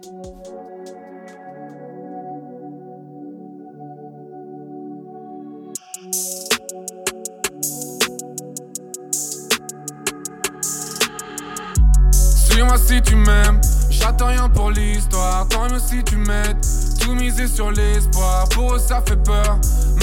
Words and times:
Suis-moi 0.00 0.14
si 12.78 13.02
tu 13.02 13.16
m'aimes, 13.16 13.60
j'attends 13.90 14.26
rien 14.26 14.48
pour 14.48 14.70
l'histoire. 14.70 15.48
Tant 15.48 15.68
mieux 15.68 15.80
si 15.80 16.04
tu 16.04 16.16
m'aides, 16.16 16.56
tout 17.00 17.14
miser 17.14 17.48
sur 17.48 17.72
l'espoir. 17.72 18.48
Pour 18.50 18.74
eux, 18.74 18.78
ça 18.78 19.02
fait 19.04 19.16
peur. 19.16 19.58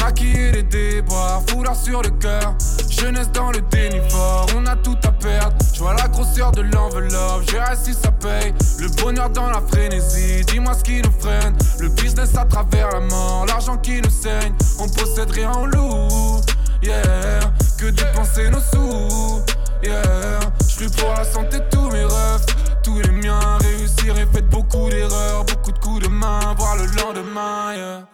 Maquiller 0.06 0.52
les 0.52 0.62
déboires, 0.62 1.42
foulard 1.50 1.76
sur 1.76 2.04
le 2.04 2.12
cœur. 2.12 2.54
Jeunesse 2.92 3.32
dans 3.32 3.50
le 3.52 3.60
déni 3.72 4.00
fort, 4.08 4.46
on 4.56 4.64
a 4.68 4.76
tout 4.76 4.96
à 5.04 5.12
perdre. 5.12 5.58
Je 5.74 5.80
vois 5.80 5.96
la 5.96 6.08
grosseur 6.08 6.52
de 6.52 6.62
l'enveloppe, 6.62 7.42
j'ai 7.50 7.76
si 7.76 7.92
ça 7.92 8.12
paye. 8.12 8.54
Le 8.78 8.88
bonheur 9.02 9.32
dans 9.32 9.50
la 9.50 9.60
frénésie, 9.62 10.46
dis-moi 10.46 10.76
ce 10.76 10.84
qui 10.84 11.02
nous 11.02 11.12
freine. 11.20 11.58
Le 11.80 11.90
business 11.90 12.38
à 12.38 12.46
travers 12.46 12.92
la 12.92 13.00
mort, 13.00 13.48
l'argent 13.48 13.78
qui 13.78 14.00
nous 14.00 14.12
saigne. 14.12 14.54
On 14.78 14.88
possède 14.88 15.32
rien 15.32 15.52
en 15.52 15.66
loup, 15.66 16.40
yeah. 16.84 17.40
Que 17.76 17.88
dépenser 17.88 18.52
nos 18.52 18.60
sous, 18.60 19.42
yeah. 19.82 20.40
Je 20.70 20.88
pour 20.88 21.14
la 21.18 21.24
santé 21.24 21.58
de 21.58 21.66
tous 21.72 21.90
mes 21.90 22.04
rêves, 22.04 22.46
tous 22.84 23.00
les 23.00 23.12
miens. 23.12 23.58
Réussir 23.60 24.16
et 24.20 24.28
fait 24.32 24.44
beaucoup 24.44 24.88
d'erreurs, 24.88 25.46
beaucoup 25.46 25.72
de 25.72 25.80
coups 25.80 26.04
de 26.04 26.10
main, 26.10 26.54
voir 26.56 26.76
le 26.76 26.86
lendemain. 27.02 28.06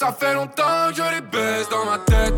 Ça 0.00 0.10
fait 0.18 0.32
longtemps 0.32 0.88
que 0.88 0.94
je 0.94 1.02
les 1.14 1.20
baisse 1.20 1.68
dans 1.68 1.84
ma 1.84 1.98
tête. 1.98 2.32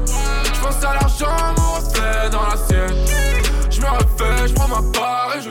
Je 0.52 0.60
pense 0.60 0.82
à 0.84 0.94
l'argent, 0.94 1.54
mon 1.56 1.74
reflet 1.74 2.28
dans 2.32 2.42
l'assiette. 2.42 3.70
Je 3.70 3.80
me 3.80 3.86
refais, 3.86 4.48
je 4.48 4.54
prends 4.54 4.66
ma 4.66 4.82
part 4.90 5.32
et 5.38 5.42
je 5.42 5.50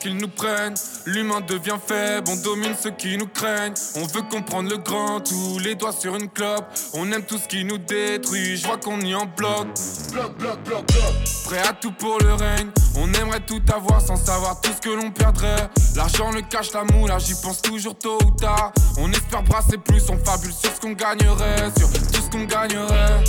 Qu'ils 0.00 0.16
nous 0.16 0.28
prennent, 0.28 0.74
l'humain 1.06 1.40
devient 1.40 1.76
faible, 1.86 2.30
on 2.30 2.36
domine 2.36 2.74
ceux 2.80 2.92
qui 2.92 3.16
nous 3.18 3.26
craignent. 3.26 3.74
On 3.96 4.06
veut 4.06 4.22
comprendre 4.22 4.70
le 4.70 4.78
grand, 4.78 5.20
tous 5.20 5.58
les 5.58 5.74
doigts 5.74 5.92
sur 5.92 6.14
une 6.14 6.28
clope. 6.28 6.64
On 6.94 7.10
aime 7.12 7.24
tout 7.24 7.36
ce 7.36 7.48
qui 7.48 7.64
nous 7.64 7.78
détruit, 7.78 8.56
je 8.56 8.66
vois 8.66 8.78
qu'on 8.78 9.00
y 9.00 9.14
en 9.14 9.26
bloc. 9.26 9.66
Bloc, 10.12 10.38
bloc, 10.38 10.62
bloc, 10.64 10.86
bloc. 10.86 11.14
Prêt 11.44 11.58
à 11.68 11.72
tout 11.72 11.92
pour 11.92 12.18
le 12.20 12.34
règne, 12.34 12.70
on 12.96 13.12
aimerait 13.12 13.44
tout 13.44 13.60
avoir 13.72 14.00
sans 14.00 14.16
savoir 14.16 14.60
tout 14.60 14.70
ce 14.74 14.80
que 14.80 14.90
l'on 14.90 15.10
perdrait. 15.10 15.68
L'argent, 15.96 16.30
le 16.30 16.42
cache, 16.42 16.72
la 16.72 16.84
moula, 16.84 17.18
j'y 17.18 17.34
pense 17.34 17.60
toujours 17.60 17.96
tôt 17.98 18.18
ou 18.24 18.30
tard. 18.30 18.72
On 18.98 19.10
espère 19.10 19.42
brasser 19.42 19.78
plus, 19.78 20.02
on 20.08 20.18
fabule 20.24 20.52
sur 20.52 20.74
ce 20.74 20.80
qu'on 20.80 20.92
gagnerait, 20.92 21.70
sur 21.76 21.92
tout 21.92 22.22
ce 22.22 22.30
qu'on 22.30 22.44
gagnerait. 22.44 23.24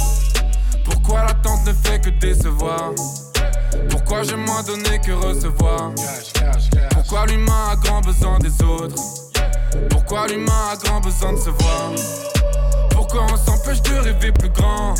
Pourquoi 0.85 1.25
l'attente 1.25 1.65
ne 1.65 1.73
fait 1.73 1.99
que 1.99 2.09
décevoir? 2.09 2.91
Pourquoi 3.89 4.23
j'ai 4.23 4.35
moins 4.35 4.63
donné 4.63 4.99
que 4.99 5.11
recevoir? 5.11 5.91
Pourquoi 6.91 7.25
l'humain 7.25 7.71
a 7.71 7.75
grand 7.75 8.01
besoin 8.01 8.39
des 8.39 8.63
autres? 8.63 9.01
Pourquoi 9.89 10.27
l'humain 10.27 10.71
a 10.71 10.75
grand 10.75 10.99
besoin 11.01 11.33
de 11.33 11.39
se 11.39 11.49
voir? 11.49 11.91
Pourquoi 12.91 13.25
on 13.31 13.37
s'empêche 13.37 13.81
de 13.81 13.95
rêver 13.95 14.31
plus 14.31 14.49
grand? 14.49 14.93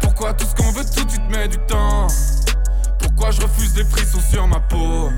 Pourquoi 0.00 0.32
tout 0.34 0.46
ce 0.46 0.54
qu'on 0.54 0.70
veut 0.72 0.84
tout 0.84 1.04
de 1.04 1.10
suite 1.10 1.30
met 1.30 1.48
du 1.48 1.58
temps? 1.66 2.06
Pourquoi 2.98 3.30
je 3.30 3.42
refuse 3.42 3.76
les 3.76 3.84
frissons 3.84 4.20
sur 4.30 4.46
ma 4.46 4.60
peau? 4.60 5.10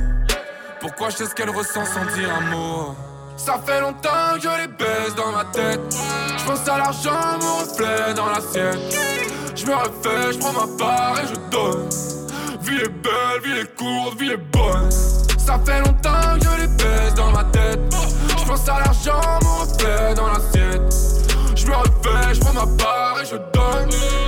Pourquoi 0.80 1.10
je 1.10 1.16
sais 1.16 1.26
ce 1.26 1.34
qu'elle 1.34 1.50
ressent 1.50 1.84
sans 1.84 2.04
dire 2.16 2.30
un 2.32 2.50
mot? 2.50 2.94
Ça 3.36 3.60
fait 3.64 3.80
longtemps 3.80 4.34
que 4.34 4.42
je 4.42 4.48
les 4.48 4.68
baisse 4.68 5.14
dans 5.16 5.32
ma 5.32 5.44
tête. 5.44 5.80
Je 6.36 6.44
pense 6.44 6.68
à 6.68 6.78
l'argent, 6.78 7.38
mon 7.40 7.56
reflet 7.58 8.14
dans 8.14 8.26
l'assiette. 8.26 8.78
Je 9.54 9.66
me 9.66 9.74
refais, 9.74 10.32
je 10.32 10.38
prends 10.38 10.52
ma 10.52 10.66
part 10.76 11.20
et 11.20 11.26
je 11.26 11.34
donne. 11.50 11.88
Vie 12.68 12.82
est 12.82 12.88
belle, 12.88 13.40
vie 13.42 13.60
est 13.60 13.76
courte, 13.76 14.20
vie 14.20 14.32
est 14.32 14.36
bonne. 14.36 14.90
Ça 15.38 15.58
fait 15.64 15.80
longtemps 15.80 16.38
que 16.38 16.44
je 16.44 16.60
les 16.60 16.66
baisse 16.66 17.14
dans 17.14 17.30
ma 17.30 17.44
tête. 17.44 17.80
Je 18.38 18.44
pense 18.46 18.68
à 18.68 18.80
l'argent, 18.80 19.22
mon 19.42 19.64
reflet 19.64 20.14
dans 20.14 20.26
l'assiette. 20.26 20.94
Je 21.56 21.66
me 21.66 21.74
refais, 21.74 22.34
je 22.34 22.40
prends 22.40 22.52
ma 22.52 22.66
part 22.76 23.16
et 23.22 23.24
je 23.24 23.36
donne. 23.36 24.27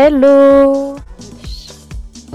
Hello 0.00 0.94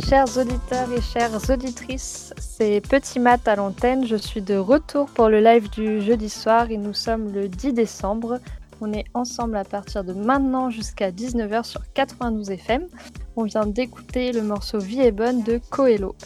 Chers 0.10 0.38
auditeurs 0.38 0.92
et 0.92 1.00
chères 1.00 1.50
auditrices, 1.50 2.34
c'est 2.38 2.82
Petit 2.82 3.22
Mat 3.22 3.48
à 3.48 3.56
l'antenne. 3.56 4.06
Je 4.06 4.18
suis 4.18 4.42
de 4.42 4.58
retour 4.58 5.08
pour 5.08 5.30
le 5.30 5.40
live 5.40 5.70
du 5.70 6.02
jeudi 6.02 6.28
soir 6.28 6.72
et 6.72 6.76
nous 6.76 6.94
sommes 6.94 7.32
le 7.32 7.48
10 7.48 7.72
décembre. 7.72 8.40
On 8.82 8.92
est 8.92 9.06
ensemble 9.14 9.56
à 9.56 9.64
partir 9.64 10.04
de 10.04 10.12
maintenant 10.12 10.72
jusqu'à 10.72 11.10
19h 11.10 11.64
sur 11.64 11.80
92 11.94 12.52
FM. 12.52 12.86
On 13.38 13.44
vient 13.44 13.66
d'écouter 13.66 14.34
le 14.34 14.42
morceau 14.42 14.80
Vie 14.80 15.00
est 15.00 15.14
bonne 15.14 15.42
de 15.44 15.62
Coelho. 15.70 16.18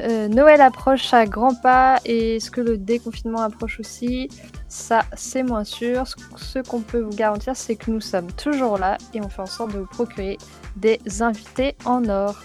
Euh, 0.00 0.28
Noël 0.28 0.60
approche 0.60 1.12
à 1.12 1.26
grands 1.26 1.54
pas 1.54 1.98
et 2.04 2.36
est-ce 2.36 2.50
que 2.50 2.60
le 2.60 2.78
déconfinement 2.78 3.40
approche 3.40 3.80
aussi 3.80 4.28
Ça, 4.68 5.02
c'est 5.14 5.42
moins 5.42 5.64
sûr. 5.64 6.04
Ce 6.36 6.60
qu'on 6.60 6.80
peut 6.80 7.00
vous 7.00 7.16
garantir, 7.16 7.56
c'est 7.56 7.74
que 7.76 7.90
nous 7.90 8.00
sommes 8.00 8.30
toujours 8.32 8.78
là 8.78 8.96
et 9.12 9.20
on 9.20 9.28
fait 9.28 9.42
en 9.42 9.46
sorte 9.46 9.72
de 9.72 9.78
vous 9.78 9.86
procurer 9.86 10.38
des 10.76 11.00
invités 11.20 11.74
en 11.84 12.08
or. 12.08 12.36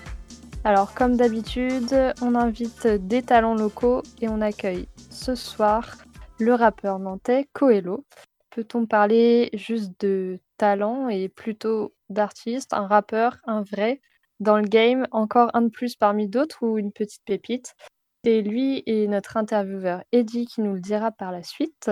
Alors, 0.64 0.94
comme 0.94 1.18
d'habitude, 1.18 1.94
on 2.22 2.36
invite 2.36 2.88
des 2.88 3.22
talents 3.22 3.56
locaux 3.56 4.02
et 4.22 4.30
on 4.30 4.42
accueille 4.42 4.88
ce 5.10 5.36
soir 5.36 5.98
le 6.40 6.54
rappeur 6.54 7.00
nantais 7.00 7.48
Coelho. 7.54 8.06
Peut-on 8.50 8.86
parler 8.86 9.50
juste 9.54 9.92
de 10.00 10.40
talent 10.58 11.10
et 11.10 11.28
plutôt 11.28 11.94
d'artiste, 12.10 12.74
un 12.74 12.88
rappeur, 12.88 13.38
un 13.46 13.62
vrai 13.64 14.00
dans 14.40 14.58
le 14.58 14.68
game, 14.68 15.08
encore 15.12 15.50
un 15.54 15.64
de 15.64 15.70
plus 15.70 15.96
parmi 15.96 16.28
d'autres 16.28 16.66
ou 16.66 16.78
une 16.78 16.92
petite 16.92 17.24
pépite. 17.26 17.76
C'est 18.24 18.42
lui 18.42 18.84
et 18.86 19.08
notre 19.08 19.38
intervieweur 19.38 20.04
Eddie 20.12 20.46
qui 20.46 20.62
nous 20.62 20.74
le 20.74 20.80
dira 20.80 21.12
par 21.12 21.32
la 21.32 21.44
suite. 21.44 21.92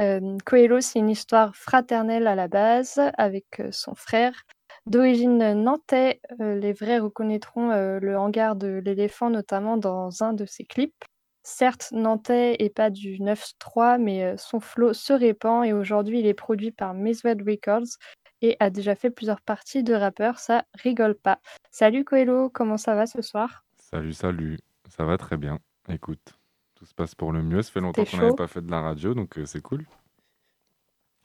Euh, 0.00 0.36
Coelho, 0.44 0.80
c'est 0.80 0.98
une 0.98 1.10
histoire 1.10 1.54
fraternelle 1.54 2.26
à 2.26 2.34
la 2.34 2.48
base 2.48 3.00
avec 3.16 3.60
euh, 3.60 3.68
son 3.70 3.94
frère. 3.94 4.42
D'origine 4.86 5.38
nantais, 5.54 6.20
euh, 6.40 6.56
les 6.56 6.72
vrais 6.72 6.98
reconnaîtront 6.98 7.70
le 7.70 8.18
hangar 8.18 8.56
de 8.56 8.82
l'éléphant 8.84 9.30
notamment 9.30 9.76
dans 9.76 10.22
un 10.22 10.32
de 10.32 10.44
ses 10.44 10.64
clips. 10.64 11.04
Certes, 11.42 11.90
nantais 11.92 12.56
et 12.58 12.70
pas 12.70 12.90
du 12.90 13.18
9-3, 13.18 13.98
mais 13.98 14.36
son 14.36 14.60
flow 14.60 14.92
se 14.92 15.12
répand 15.12 15.64
et 15.64 15.72
aujourd'hui 15.72 16.20
il 16.20 16.26
est 16.26 16.34
produit 16.34 16.72
par 16.72 16.94
Meswed 16.94 17.42
Records 17.46 17.98
et 18.44 18.56
a 18.60 18.68
déjà 18.68 18.94
fait 18.94 19.08
plusieurs 19.10 19.40
parties 19.40 19.82
de 19.82 19.94
rappeurs, 19.94 20.38
ça 20.38 20.64
rigole 20.74 21.14
pas. 21.14 21.38
Salut 21.70 22.04
Coelho, 22.04 22.50
comment 22.50 22.76
ça 22.76 22.94
va 22.94 23.06
ce 23.06 23.22
soir? 23.22 23.64
Salut, 23.78 24.12
salut, 24.12 24.58
ça 24.88 25.04
va 25.04 25.16
très 25.16 25.38
bien. 25.38 25.58
Écoute, 25.88 26.38
tout 26.74 26.84
se 26.84 26.94
passe 26.94 27.14
pour 27.14 27.32
le 27.32 27.42
mieux. 27.42 27.62
Ça 27.62 27.72
fait 27.72 27.80
longtemps 27.80 28.04
qu'on 28.04 28.18
n'avait 28.18 28.34
pas 28.36 28.46
fait 28.46 28.60
de 28.60 28.70
la 28.70 28.82
radio, 28.82 29.14
donc 29.14 29.38
euh, 29.38 29.46
c'est 29.46 29.62
cool. 29.62 29.86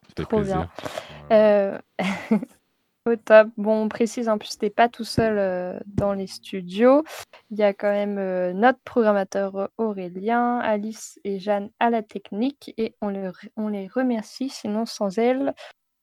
Ça 0.07 0.13
fait 0.16 0.24
Trop 0.24 0.38
plaisir. 0.38 0.69
bien. 1.30 1.38
Euh, 1.38 1.77
Au 3.06 3.16
top. 3.16 3.48
Bon, 3.57 3.83
on 3.83 3.89
précise, 3.89 4.27
en 4.30 4.38
plus, 4.38 4.57
t'es 4.57 4.69
pas 4.69 4.88
tout 4.89 5.06
seul 5.06 5.38
euh, 5.38 5.80
dans 5.88 6.13
les 6.13 6.27
studios. 6.27 7.04
Il 7.50 7.57
y 7.57 7.63
a 7.63 7.74
quand 7.74 7.89
même 7.92 8.18
euh, 8.18 8.54
notre 8.54 8.80
programmateur 8.81 9.69
Aurélien, 9.77 10.60
Alice 10.60 11.18
et 11.24 11.39
Jeanne 11.39 11.69
à 11.80 11.89
la 11.89 12.04
technique 12.04 12.74
et 12.77 12.94
on, 13.01 13.10
le- 13.10 13.31
on 13.56 13.69
les 13.69 13.88
remercie. 13.88 14.50
Sinon, 14.50 14.86
sans 14.86 15.18
elles, 15.18 15.54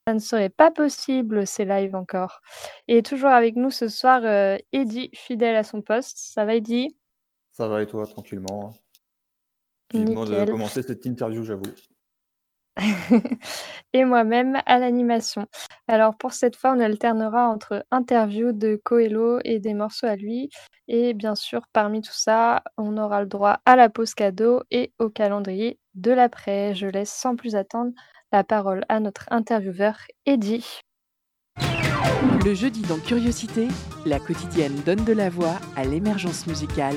Ça 0.07 0.15
ne 0.15 0.21
serait 0.21 0.51
pas 0.51 0.71
possible 0.71 1.49
ces 1.49 1.65
lives 1.65 1.97
encore. 1.97 2.41
Et 2.87 3.03
toujours 3.03 3.31
avec 3.31 3.57
nous 3.57 3.73
ce 3.73 3.89
soir, 3.89 4.21
euh, 4.25 4.57
Eddy, 4.73 5.11
fidèle 5.15 5.57
à 5.57 5.65
son 5.65 5.83
poste. 5.83 6.17
Ça 6.19 6.45
va 6.45 6.55
Eddy? 6.55 6.97
Ça 7.51 7.67
va 7.67 7.83
et 7.83 7.87
toi, 7.87 8.07
tranquillement 8.07 8.73
Vivement 9.93 10.25
de 10.25 10.45
commencer 10.45 10.83
cette 10.83 11.07
interview, 11.07 11.43
j'avoue. 11.43 11.73
et 13.95 14.05
moi-même 14.05 14.61
à 14.67 14.79
l'animation. 14.79 15.47
Alors 15.89 16.17
pour 16.17 16.33
cette 16.33 16.55
fois, 16.55 16.73
on 16.73 16.81
alternera 16.81 17.49
entre 17.49 17.85
interviews 17.91 18.53
de 18.53 18.81
Coelho 18.85 19.39
et 19.45 19.59
des 19.59 19.75
morceaux 19.75 20.07
à 20.07 20.15
lui. 20.15 20.51
Et 20.87 21.15
bien 21.15 21.35
sûr, 21.35 21.63
parmi 21.73 22.01
tout 22.03 22.13
ça, 22.13 22.63
on 22.77 22.97
aura 22.99 23.23
le 23.23 23.27
droit 23.27 23.61
à 23.65 23.77
la 23.77 23.89
pause 23.89 24.15
cadeau 24.15 24.63
et 24.71 24.93
au 24.99 25.09
calendrier 25.09 25.81
de 25.95 26.13
l'après. 26.13 26.75
Je 26.75 26.87
laisse 26.87 27.11
sans 27.11 27.35
plus 27.35 27.57
attendre 27.57 27.93
la 28.37 28.45
parole 28.45 28.85
à 28.91 29.01
notre 29.01 29.25
intervieweur 29.31 29.97
Eddie. 30.27 30.83
Le 32.45 32.53
jeudi 32.53 32.83
dans 32.83 32.99
Curiosité, 32.99 33.69
la 34.05 34.19
quotidienne 34.21 34.75
donne 34.85 35.07
de 35.07 35.15
la 35.15 35.31
voix 35.31 35.55
à 35.75 35.85
l'émergence 35.85 36.47
musicale. 36.47 36.97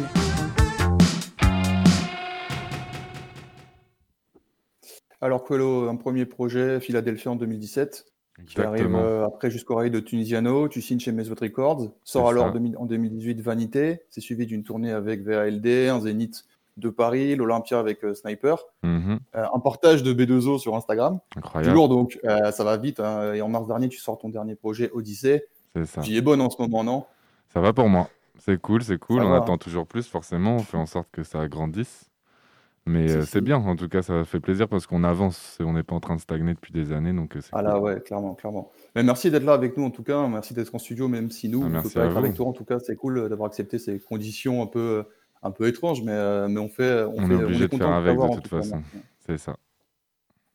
Alors 5.21 5.45
Coelho, 5.45 5.87
un 5.87 5.95
premier 5.95 6.25
projet, 6.25 6.81
Philadelphie 6.81 7.29
en 7.29 7.37
2017. 7.37 8.05
Tu 8.45 8.59
arrives 8.59 8.93
euh, 8.93 9.25
après 9.25 9.49
jusqu'au 9.49 9.75
rail 9.75 9.91
de 9.91 10.01
Tunisiano, 10.01 10.67
tu 10.67 10.81
signes 10.81 10.99
chez 10.99 11.13
Mesot 11.13 11.35
Records, 11.39 11.93
sort 12.03 12.27
alors 12.27 12.53
en 12.77 12.85
2018 12.85 13.39
Vanité, 13.39 14.01
c'est 14.09 14.19
suivi 14.19 14.45
d'une 14.45 14.63
tournée 14.63 14.91
avec 14.91 15.23
VALD, 15.23 15.87
un 15.87 16.01
Zénith 16.01 16.43
de 16.79 16.89
Paris, 16.89 17.35
l'Olympia 17.35 17.79
avec 17.79 18.03
euh, 18.03 18.13
Sniper, 18.13 18.57
mhm. 18.83 19.19
euh, 19.35 19.45
un 19.53 19.59
portage 19.59 20.03
de 20.03 20.13
B2O 20.13 20.59
sur 20.59 20.75
Instagram. 20.75 21.19
Incroyable. 21.35 21.69
Du 21.69 21.75
lourd 21.75 21.89
donc, 21.89 22.19
ça 22.23 22.63
va 22.63 22.77
vite. 22.77 22.99
Hein. 22.99 23.33
et 23.33 23.41
en 23.41 23.49
mars 23.49 23.67
dernier, 23.67 23.89
tu 23.89 23.99
sors 23.99 24.17
ton 24.17 24.29
dernier 24.29 24.55
projet 24.55 24.89
Odyssée. 24.93 25.45
C'est 25.75 25.85
ça. 25.85 26.01
J'y 26.01 26.17
es 26.17 26.21
bonne 26.21 26.41
en 26.41 26.49
ce 26.49 26.61
moment, 26.61 26.83
non? 26.83 27.05
Ça 27.53 27.61
va 27.61 27.73
pour 27.73 27.89
moi. 27.89 28.09
C'est 28.39 28.59
cool, 28.59 28.83
c'est 28.83 28.97
cool. 28.97 29.21
on 29.21 29.33
attend 29.33 29.57
toujours 29.57 29.85
plus, 29.85 30.07
forcément. 30.07 30.55
On 30.55 30.59
fait 30.59 30.77
en 30.77 30.85
sorte 30.85 31.09
que 31.11 31.23
ça 31.23 31.47
grandisse. 31.47 32.09
Mais 32.89 33.11
euh, 33.11 33.21
c'est 33.23 33.41
bien, 33.41 33.57
en 33.57 33.75
tout 33.75 33.87
cas, 33.87 34.01
ça 34.01 34.25
fait 34.25 34.39
plaisir 34.39 34.67
parce 34.67 34.87
qu'on 34.87 35.03
avance 35.03 35.57
et 35.59 35.63
on 35.63 35.73
n'est 35.73 35.83
pas 35.83 35.95
en 35.95 35.99
train 35.99 36.15
de 36.15 36.21
stagner 36.21 36.53
depuis 36.55 36.73
des 36.73 36.91
années. 36.91 37.13
Donc 37.13 37.35
euh, 37.35 37.41
ah 37.51 37.61
là, 37.61 37.79
ouais, 37.79 38.01
clairement, 38.01 38.33
clairement. 38.33 38.71
Mais 38.95 39.03
merci 39.03 39.29
d'être 39.29 39.43
là 39.43 39.53
avec 39.53 39.77
nous 39.77 39.83
en 39.83 39.91
tout 39.91 40.01
cas. 40.01 40.27
Merci 40.27 40.55
d'être 40.55 40.73
en 40.73 40.79
studio, 40.79 41.07
même 41.07 41.29
si 41.29 41.49
nous, 41.49 41.63
ah, 41.63 41.67
on 41.67 41.81
peut 41.83 41.89
pas 41.89 42.05
être 42.05 42.17
avec 42.17 42.33
toi. 42.33 42.47
En 42.47 42.53
tout 42.53 42.65
cas, 42.65 42.79
c'est 42.79 42.95
cool 42.95 43.29
d'avoir 43.29 43.47
accepté 43.47 43.77
ces 43.77 43.99
conditions 43.99 44.63
un 44.63 44.67
peu, 44.67 45.05
un 45.41 45.51
peu 45.51 45.67
étranges, 45.67 46.03
mais, 46.03 46.11
euh, 46.11 46.47
mais 46.47 46.59
on 46.59 46.69
fait. 46.69 47.03
On, 47.03 47.29
est 47.29 47.35
obligé 47.35 47.67
de 47.67 47.75
faire 47.75 47.91
avec 47.91 48.17
de 48.17 48.35
toute 48.35 48.47
façon. 48.47 48.81
C'est 49.25 49.37
ça. 49.37 49.55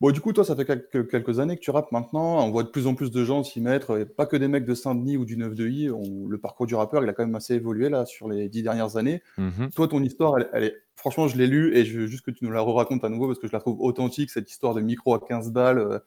Bon, 0.00 0.10
du 0.10 0.20
coup, 0.20 0.32
toi, 0.32 0.44
ça 0.44 0.54
fait 0.54 0.64
quelques, 0.64 1.08
quelques 1.08 1.38
années 1.38 1.56
que 1.56 1.62
tu 1.62 1.70
rappes 1.70 1.92
maintenant. 1.92 2.44
On 2.44 2.50
voit 2.50 2.64
de 2.64 2.68
plus 2.68 2.86
en 2.86 2.94
plus 2.94 3.10
de 3.10 3.24
gens 3.24 3.42
s'y 3.42 3.60
mettre. 3.60 4.04
pas 4.04 4.26
que 4.26 4.36
des 4.36 4.48
mecs 4.48 4.66
de 4.66 4.74
Saint-Denis 4.74 5.16
ou 5.16 5.24
du 5.24 5.36
9 5.36 5.54
de 5.54 5.66
I. 5.66 5.90
le 6.28 6.38
parcours 6.38 6.66
du 6.66 6.74
rappeur, 6.74 7.02
il 7.02 7.08
a 7.08 7.12
quand 7.12 7.24
même 7.24 7.34
assez 7.34 7.54
évolué 7.54 7.88
là 7.88 8.04
sur 8.04 8.28
les 8.28 8.48
dix 8.48 8.62
dernières 8.62 8.96
années. 8.96 9.22
Mmh 9.38 9.68
toi, 9.74 9.88
ton 9.88 10.02
histoire, 10.02 10.36
elle, 10.52 10.64
est 10.64 10.74
franchement, 10.96 11.28
je 11.28 11.36
l'ai 11.36 11.46
lu 11.46 11.76
et 11.76 11.84
je 11.84 12.00
veux 12.00 12.06
juste 12.06 12.24
que 12.24 12.30
tu 12.30 12.44
nous 12.44 12.50
la 12.50 12.62
racontes 12.62 13.04
à 13.04 13.08
nouveau 13.08 13.26
parce 13.26 13.38
que 13.38 13.46
je 13.46 13.52
la 13.52 13.60
trouve 13.60 13.80
authentique, 13.80 14.30
cette 14.30 14.50
histoire 14.50 14.74
de 14.74 14.80
micro 14.80 15.14
à 15.14 15.20
15 15.20 15.52
balles, 15.52 15.78
euh, 15.78 15.98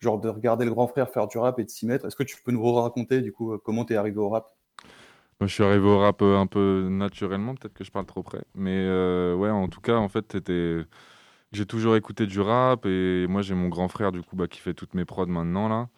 genre 0.00 0.20
de 0.20 0.28
regarder 0.28 0.64
le 0.64 0.70
grand 0.70 0.86
frère 0.86 1.10
faire 1.10 1.28
du 1.28 1.38
rap 1.38 1.58
et 1.58 1.64
de 1.64 1.70
s'y 1.70 1.86
mettre. 1.86 2.06
Est-ce 2.06 2.16
que 2.16 2.22
tu 2.22 2.36
peux 2.42 2.52
nous 2.52 2.72
raconter 2.72 3.20
du 3.20 3.32
coup 3.32 3.52
euh, 3.52 3.58
comment 3.62 3.84
tu 3.84 3.92
es 3.92 3.96
arrivé 3.96 4.18
au 4.18 4.28
rap? 4.28 4.54
Moi, 5.40 5.48
je 5.48 5.54
suis 5.54 5.64
arrivé 5.64 5.86
au 5.86 5.98
rap 5.98 6.22
euh, 6.22 6.38
un 6.38 6.46
peu 6.46 6.88
naturellement, 6.90 7.54
peut-être 7.54 7.74
que 7.74 7.84
je 7.84 7.90
parle 7.90 8.06
trop 8.06 8.22
près. 8.22 8.44
Mais 8.54 8.86
ouais, 9.34 9.50
en 9.50 9.68
tout 9.68 9.80
cas, 9.80 9.96
en 9.96 10.08
fait, 10.08 10.36
j'ai 11.52 11.66
toujours 11.66 11.96
écouté 11.96 12.26
du 12.26 12.40
rap 12.40 12.84
et 12.86 13.26
moi 13.28 13.42
j'ai 13.42 13.54
mon 13.54 13.68
grand 13.68 13.88
frère 13.88 14.12
du 14.12 14.22
coup 14.22 14.36
bah, 14.36 14.48
qui 14.48 14.60
fait 14.60 14.74
toutes 14.74 14.94
mes 14.94 15.04
prods 15.04 15.26
maintenant 15.26 15.68
là. 15.68 15.88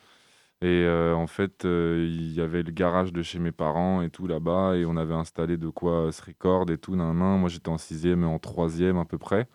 Et 0.62 0.66
euh, 0.84 1.14
en 1.14 1.26
fait, 1.26 1.64
euh, 1.66 2.06
il 2.10 2.32
y 2.32 2.40
avait 2.40 2.62
le 2.62 2.72
garage 2.72 3.12
de 3.12 3.22
chez 3.22 3.38
mes 3.40 3.52
parents 3.52 4.02
et 4.02 4.10
tout 4.10 4.26
là-bas 4.26 4.76
et 4.76 4.86
on 4.86 4.96
avait 4.96 5.14
installé 5.14 5.58
de 5.58 5.68
quoi 5.70 6.12
se 6.12 6.22
record 6.24 6.70
et 6.70 6.78
tout. 6.78 6.96
Nan, 6.96 7.14
Moi 7.14 7.48
j'étais 7.50 7.70
en 7.70 7.78
sixième 7.78 8.22
et 8.24 8.26
en 8.26 8.38
troisième 8.38 8.98
à 8.98 9.04
peu 9.06 9.18
près. 9.18 9.48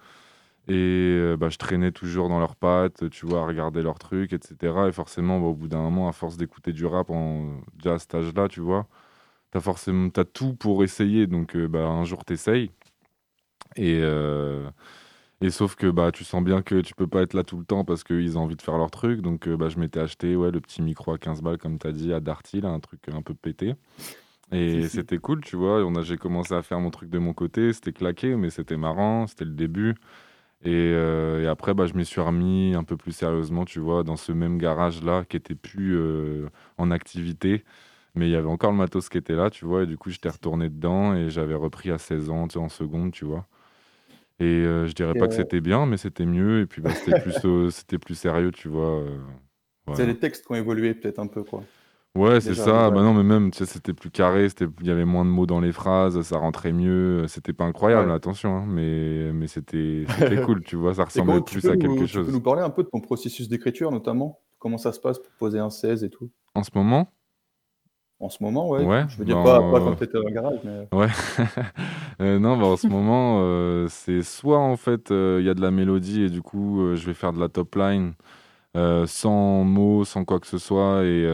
Et 0.68 0.74
euh, 1.20 1.38
bah, 1.38 1.50
je 1.50 1.58
traînais 1.58 1.92
toujours 1.92 2.30
dans 2.30 2.40
leurs 2.40 2.56
pattes, 2.56 3.10
tu 3.10 3.26
vois, 3.26 3.42
à 3.42 3.46
regarder 3.46 3.82
leurs 3.82 4.00
trucs, 4.00 4.34
etc. 4.34 4.88
Et 4.90 4.92
forcément, 4.92 5.40
bah, 5.40 5.48
au 5.48 5.56
bout 5.56 5.68
d'un 5.68 5.82
moment, 5.82 6.08
à 6.08 6.12
force 6.14 6.38
d'écouter 6.38 6.72
du 6.74 6.86
rap, 6.86 7.10
en, 7.10 7.62
déjà 7.76 7.96
à 7.96 8.00
cet 8.00 8.16
âge-là, 8.16 8.48
tu 8.48 8.62
vois, 8.62 8.88
t'as 9.52 9.62
forcément 9.62 10.10
as 10.18 10.26
tout 10.26 10.54
pour 10.56 10.84
essayer. 10.84 11.28
Donc 11.28 11.58
bah, 11.58 11.86
un 11.86 12.04
jour, 12.06 12.26
t'essayes. 12.26 12.72
Et, 13.78 14.02
et 15.42 15.50
sauf 15.50 15.76
que 15.76 15.88
bah, 15.88 16.12
tu 16.12 16.24
sens 16.24 16.44
bien 16.44 16.62
que 16.62 16.82
tu 16.82 16.94
peux 16.94 17.08
pas 17.08 17.24
être 17.24 17.34
là 17.34 17.44
tout 17.44 17.58
le 17.58 17.66
temps 17.66 17.84
parce 17.84 18.04
qu'ils 18.04 18.38
ont 18.38 18.42
envie 18.42 18.56
de 18.56 18.62
faire 18.62 18.78
leur 18.78 18.92
truc. 18.92 19.22
Donc 19.22 19.48
euh, 19.48 19.58
bah, 19.58 19.70
je 19.70 19.80
m'étais 19.80 20.00
acheté 20.00 20.36
ouais, 20.36 20.52
le 20.52 20.62
petit 20.62 20.84
micro 20.84 21.12
à 21.14 21.18
15 21.18 21.42
balles, 21.42 21.58
comme 21.58 21.80
tu 21.80 21.88
as 21.88 21.92
dit, 21.92 22.14
à 22.14 22.20
Darty, 22.20 22.62
là, 22.62 22.70
un 22.70 22.80
truc 22.80 23.02
un 23.12 23.24
peu 23.24 23.34
pété. 23.34 23.74
Et 24.52 24.88
c'était 24.90 25.18
cool, 25.18 25.42
tu 25.42 25.56
vois. 25.56 25.84
J'ai 26.04 26.18
commencé 26.18 26.54
à 26.54 26.62
faire 26.62 26.80
mon 26.80 26.92
truc 26.92 27.10
de 27.10 27.20
mon 27.20 27.34
côté. 27.34 27.74
C'était 27.74 27.94
claqué, 27.94 28.36
mais 28.36 28.50
c'était 28.50 28.78
marrant. 28.78 29.26
C'était 29.28 29.46
le 29.46 29.54
début. 29.54 29.96
Et, 30.64 30.72
euh, 30.94 31.44
et 31.44 31.48
après, 31.48 31.74
bah, 31.74 31.88
je 31.88 31.94
m'y 31.96 32.06
suis 32.06 32.22
remis 32.22 32.76
un 32.76 32.84
peu 32.84 32.98
plus 32.98 33.14
sérieusement, 33.14 33.66
tu 33.66 33.80
vois, 33.80 34.04
dans 34.04 34.18
ce 34.18 34.32
même 34.32 34.58
garage-là 34.60 35.26
qui 35.28 35.38
était 35.38 35.56
plus 35.56 35.98
euh, 35.98 36.50
en 36.78 36.92
activité. 36.92 37.64
Mais 38.16 38.28
il 38.28 38.32
y 38.32 38.36
avait 38.36 38.48
encore 38.48 38.72
le 38.72 38.78
matos 38.78 39.08
qui 39.10 39.18
était 39.18 39.36
là, 39.36 39.50
tu 39.50 39.66
vois. 39.66 39.84
Et 39.84 39.86
du 39.86 39.98
coup, 39.98 40.10
j'étais 40.10 40.30
retourné 40.30 40.70
dedans 40.70 41.16
et 41.16 41.30
j'avais 41.30 41.56
repris 41.56 41.92
à 41.92 41.98
16 41.98 42.30
ans, 42.30 42.48
tu 42.48 42.54
sais, 42.54 42.60
en 42.60 42.70
seconde, 42.70 43.12
tu 43.12 43.26
vois. 43.26 43.48
Et 44.40 44.44
euh, 44.44 44.88
je 44.88 44.94
dirais 44.94 45.14
pas 45.14 45.28
que 45.28 45.36
c'était 45.36 45.62
bien, 45.62 45.86
mais 45.86 45.98
c'était 45.98 46.26
mieux. 46.26 46.62
Et 46.62 46.66
puis 46.66 46.82
bah, 46.82 46.90
c'était 46.94 47.20
plus, 47.20 47.36
euh, 47.46 47.70
c'était 47.70 48.00
plus 48.00 48.16
sérieux, 48.16 48.52
tu 48.52 48.68
vois. 48.68 49.00
Euh, 49.02 49.18
c'est 49.94 50.06
les 50.06 50.18
textes 50.18 50.46
qui 50.46 50.52
ont 50.52 50.56
évolué 50.56 50.94
peut-être 50.94 51.20
un 51.20 51.28
peu, 51.28 51.44
quoi. 51.44 51.64
Ouais, 52.16 52.42
c'est 52.42 52.56
ça. 52.56 52.90
Bah 52.90 53.02
non, 53.04 53.14
mais 53.14 53.24
même, 53.24 53.52
tu 53.52 53.60
sais, 53.60 53.66
c'était 53.66 53.94
plus 53.94 54.10
carré, 54.10 54.48
il 54.82 54.88
y 54.88 54.92
avait 54.92 55.06
moins 55.06 55.24
de 55.24 55.30
mots 55.30 55.46
dans 55.46 55.62
les 55.62 55.72
phrases, 55.72 56.20
ça 56.22 56.38
rentrait 56.38 56.74
mieux. 56.74 57.26
C'était 57.28 57.54
pas 57.54 57.64
incroyable, 57.66 58.12
attention, 58.12 58.58
hein, 58.58 58.66
mais, 58.68 59.32
mais 59.32 59.48
c'était 59.48 60.06
cool, 60.46 60.62
tu 60.64 60.76
vois, 60.76 60.94
ça 60.94 61.06
ressemblait 61.06 61.42
plus 61.42 61.66
à 61.70 61.78
quelque 61.78 62.06
chose. 62.06 62.26
Tu 62.26 62.32
peux 62.32 62.38
nous 62.38 62.42
parler 62.42 62.64
un 62.64 62.70
peu 62.70 62.84
de 62.84 62.90
ton 62.90 63.00
processus 63.00 63.48
d'écriture, 63.48 63.92
notamment? 63.92 64.40
Comment 64.60 64.78
ça 64.78 64.92
se 64.92 65.00
passe 65.00 65.20
pour 65.20 65.32
poser 65.40 65.60
un 65.60 65.70
16 65.70 66.04
et 66.04 66.10
tout? 66.10 66.30
En 66.54 66.64
ce 66.64 66.72
moment? 66.76 67.12
En 68.22 68.30
ce 68.30 68.44
moment, 68.44 68.70
ouais. 68.70 68.84
ouais 68.84 69.06
je 69.10 69.18
veux 69.18 69.26
dire, 69.26 69.42
pas, 69.42 69.60
pas, 69.60 69.80
quand 69.80 69.96
tu 69.96 70.04
étais 70.04 70.18
dans 70.18 70.28
le 70.28 70.34
garage, 70.34 70.60
mais. 70.64 70.88
Ouais. 70.96 71.08
euh, 72.22 72.40
non, 72.40 72.56
bah, 72.58 72.68
en 72.68 72.78
ce 72.78 72.88
moment, 72.88 73.40
euh, 73.42 73.88
c'est 73.90 74.22
soit 74.22 74.60
en 74.60 74.78
fait, 74.78 75.12
euh, 75.12 75.38
il 75.40 75.46
y 75.46 75.50
a 75.50 75.54
de 75.56 75.62
la 75.62 75.72
mélodie 75.72 76.24
et 76.24 76.30
du 76.30 76.42
coup, 76.42 76.82
euh, 76.82 76.96
je 76.96 77.06
vais 77.06 77.16
faire 77.16 77.34
de 77.34 77.40
la 77.40 77.50
top 77.50 77.76
line 77.76 78.14
sans 79.06 79.64
mots, 79.64 80.06
sans 80.06 80.24
quoi 80.24 80.40
que 80.40 80.48
ce 80.48 80.58
soit. 80.58 81.04
Et, 81.04 81.28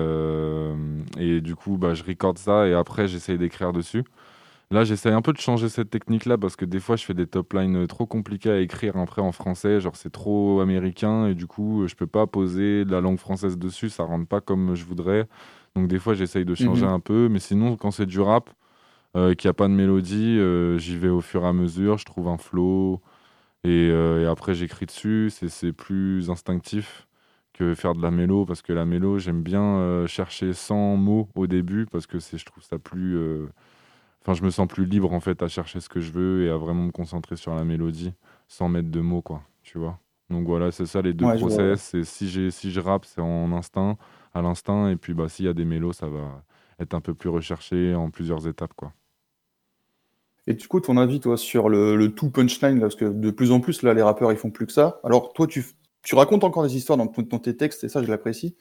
et 1.20 1.42
du 1.42 1.56
coup, 1.56 1.78
bah, 1.78 1.94
je 1.94 2.04
recorde 2.04 2.38
ça 2.38 2.68
et 2.68 2.74
après, 2.74 3.08
j'essaye 3.08 3.38
d'écrire 3.38 3.74
dessus. 3.74 4.04
Là, 4.70 4.84
j'essaye 4.84 5.14
un 5.14 5.22
peu 5.22 5.32
de 5.32 5.38
changer 5.38 5.70
cette 5.70 5.90
technique-là 5.90 6.38
parce 6.38 6.58
que 6.58 6.66
des 6.66 6.80
fois, 6.82 6.98
je 6.98 7.06
fais 7.06 7.14
des 7.14 7.28
top 7.28 7.54
lines 7.54 7.88
trop 7.88 8.06
compliquées 8.06 8.50
à 8.50 8.60
écrire 8.60 8.98
après 8.98 9.22
en 9.22 9.32
français. 9.32 9.80
Genre, 9.80 9.96
c'est 9.96 10.12
trop 10.12 10.60
américain 10.60 11.28
et 11.28 11.36
du 11.36 11.48
coup, 11.48 11.88
je 11.88 11.96
peux 11.96 12.08
pas 12.08 12.28
poser 12.28 12.84
de 12.84 12.92
la 12.92 13.00
langue 13.00 13.20
française 13.20 13.58
dessus. 13.58 13.90
Ça 13.90 14.04
rentre 14.04 14.28
pas 14.28 14.42
comme 14.42 14.76
je 14.76 14.84
voudrais. 14.84 15.28
Donc 15.78 15.88
des 15.88 16.00
fois, 16.00 16.16
j'essaye 16.16 16.44
de 16.44 16.56
changer 16.56 16.86
mhm. 16.86 16.92
un 16.92 17.00
peu. 17.00 17.30
Mais 17.30 17.40
sinon, 17.40 17.78
quand 17.78 17.92
c'est 17.92 18.08
du 18.08 18.20
rap, 18.20 18.50
euh, 19.16 19.36
qu'il 19.36 19.48
n'y 19.48 19.52
a 19.52 19.54
pas 19.54 19.68
de 19.68 19.74
mélodie, 19.74 20.38
euh, 20.40 20.80
j'y 20.80 20.98
vais 20.98 21.10
au 21.10 21.22
fur 21.22 21.44
et 21.44 21.48
à 21.48 21.54
mesure. 21.54 21.98
Je 22.00 22.06
trouve 22.06 22.28
un 22.28 22.38
flow. 22.38 23.00
Et, 23.64 23.90
euh, 23.92 24.32
après, 24.32 24.56
j'écris 24.56 24.88
dessus. 24.88 25.32
C'est 25.32 25.74
plus 25.74 26.32
instinctif 26.32 27.08
que 27.54 27.76
faire 27.76 27.94
de 27.94 28.02
la 28.02 28.10
mélo. 28.10 28.46
Parce 28.46 28.64
que 28.64 28.74
la 28.74 28.86
mélo, 28.86 29.20
j'aime 29.20 29.44
bien 29.44 30.06
chercher 30.08 30.54
sans 30.54 30.96
mots 30.96 31.30
au 31.36 31.46
début. 31.46 31.86
Parce 31.86 32.08
que 32.08 32.18
je 32.20 32.46
trouve 32.46 32.64
ça 32.64 32.80
plus... 32.80 33.16
Enfin, 34.24 34.34
je 34.34 34.44
me 34.44 34.50
sens 34.50 34.68
plus 34.68 34.86
libre 34.86 35.14
en 35.14 35.22
fait 35.22 35.42
à 35.42 35.48
chercher 35.48 35.80
ce 35.80 35.88
que 35.88 36.02
je 36.02 36.12
veux 36.12 36.44
et 36.44 36.50
à 36.50 36.58
vraiment 36.58 36.84
me 36.84 36.92
concentrer 36.92 37.38
sur 37.38 37.56
la 37.56 37.64
mélodie 37.64 38.14
sans 38.50 38.68
mettre 38.68 38.90
de 38.90 39.00
mots, 39.00 39.22
quoi. 39.22 39.42
Tu 39.64 39.78
vois 39.78 40.00
donc 40.30 40.46
voilà, 40.46 40.74
c'est 40.74 40.86
ça 40.86 41.02
les 41.02 41.14
deux 41.14 41.26
process. 41.38 41.94
Et 41.94 42.04
si, 42.04 42.52
si 42.52 42.72
je 42.72 42.80
rappe, 42.82 43.06
c'est 43.06 43.22
en 43.22 43.54
instinct 43.54 43.96
à 44.38 44.42
l'instinct. 44.42 44.90
Et 44.90 44.96
puis, 44.96 45.14
bah, 45.14 45.30
s'il 45.30 45.46
y 45.46 45.50
a 45.50 45.54
des 45.54 45.66
mélos, 45.66 45.94
ça 45.94 46.08
va 46.08 46.44
être 46.80 46.94
un 46.94 47.02
peu 47.02 47.14
plus 47.14 47.30
recherché 47.30 47.96
en 47.96 48.10
plusieurs 48.10 48.48
étapes. 48.48 48.74
Quoi. 48.76 48.94
Et 50.48 50.54
du 50.54 50.68
coup, 50.68 50.80
ton 50.80 50.98
avis, 50.98 51.20
toi, 51.20 51.38
sur 51.38 51.68
le, 51.68 52.08
tout 52.16 52.30
punchline, 52.30 52.80
parce 52.80 52.96
que 52.96 53.06
de 53.06 53.32
plus 53.32 53.52
en 53.52 53.60
plus, 53.60 53.84
là, 53.84 53.94
les 53.94 54.02
rappeurs, 54.02 54.32
ils 54.32 54.38
font 54.38 54.50
plus 54.50 54.66
que 54.66 54.72
ça. 54.72 55.00
Alors, 55.04 55.34
toi, 55.34 55.46
tu, 55.46 55.66
tu 56.04 56.16
racontes 56.16 56.46
encore 56.46 56.64
des 56.64 56.78
histoires 56.78 56.98
dans, 56.98 57.08
tes 57.08 57.58
textes, 57.58 57.84
et 57.84 57.90
ça, 57.90 58.02
je 58.02 58.10
l'apprécie. 58.10 58.56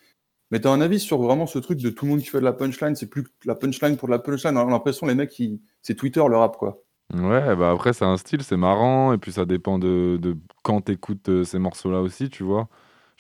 Mais 0.51 0.61
tu 0.61 0.67
as 0.67 0.71
un 0.71 0.81
avis 0.81 1.01
sur 1.01 1.19
vraiment 1.23 1.47
ce 1.47 1.59
truc 1.59 1.81
de 1.81 1.91
tout 1.91 2.05
le 2.05 2.13
monde 2.13 2.21
qui 2.21 2.27
fait 2.27 2.41
de 2.41 2.45
la 2.45 2.53
punchline, 2.53 2.97
c'est 2.97 3.09
plus 3.09 3.25
la 3.45 3.55
punchline 3.55 3.97
pour 3.97 4.09
de 4.09 4.13
la 4.13 4.19
punchline. 4.19 4.57
On 4.57 4.67
a 4.67 4.71
l'impression, 4.71 5.07
les 5.07 5.15
mecs, 5.15 5.41
c'est 5.83 5.95
Twitter 5.95 6.23
le 6.29 6.37
rap, 6.37 6.57
quoi. 6.57 6.83
Ouais, 7.15 7.55
bah 7.55 7.71
après, 7.71 7.93
c'est 7.93 8.05
un 8.05 8.17
style, 8.17 8.43
c'est 8.43 8.57
marrant, 8.57 9.13
et 9.13 9.19
puis 9.19 9.31
ça 9.31 9.45
dépend 9.45 9.79
de, 9.79 10.19
de 10.21 10.37
quand 10.65 10.81
t'écoutes 10.81 11.29
euh, 11.29 11.45
ces 11.45 11.61
morceaux-là 11.61 12.01
aussi, 12.01 12.31
tu 12.31 12.43
vois. 12.43 12.69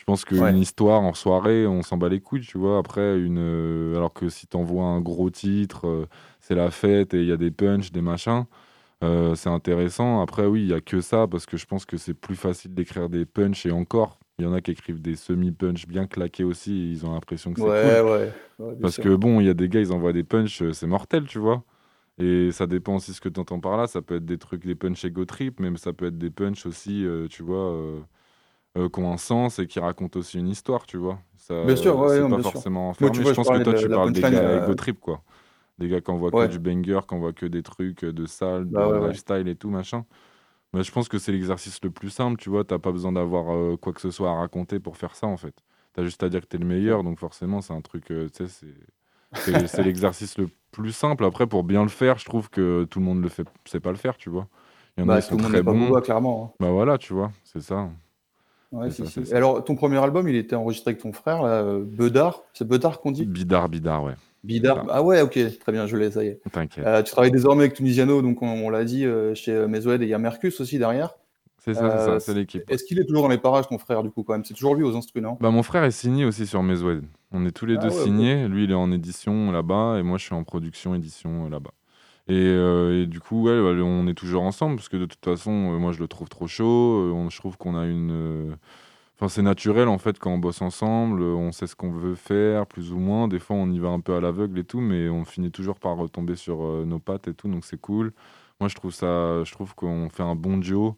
Je 0.08 0.12
pense 0.12 0.24
qu'une 0.24 0.56
histoire 0.58 1.02
en 1.02 1.14
soirée, 1.14 1.66
on 1.66 1.82
s'en 1.82 1.96
bat 1.96 2.08
les 2.08 2.20
couilles, 2.20 2.42
tu 2.46 2.58
vois. 2.58 2.78
Après, 2.78 3.18
une, 3.18 3.38
euh, 3.40 3.96
alors 3.96 4.12
que 4.12 4.28
si 4.28 4.46
t'envoies 4.46 4.84
un 4.84 5.00
gros 5.00 5.30
titre, 5.30 5.88
euh, 5.88 6.06
c'est 6.40 6.54
la 6.54 6.70
fête 6.70 7.12
et 7.12 7.22
il 7.22 7.26
y 7.26 7.32
a 7.32 7.36
des 7.36 7.50
punchs, 7.50 7.90
des 7.90 8.02
machins, 8.02 8.44
euh, 9.04 9.34
c'est 9.34 9.50
intéressant. 9.50 10.22
Après, 10.22 10.46
oui, 10.46 10.62
il 10.62 10.68
y 10.68 10.74
a 10.74 10.80
que 10.80 11.00
ça 11.00 11.26
parce 11.26 11.46
que 11.46 11.56
je 11.56 11.66
pense 11.66 11.86
que 11.86 11.96
c'est 11.96 12.14
plus 12.14 12.36
facile 12.36 12.74
d'écrire 12.74 13.08
des 13.08 13.26
punchs 13.26 13.66
et 13.66 13.72
encore, 13.72 14.20
Il 14.38 14.44
y 14.44 14.48
en 14.48 14.52
a 14.52 14.60
qui 14.60 14.70
écrivent 14.70 15.00
des 15.00 15.16
semi-punch 15.16 15.86
bien 15.86 16.06
claqués 16.06 16.44
aussi, 16.44 16.72
et 16.72 16.90
ils 16.90 17.06
ont 17.06 17.12
l'impression 17.14 17.54
que 17.54 17.60
c'est 17.60 17.66
ouais, 17.66 17.82
cool. 18.00 18.10
Ouais, 18.10 18.34
ouais. 18.58 18.76
Parce 18.82 18.98
que 18.98 19.14
bon, 19.16 19.40
il 19.40 19.46
y 19.46 19.48
a 19.50 19.54
des 19.54 19.68
gars, 19.68 19.80
ils 19.80 19.92
envoient 19.92 20.12
des 20.12 20.24
punch, 20.24 20.60
euh, 20.62 20.72
c'est 20.72 20.86
mortel, 20.86 21.26
tu 21.26 21.38
vois. 21.38 21.64
Et 22.18 22.52
ça 22.52 22.66
dépend 22.66 22.96
aussi 22.96 23.14
ce 23.14 23.20
que 23.20 23.28
tu 23.30 23.40
entends 23.40 23.60
par 23.60 23.76
là. 23.78 23.86
Ça 23.86 24.02
peut 24.02 24.16
être 24.16 24.26
des 24.26 24.38
trucs, 24.38 24.66
des 24.66 24.74
punch 24.74 25.04
ego 25.04 25.24
trip, 25.24 25.60
mais 25.60 25.76
ça 25.78 25.92
peut 25.94 26.06
être 26.06 26.18
des 26.18 26.30
punch 26.30 26.66
aussi, 26.66 27.04
euh, 27.06 27.28
tu 27.28 27.42
vois, 27.42 27.72
euh, 27.72 28.00
qui 28.92 29.00
ont 29.00 29.12
un 29.12 29.16
sens 29.16 29.58
et 29.58 29.66
qui 29.66 29.80
racontent 29.80 30.18
aussi 30.18 30.38
une 30.38 30.48
histoire, 30.48 30.86
tu 30.86 30.96
vois. 30.96 31.18
Ça, 31.36 31.64
bien 31.64 31.76
sûr, 31.76 31.98
ouais, 31.98 32.28
pas 32.28 32.42
forcément 32.42 32.90
enfermé. 32.90 33.14
je 33.14 33.32
pense 33.32 33.48
que 33.48 33.62
toi, 33.62 33.74
tu 33.74 33.88
parles 33.88 34.12
des 34.12 34.20
gars 34.20 34.64
ego 34.64 34.74
trip, 34.74 35.00
quoi. 35.00 35.22
Des 35.78 35.88
gars 35.88 36.00
qui 36.00 36.10
envoient 36.10 36.30
que 36.30 36.46
du 36.46 36.58
banger, 36.58 37.00
qui 37.06 37.14
envoient 37.14 37.32
que 37.32 37.46
des 37.46 37.62
trucs 37.62 38.04
de 38.04 38.26
salle, 38.26 38.64
bah 38.64 38.88
de 38.88 39.06
lifestyle 39.06 39.48
et 39.48 39.56
tout, 39.56 39.68
machin. 39.68 40.04
Mais 40.72 40.82
je 40.82 40.92
pense 40.92 41.08
que 41.08 41.18
c'est 41.18 41.32
l'exercice 41.32 41.82
le 41.82 41.90
plus 41.90 42.10
simple, 42.10 42.38
tu 42.38 42.50
vois. 42.50 42.64
T'as 42.64 42.78
pas 42.78 42.92
besoin 42.92 43.12
d'avoir 43.12 43.54
euh, 43.54 43.76
quoi 43.76 43.92
que 43.92 44.00
ce 44.00 44.10
soit 44.10 44.30
à 44.30 44.34
raconter 44.34 44.80
pour 44.80 44.96
faire 44.96 45.14
ça, 45.14 45.26
en 45.26 45.36
fait. 45.36 45.54
T'as 45.94 46.04
juste 46.04 46.22
à 46.22 46.28
dire 46.28 46.42
que 46.42 46.46
t'es 46.46 46.58
le 46.58 46.66
meilleur, 46.66 47.02
donc 47.02 47.18
forcément, 47.18 47.62
c'est 47.62 47.72
un 47.72 47.80
truc, 47.80 48.10
euh, 48.10 48.28
tu 48.28 48.46
sais, 48.46 48.66
c'est 49.32 49.82
l'exercice 49.82 50.36
le 50.36 50.48
plus 50.72 50.92
simple. 50.92 51.24
Après, 51.24 51.46
pour 51.46 51.64
bien 51.64 51.82
le 51.82 51.88
faire, 51.88 52.18
je 52.18 52.26
trouve 52.26 52.50
que 52.50 52.84
tout 52.84 52.98
le 52.98 53.06
monde 53.06 53.26
fait, 53.28 53.46
sait 53.64 53.80
pas 53.80 53.90
le 53.90 53.96
faire, 53.96 54.16
tu 54.16 54.28
vois. 54.28 54.48
Il 54.96 55.00
y 55.00 55.04
en 55.04 55.08
a 55.08 55.14
bah, 55.14 55.22
qui 55.22 55.28
sont 55.28 55.36
très 55.36 55.62
bons. 55.62 55.92
clairement. 56.00 56.52
Hein. 56.52 56.56
Bah 56.60 56.70
voilà, 56.70 56.98
tu 56.98 57.14
vois, 57.14 57.32
c'est 57.44 57.62
ça. 57.62 57.88
Ouais, 58.72 58.88
alors, 59.32 59.64
ton 59.64 59.76
premier 59.76 59.98
album, 59.98 60.28
il 60.28 60.34
était 60.34 60.56
enregistré 60.56 60.90
avec 60.90 61.00
ton 61.00 61.12
frère, 61.12 61.42
là, 61.42 61.62
euh, 61.62 61.84
Bedard. 61.84 62.42
C'est 62.52 62.66
Bedard 62.66 63.00
qu'on 63.00 63.12
dit 63.12 63.24
Bidard, 63.24 63.68
Bidard, 63.68 64.04
ouais. 64.04 64.14
Bidard. 64.42 64.86
Ah 64.90 65.02
ouais, 65.02 65.22
ok, 65.22 65.38
très 65.60 65.72
bien, 65.72 65.86
je 65.86 65.96
l'ai, 65.96 66.10
ça 66.10 66.24
y 66.24 66.28
est. 66.28 66.40
T'inquiète. 66.50 66.84
Euh, 66.84 67.02
tu 67.02 67.12
travailles 67.12 67.30
désormais 67.30 67.64
avec 67.64 67.74
Tunisiano, 67.74 68.22
donc 68.22 68.42
on, 68.42 68.68
l'a 68.68 68.84
dit, 68.84 69.04
euh, 69.04 69.34
chez 69.34 69.66
Mesoued, 69.66 70.02
et 70.02 70.04
il 70.04 70.08
y 70.08 70.14
a 70.14 70.18
Mercus 70.18 70.60
aussi 70.60 70.78
derrière. 70.78 71.14
C'est 71.58 71.74
ça, 71.74 71.98
c'est 71.98 72.04
ça, 72.04 72.20
c'est 72.20 72.34
l'équipe. 72.34 72.62
Est-ce 72.70 72.84
qu'il 72.84 73.00
est 73.00 73.04
toujours 73.04 73.22
dans 73.22 73.28
les 73.28 73.38
parages, 73.38 73.66
ton 73.66 73.78
frère, 73.78 74.02
du 74.02 74.10
coup, 74.10 74.22
quand 74.22 74.34
même? 74.34 74.44
C'est 74.44 74.54
toujours 74.54 74.74
lui 74.74 74.84
aux 74.84 74.96
instruments 74.96 75.36
Bah, 75.40 75.50
mon 75.50 75.64
frère 75.64 75.82
est 75.82 75.90
signé 75.90 76.24
aussi 76.24 76.46
sur 76.46 76.62
Mesoued. 76.62 77.02
On 77.32 77.44
est 77.44 77.50
tous 77.50 77.66
les 77.66 77.76
ah 77.76 77.82
deux 77.82 77.90
signés. 77.90 78.46
Lui, 78.46 78.64
il 78.64 78.70
est 78.70 78.74
en 78.74 78.92
édition 78.92 79.50
là-bas, 79.50 79.98
et 79.98 80.02
moi, 80.02 80.18
je 80.18 80.24
suis 80.24 80.34
en 80.34 80.44
production 80.44 80.94
édition 80.94 81.48
là-bas. 81.48 81.72
Et, 82.28 83.06
du 83.06 83.20
coup, 83.20 83.48
on 83.48 84.06
est 84.08 84.14
toujours 84.14 84.42
ensemble, 84.42 84.76
parce 84.76 84.88
que 84.88 84.96
de 84.96 85.06
toute 85.06 85.24
façon, 85.24 85.50
moi, 85.52 85.92
je 85.92 86.00
le 86.00 86.08
trouve 86.08 86.28
trop 86.28 86.46
chaud. 86.46 87.28
je 87.30 87.36
trouve 87.38 87.56
qu'on 87.56 87.76
a 87.76 87.86
une 87.86 88.56
Enfin, 89.18 89.28
c'est 89.28 89.42
naturel 89.42 89.88
en 89.88 89.96
fait 89.96 90.18
quand 90.18 90.30
on 90.30 90.38
bosse 90.38 90.60
ensemble, 90.60 91.22
on 91.22 91.50
sait 91.50 91.66
ce 91.66 91.74
qu'on 91.74 91.90
veut 91.90 92.14
faire 92.16 92.66
plus 92.66 92.92
ou 92.92 92.98
moins. 92.98 93.28
Des 93.28 93.38
fois, 93.38 93.56
on 93.56 93.70
y 93.70 93.78
va 93.78 93.88
un 93.88 94.00
peu 94.00 94.14
à 94.14 94.20
l'aveugle 94.20 94.58
et 94.58 94.64
tout, 94.64 94.80
mais 94.80 95.08
on 95.08 95.24
finit 95.24 95.50
toujours 95.50 95.78
par 95.78 95.96
retomber 95.96 96.36
sur 96.36 96.62
euh, 96.62 96.84
nos 96.84 96.98
pattes 96.98 97.26
et 97.28 97.34
tout, 97.34 97.48
donc 97.48 97.64
c'est 97.64 97.80
cool. 97.80 98.12
Moi, 98.60 98.68
je 98.68 98.74
trouve 98.74 98.92
ça, 98.92 99.42
je 99.44 99.52
trouve 99.52 99.74
qu'on 99.74 100.10
fait 100.10 100.22
un 100.22 100.34
bon 100.34 100.58
duo. 100.58 100.96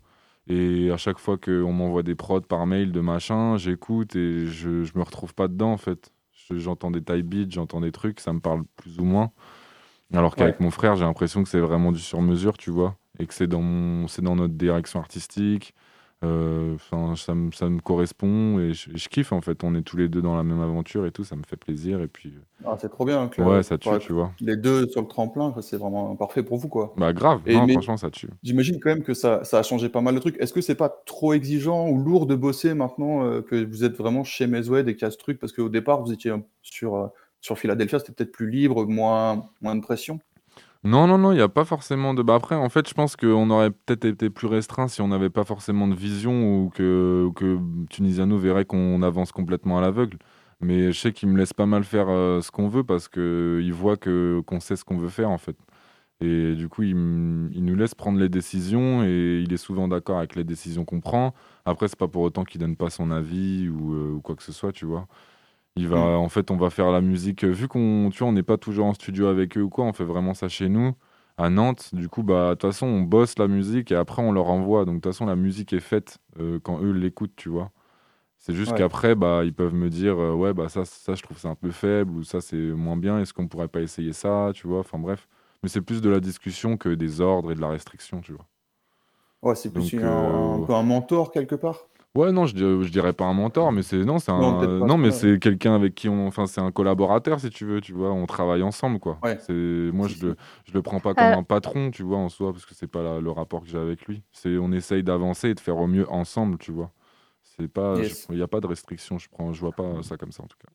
Et 0.49 0.90
à 0.90 0.97
chaque 0.97 1.18
fois 1.18 1.38
qu'on 1.38 1.73
m'envoie 1.73 2.02
des 2.02 2.14
prods 2.16 2.40
par 2.40 2.66
mail 2.66 2.90
de 2.92 3.00
machin, 3.00 3.56
j'écoute 3.58 4.16
et 4.16 4.47
je, 4.47 4.82
je 4.85 4.92
me 4.97 5.02
retrouve 5.02 5.35
pas 5.35 5.47
dedans 5.49 5.73
en 5.73 5.76
fait. 5.76 6.12
J'entends 6.50 6.90
des 6.90 7.02
type 7.02 7.26
beats, 7.26 7.50
j'entends 7.50 7.80
des 7.82 7.92
trucs, 7.92 8.20
ça 8.20 8.32
me 8.32 8.40
parle 8.40 8.64
plus 8.76 8.99
ou 8.99 9.04
moins. 9.04 9.30
Alors 10.15 10.37
qu'avec 10.37 10.61
mon 10.61 10.71
frère, 10.71 10.97
j'ai 10.97 11.05
l'impression 11.05 11.43
que 11.43 11.49
c'est 11.49 11.61
vraiment 11.61 11.93
du 11.93 12.00
sur 12.00 12.23
mesure, 12.23 12.57
tu 12.57 12.71
vois, 12.71 12.97
et 13.19 13.27
que 13.27 13.35
c'est 13.35 13.47
dans 13.47 13.61
mon, 13.61 14.07
dans 14.23 14.37
notre 14.37 14.55
direction 14.55 15.00
artistique 15.00 15.75
euh, 16.25 16.77
ça, 17.17 17.33
me, 17.35 17.53
ça 17.53 17.69
me 17.69 17.81
correspond 17.81 18.59
et 18.59 18.73
je, 18.73 19.09
kiffe 19.09 19.31
en 19.31 19.41
fait. 19.41 19.62
On 19.62 19.75
est 19.77 19.83
tous 19.83 19.97
les 19.97 20.09
deux 20.09 20.21
dans 20.21 20.37
la 20.37 20.43
même 20.43 20.61
aventure 20.61 21.07
et 21.07 21.12
tout, 21.12 21.23
ça 21.23 21.37
me 21.37 21.45
fait 21.45 21.57
plaisir. 21.57 22.00
Et 22.00 22.09
puis. 22.09 22.31
Euh, 22.31 22.67
ah, 22.67 22.77
c'est 22.81 22.88
trop 22.88 23.05
bien. 23.05 23.31
ouais, 23.38 23.62
ça 23.62 23.79
tue, 23.79 23.91
tu 24.00 24.12
vois. 24.12 24.33
Les 24.41 24.57
deux 24.57 24.88
sur 24.88 25.00
le 25.00 25.07
tremplin, 25.07 25.55
c'est 25.61 25.77
vraiment 25.77 26.17
parfait 26.17 26.43
pour 26.43 26.57
vous, 26.59 26.69
quoi. 26.69 26.93
Bah 26.97 27.12
grave. 27.12 27.41
non, 27.47 27.69
franchement, 27.69 27.97
ça 27.97 28.11
tue. 28.11 28.31
J'imagine 28.43 28.81
quand 28.81 28.91
même 28.91 29.05
que 29.05 29.15
ça, 29.15 29.45
ça, 29.45 29.61
a 29.61 29.62
changé 29.62 29.88
pas 29.88 30.00
mal 30.00 30.15
de 30.15 30.21
trucs. 30.21 30.37
Est-ce 30.41 30.53
que 30.53 30.61
c'est 30.61 30.75
pas 30.75 30.88
trop 31.07 31.35
exigeant 31.35 31.88
ou 31.88 32.03
lourd 32.03 32.27
de 32.27 32.35
bosser 32.35 32.75
maintenant 32.75 33.25
euh, 33.25 33.41
que 33.41 33.65
vous 33.65 33.85
êtes 33.85 33.97
vraiment 33.97 34.25
chez 34.25 34.49
Meswed 34.49 34.88
et 34.88 34.95
qu'il 34.95 35.03
y 35.03 35.09
a 35.09 35.12
ce 35.12 35.19
truc 35.19 35.38
Parce 35.38 35.53
qu'au 35.53 35.69
départ, 35.69 36.03
vous 36.03 36.12
étiez 36.12 36.33
sur 36.62 37.11
sur 37.40 37.59
Philadelphia, 37.59 37.99
c'était 37.99 38.12
peut-être 38.12 38.33
plus 38.33 38.50
libre, 38.50 38.87
moins, 38.87 39.49
moins 39.61 39.75
de 39.75 39.80
pression. 39.80 40.21
Non, 40.85 41.09
non, 41.09 41.18
non, 41.18 41.33
il 41.33 41.37
n'y 41.37 41.42
a 41.42 41.49
pas 41.49 41.64
forcément 41.64 42.14
de. 42.14 42.23
Bah 42.23 42.37
après, 42.37 42.54
en 42.54 42.68
fait, 42.68 42.88
je 42.88 42.95
pense 42.95 43.16
qu'on 43.16 43.50
aurait 43.50 43.71
peut-être 43.71 44.04
été 44.04 44.30
plus 44.30 44.47
restreint 44.47 44.87
si 44.87 45.02
on 45.02 45.09
n'avait 45.09 45.30
pas 45.30 45.45
forcément 45.45 45.88
de 45.88 45.95
vision 45.95 46.62
ou 46.64 46.71
que, 46.71 47.28
que 47.35 47.59
Tunisiano 47.90 48.38
verrait 48.38 48.64
qu'on 48.64 49.02
avance 49.02 49.33
complètement 49.33 49.78
à 49.78 49.80
l'aveugle. 49.80 50.18
Mais 50.61 50.92
je 50.92 50.99
sais 50.99 51.12
qu'il 51.12 51.28
me 51.28 51.38
laisse 51.38 51.52
pas 51.52 51.66
mal 51.66 51.85
faire 51.85 52.07
euh, 52.09 52.40
ce 52.40 52.50
qu'on 52.50 52.68
veut 52.68 52.85
parce 52.85 53.09
qu'il 53.09 53.73
voit 53.73 53.97
qu'on 53.97 54.61
sait 54.61 54.76
ce 54.76 54.85
qu'on 54.85 54.99
veut 54.99 55.09
faire, 55.09 55.30
en 55.30 55.38
fait. 55.38 55.57
Et 56.21 56.54
du 56.54 56.68
coup, 56.68 56.83
il, 56.83 56.90
il, 57.52 57.64
nous 57.64 57.76
laisse 57.76 57.95
prendre 57.95 58.18
les 58.18 58.28
décisions 58.28 59.04
et 59.04 59.42
il 59.45 59.52
est 59.52 59.57
souvent 59.57 59.87
d'accord 59.88 60.18
avec 60.18 60.35
les 60.37 60.45
décisions 60.45 60.85
qu'on 60.85 61.00
prend. 61.00 61.35
Après, 61.64 61.87
c'est 61.88 61.99
pas 61.99 62.09
pour 62.09 62.23
autant 62.23 62.45
qu'il 62.45 62.61
donne 62.61 62.76
pas 62.76 62.90
son 62.90 63.11
avis 63.12 63.68
ou, 63.68 63.95
euh, 63.95 64.12
ou 64.14 64.21
quoi 64.21 64.35
que 64.37 64.42
ce 64.42 64.52
soit, 64.52 64.73
tu 64.73 64.85
vois. 64.85 65.07
Il 65.78 65.87
va, 65.87 65.97
mm. 65.97 66.16
En 66.16 66.28
fait, 66.28 66.50
on 66.50 66.56
va 66.56 66.70
faire 66.70 66.90
la 66.90 67.00
musique. 67.00 67.44
Euh, 67.44 67.50
vu 67.50 67.68
qu'on 67.68 68.11
tu 68.12 68.23
on 68.25 68.32
n'est 68.32 68.42
pas 68.42 68.56
toujours 68.56 68.87
en 68.87 68.94
studio 68.94 69.28
avec 69.28 69.56
eux 69.56 69.62
ou 69.62 69.70
quoi, 69.70 69.85
on 69.85 69.92
fait 69.92 70.04
vraiment 70.04 70.35
ça 70.35 70.49
chez 70.49 70.68
nous, 70.68 70.94
à 71.37 71.50
Nantes. 71.50 71.90
Du 71.94 72.08
coup, 72.08 72.23
bah, 72.23 72.50
de 72.50 72.54
toute 72.54 72.70
façon, 72.70 72.87
on 72.87 73.02
bosse 73.02 73.38
la 73.38 73.47
musique 73.47 73.92
et 73.92 73.94
après, 73.94 74.23
on 74.23 74.32
leur 74.32 74.49
envoie. 74.49 74.85
Donc, 74.85 74.97
de 74.97 75.00
toute 75.00 75.12
façon, 75.12 75.26
la 75.26 75.37
musique 75.37 75.73
est 75.73 75.80
faite 75.80 76.18
euh, 76.40 76.58
quand 76.62 76.80
eux 76.80 76.90
l'écoutent, 76.90 77.37
tu 77.37 77.49
vois. 77.49 77.70
C'est 78.38 78.54
juste 78.54 78.75
qu'après, 78.76 79.14
bah, 79.14 79.42
ils 79.44 79.52
peuvent 79.52 79.75
me 79.75 79.90
dire, 79.90 80.18
euh, 80.18 80.32
ouais, 80.32 80.52
bah, 80.52 80.68
ça, 80.68 80.85
ça, 80.85 81.14
je 81.14 81.23
trouve 81.23 81.38
c'est 81.38 81.49
un 81.49 81.56
peu 81.56 81.70
faible 81.70 82.12
ou 82.12 82.23
ça, 82.25 82.40
c'est 82.40 82.56
moins 82.56 82.97
bien. 82.97 83.20
Est-ce 83.20 83.32
qu'on 83.32 83.49
pourrait 83.49 83.68
pas 83.68 83.80
essayer 83.80 84.12
ça, 84.12 84.50
tu 84.54 84.66
vois? 84.66 84.80
Enfin, 84.80 84.99
bref. 84.99 85.28
Mais 85.62 85.68
c'est 85.68 85.80
plus 85.80 86.00
de 86.00 86.08
la 86.08 86.20
discussion 86.20 86.76
que 86.76 86.88
des 86.88 87.20
ordres 87.20 87.50
et 87.50 87.54
de 87.54 87.61
la 87.61 87.68
restriction, 87.68 88.20
tu 88.20 88.32
vois. 88.32 88.47
Ouais, 89.42 89.54
c'est 89.54 89.73
plus 89.73 89.94
un, 90.02 90.64
peu 90.66 90.75
un 90.75 90.82
mentor 90.82 91.30
quelque 91.30 91.54
part. 91.54 91.87
Ouais, 92.15 92.33
non, 92.33 92.47
je, 92.47 92.57
je 92.57 92.91
dirais 92.91 93.12
pas 93.12 93.27
un 93.27 93.33
mentor, 93.35 93.71
mais 93.71 93.83
c'est 93.83 94.05
non, 94.05 94.19
c'est 94.19 94.33
un 94.33 94.38
non, 94.87 94.99
mais 94.99 95.11
c'est 95.11 95.38
quelqu'un 95.38 95.75
avec 95.75 95.95
qui 95.95 96.09
on, 96.09 96.27
enfin, 96.27 96.47
c'est 96.47 96.61
un 96.61 96.73
collaborateur 96.73 97.38
si 97.38 97.50
tu 97.50 97.65
veux, 97.65 97.81
tu 97.81 97.93
vois, 97.93 98.11
on 98.12 98.27
travaille 98.27 98.62
ensemble 98.62 98.99
quoi. 98.99 99.19
C'est 99.41 99.53
moi 99.53 100.09
je 100.09 100.27
le 100.27 100.37
je 100.65 100.73
le 100.73 100.83
prends 100.83 101.00
pas 101.00 101.15
comme 101.15 101.33
un 101.33 101.43
patron, 101.43 101.91
tu 101.91 102.03
vois, 102.03 102.19
en 102.19 102.29
soi, 102.29 102.53
parce 102.53 102.67
que 102.67 102.75
c'est 102.75 102.88
pas 102.88 103.21
le 103.21 103.31
rapport 103.31 103.62
que 103.62 103.69
j'ai 103.69 103.79
avec 103.79 104.07
lui. 104.07 104.23
C'est 104.33 104.57
on 104.59 104.73
essaye 104.73 105.03
d'avancer 105.03 105.50
et 105.50 105.55
de 105.55 105.61
faire 105.61 105.77
au 105.77 105.87
mieux 105.87 106.11
ensemble, 106.11 106.59
tu 106.59 106.73
vois. 106.73 106.91
C'est 107.43 107.69
pas, 107.69 107.97
il 108.31 108.37
n'y 108.37 108.43
a 108.43 108.49
pas 108.49 108.61
de 108.61 108.67
restriction, 108.67 109.19
je 109.19 109.29
prends, 109.29 109.53
je 109.53 109.61
vois 109.61 109.73
pas 109.73 110.03
ça 110.03 110.17
comme 110.17 110.33
ça 110.33 110.43
en 110.43 110.47
tout 110.47 110.59
cas. 110.59 110.73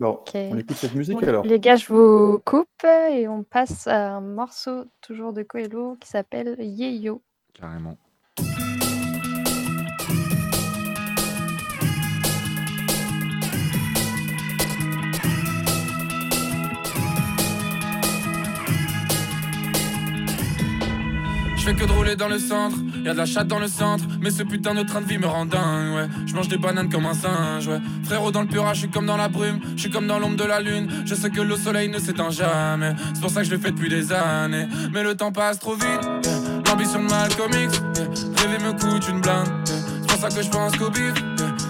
Ok. 0.00 0.30
on 0.34 0.58
écoute 0.58 0.76
cette 0.76 0.94
musique 0.94 1.22
alors. 1.22 1.44
Les 1.44 1.60
gars, 1.60 1.76
je 1.76 1.92
vous 1.92 2.40
coupe 2.44 2.84
et 2.84 3.28
on 3.28 3.44
passe 3.44 3.86
à 3.86 4.16
un 4.16 4.20
morceau 4.20 4.84
toujours 5.00 5.32
de 5.32 5.42
Coelho 5.42 5.96
qui 6.00 6.08
s'appelle 6.08 6.56
Yeyo. 6.58 7.22
Carrément. 7.54 7.96
Fais 21.70 21.80
que 21.82 21.84
de 21.84 21.92
rouler 21.92 22.16
dans 22.16 22.28
le 22.28 22.38
centre, 22.38 22.76
y'a 23.04 23.12
de 23.12 23.18
la 23.18 23.26
chatte 23.26 23.46
dans 23.46 23.58
le 23.58 23.68
centre, 23.68 24.04
mais 24.20 24.30
ce 24.30 24.42
putain 24.42 24.74
de 24.74 24.82
train 24.82 25.00
de 25.00 25.06
vie 25.06 25.18
me 25.18 25.26
rend 25.26 25.46
dingue, 25.46 25.94
ouais. 25.94 26.08
Je 26.26 26.34
mange 26.34 26.48
des 26.48 26.58
bananes 26.58 26.88
comme 26.88 27.06
un 27.06 27.14
singe, 27.14 27.68
ouais. 27.68 27.80
Frérot 28.04 28.32
dans 28.32 28.42
le 28.42 28.48
pura, 28.48 28.74
je 28.74 28.80
suis 28.80 28.90
comme 28.90 29.06
dans 29.06 29.16
la 29.16 29.28
brume, 29.28 29.60
je 29.76 29.82
suis 29.82 29.90
comme 29.90 30.06
dans 30.06 30.18
l'ombre 30.18 30.36
de 30.36 30.44
la 30.44 30.60
lune. 30.60 30.88
Je 31.04 31.14
sais 31.14 31.30
que 31.30 31.40
le 31.40 31.56
soleil 31.56 31.88
ne 31.88 31.98
s'éteint 31.98 32.30
jamais, 32.30 32.94
c'est 33.14 33.20
pour 33.20 33.30
ça 33.30 33.42
que 33.42 33.46
je 33.46 33.52
le 33.52 33.58
fais 33.58 33.70
depuis 33.70 33.88
des 33.88 34.12
années. 34.12 34.66
Mais 34.92 35.02
le 35.02 35.14
temps 35.14 35.32
passe 35.32 35.58
trop 35.58 35.74
vite, 35.74 36.08
l'ambition 36.66 37.02
de 37.02 37.08
Malcolm 37.08 37.52
X, 37.52 37.82
rêver 38.36 38.64
me 38.64 38.72
coûte 38.72 39.08
une 39.08 39.20
blinde, 39.20 39.48
c'est 39.64 40.08
pour 40.08 40.18
ça 40.18 40.28
que 40.28 40.42
je 40.42 40.50
pense 40.50 40.76
qu'au 40.76 40.90
bif, 40.90 41.14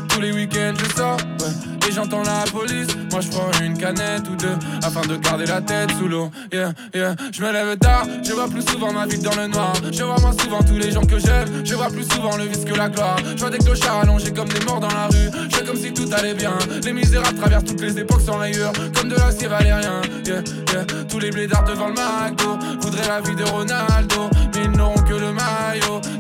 tous 0.09 0.21
les 0.21 0.33
week-ends 0.33 0.75
je 0.79 0.97
sors, 0.97 1.17
ouais 1.17 1.80
j'entends 1.93 2.23
la 2.23 2.45
police. 2.51 2.89
Moi 3.11 3.21
je 3.21 3.29
prends 3.29 3.51
une 3.63 3.77
canette 3.77 4.29
ou 4.31 4.37
deux 4.37 4.57
afin 4.83 5.03
de 5.03 5.17
garder 5.17 5.47
la 5.47 5.61
tête 5.61 5.91
sous 5.99 6.09
l'eau. 6.09 6.31
Yeah, 6.53 6.73
yeah. 6.95 7.15
Je 7.33 7.43
me 7.43 7.53
lève 7.53 7.77
tard, 7.79 8.07
je 8.25 8.33
vois 8.33 8.49
plus 8.49 8.63
souvent 8.63 8.93
ma 8.93 9.07
vie 9.07 9.19
dans 9.19 9.35
le 9.35 9.47
noir. 9.49 9.73
Je 9.93 10.03
vois 10.03 10.19
moins 10.21 10.33
souvent 10.33 10.63
tous 10.63 10.77
les 10.77 10.91
gens 10.91 11.05
que 11.05 11.19
j'aime. 11.19 11.65
Je 11.65 11.75
vois 11.75 11.89
plus 11.89 12.05
souvent 12.05 12.37
le 12.37 12.45
vice 12.45 12.65
que 12.65 12.75
la 12.75 12.89
gloire. 12.89 13.17
Je 13.35 13.41
vois 13.41 13.51
des 13.51 13.59
clochards 13.59 14.01
allongés 14.03 14.33
comme 14.33 14.49
des 14.49 14.65
morts 14.65 14.81
dans 14.81 14.89
la 14.89 15.07
rue. 15.07 15.31
Je 15.51 15.57
fais 15.57 15.65
comme 15.65 15.77
si 15.77 15.93
tout 15.93 16.09
allait 16.13 16.35
bien. 16.35 16.55
Les 16.85 16.93
misérables 16.93 17.39
traversent 17.39 17.65
toutes 17.65 17.81
les 17.81 17.99
époques 17.99 18.23
sans 18.23 18.39
rayures. 18.39 18.73
Comme 18.95 19.09
de 19.09 19.17
l'acier 19.17 19.49
valérien. 19.49 20.01
Yeah, 20.27 20.43
yeah. 20.73 20.85
Tous 21.09 21.19
les 21.19 21.31
blédards 21.31 21.65
devant 21.65 21.89
le 21.89 21.95
McDo 21.95 22.59
voudraient 22.81 23.09
la 23.09 23.21
vie 23.21 23.37
de 23.37 23.45
Ronaldo. 23.45 24.31
Mais 24.55 24.65
ils 24.65 24.71
n'auront 24.71 25.00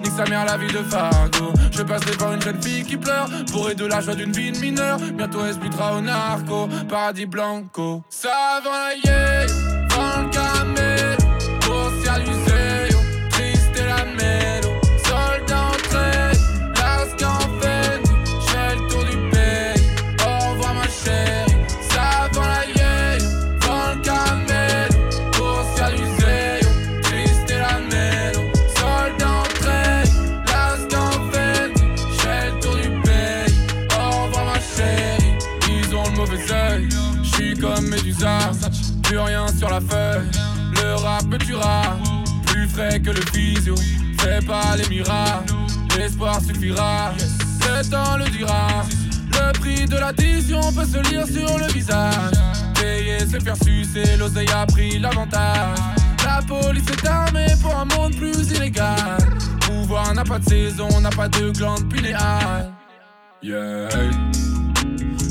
Nique 0.02 0.12
sa 0.16 0.24
mère 0.24 0.44
la 0.44 0.56
vie 0.56 0.72
de 0.72 0.82
Fargo. 0.82 1.52
Je 1.70 1.82
passe 1.82 2.02
devant 2.02 2.32
une 2.32 2.42
jeune 2.42 2.62
fille 2.62 2.84
qui 2.84 2.96
pleure. 2.96 3.28
Bourrée 3.52 3.74
de 3.74 3.86
la 3.86 4.00
joie 4.00 4.14
d'une 4.14 4.32
vie 4.32 4.52
de 4.52 4.58
mineur. 4.58 4.98
Bientôt 4.98 5.44
elle 5.46 5.54
se 5.54 5.58
au 5.58 6.00
narco. 6.00 6.68
Paradis 6.88 7.26
blanco. 7.26 8.02
Ça 8.08 8.60
va 8.64 8.94
y 8.94 9.08
Frais 42.80 42.98
que 42.98 43.10
le 43.10 43.20
physio, 43.34 43.74
fais 44.20 44.40
pas 44.40 44.74
les 44.74 44.88
miracles. 44.88 45.52
L'espoir 45.98 46.40
suffira, 46.40 47.12
le 47.60 47.90
temps 47.90 48.16
le 48.16 48.24
dira. 48.30 48.68
Le 49.32 49.52
prix 49.58 49.84
de 49.84 49.98
l'addition 49.98 50.60
peut 50.72 50.86
se 50.86 50.96
lire 51.10 51.26
sur 51.26 51.58
le 51.58 51.70
visage. 51.74 52.32
Payer, 52.80 53.18
c'est 53.28 53.42
faire 53.42 53.56
sucer, 53.62 54.16
l'oseille 54.16 54.48
a 54.48 54.64
pris 54.64 54.98
l'avantage. 54.98 55.78
La 56.24 56.40
police 56.40 56.88
est 56.90 57.06
armée 57.06 57.52
pour 57.60 57.76
un 57.76 57.84
monde 57.84 58.16
plus 58.16 58.50
illégal. 58.52 59.18
Pouvoir 59.60 60.14
n'a 60.14 60.24
pas 60.24 60.38
de 60.38 60.48
saison, 60.48 60.88
n'a 61.02 61.10
pas 61.10 61.28
de 61.28 61.50
glande 61.50 61.86
pinéale. 61.92 62.72
Yeah. 63.42 63.90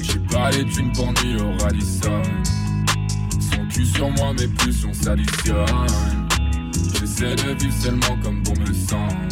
J'ai 0.04 0.20
pas 0.32 0.52
les 0.52 0.66
thunes 0.66 0.92
pour 0.92 1.12
ni 1.24 1.42
au 1.42 1.58
Radisson. 1.64 2.22
Son 3.40 3.66
cul 3.74 3.88
sur 3.88 4.12
moi, 4.12 4.34
mais 4.38 4.48
plus 4.48 4.86
on 4.86 4.94
s'additionne. 4.94 6.19
J'essaie 7.20 7.36
de 7.36 7.52
vivre 7.60 7.74
seulement 7.74 8.18
comme 8.24 8.42
bon 8.44 8.54
me 8.62 8.74
semble. 8.74 9.28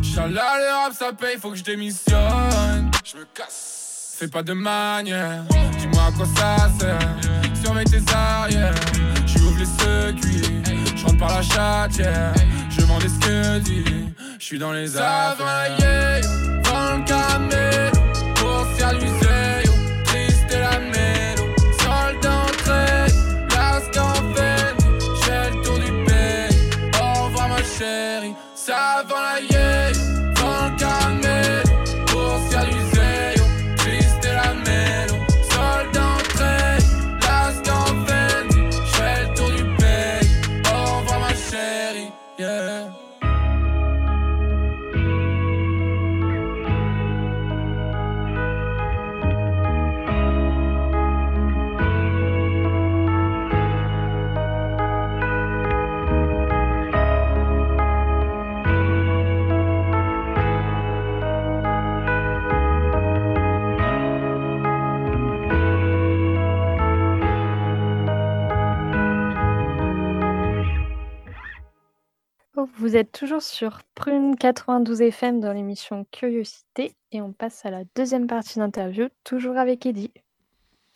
Inch'Allah, 0.00 0.56
le 0.58 0.84
rap 0.84 0.94
ça 0.98 1.12
paye, 1.12 1.36
faut 1.38 1.50
que 1.50 1.56
je 1.56 1.64
démissionne. 1.64 2.90
Je 3.04 3.18
me 3.18 3.24
casse, 3.34 4.14
fais 4.18 4.28
pas 4.28 4.42
de 4.42 4.54
manière. 4.54 5.44
Dis-moi 5.78 6.04
à 6.08 6.12
quoi 6.12 6.24
ça 6.24 6.70
sert. 6.80 6.98
Surveille 7.62 7.84
tes 7.84 8.02
arrières. 8.14 8.74
J'ouvre 9.26 9.58
les 9.58 9.66
circuits, 9.66 10.62
je 10.96 11.04
rentre 11.04 11.18
par 11.18 11.36
la 11.36 11.42
chatière. 11.42 12.32
Je 12.70 12.80
vends 12.80 12.98
des 12.98 13.10
scudies, 13.10 14.06
je 14.38 14.44
suis 14.44 14.58
dans 14.58 14.72
les 14.72 14.96
affaires. 14.96 15.76
Dans 16.64 16.96
le 16.96 17.04
camé, 17.04 17.90
pour 18.36 18.66
chérie, 28.66 28.72
ça 28.72 29.04
va 29.08 29.55
Vous 72.86 72.94
êtes 72.94 73.10
toujours 73.10 73.42
sur 73.42 73.80
Prune 73.96 74.36
92 74.36 75.00
FM 75.00 75.40
dans 75.40 75.52
l'émission 75.52 76.06
Curiosité 76.12 76.92
et 77.10 77.20
on 77.20 77.32
passe 77.32 77.66
à 77.66 77.70
la 77.72 77.82
deuxième 77.96 78.28
partie 78.28 78.60
d'interview, 78.60 79.08
toujours 79.24 79.56
avec 79.56 79.84
Eddy. 79.86 80.12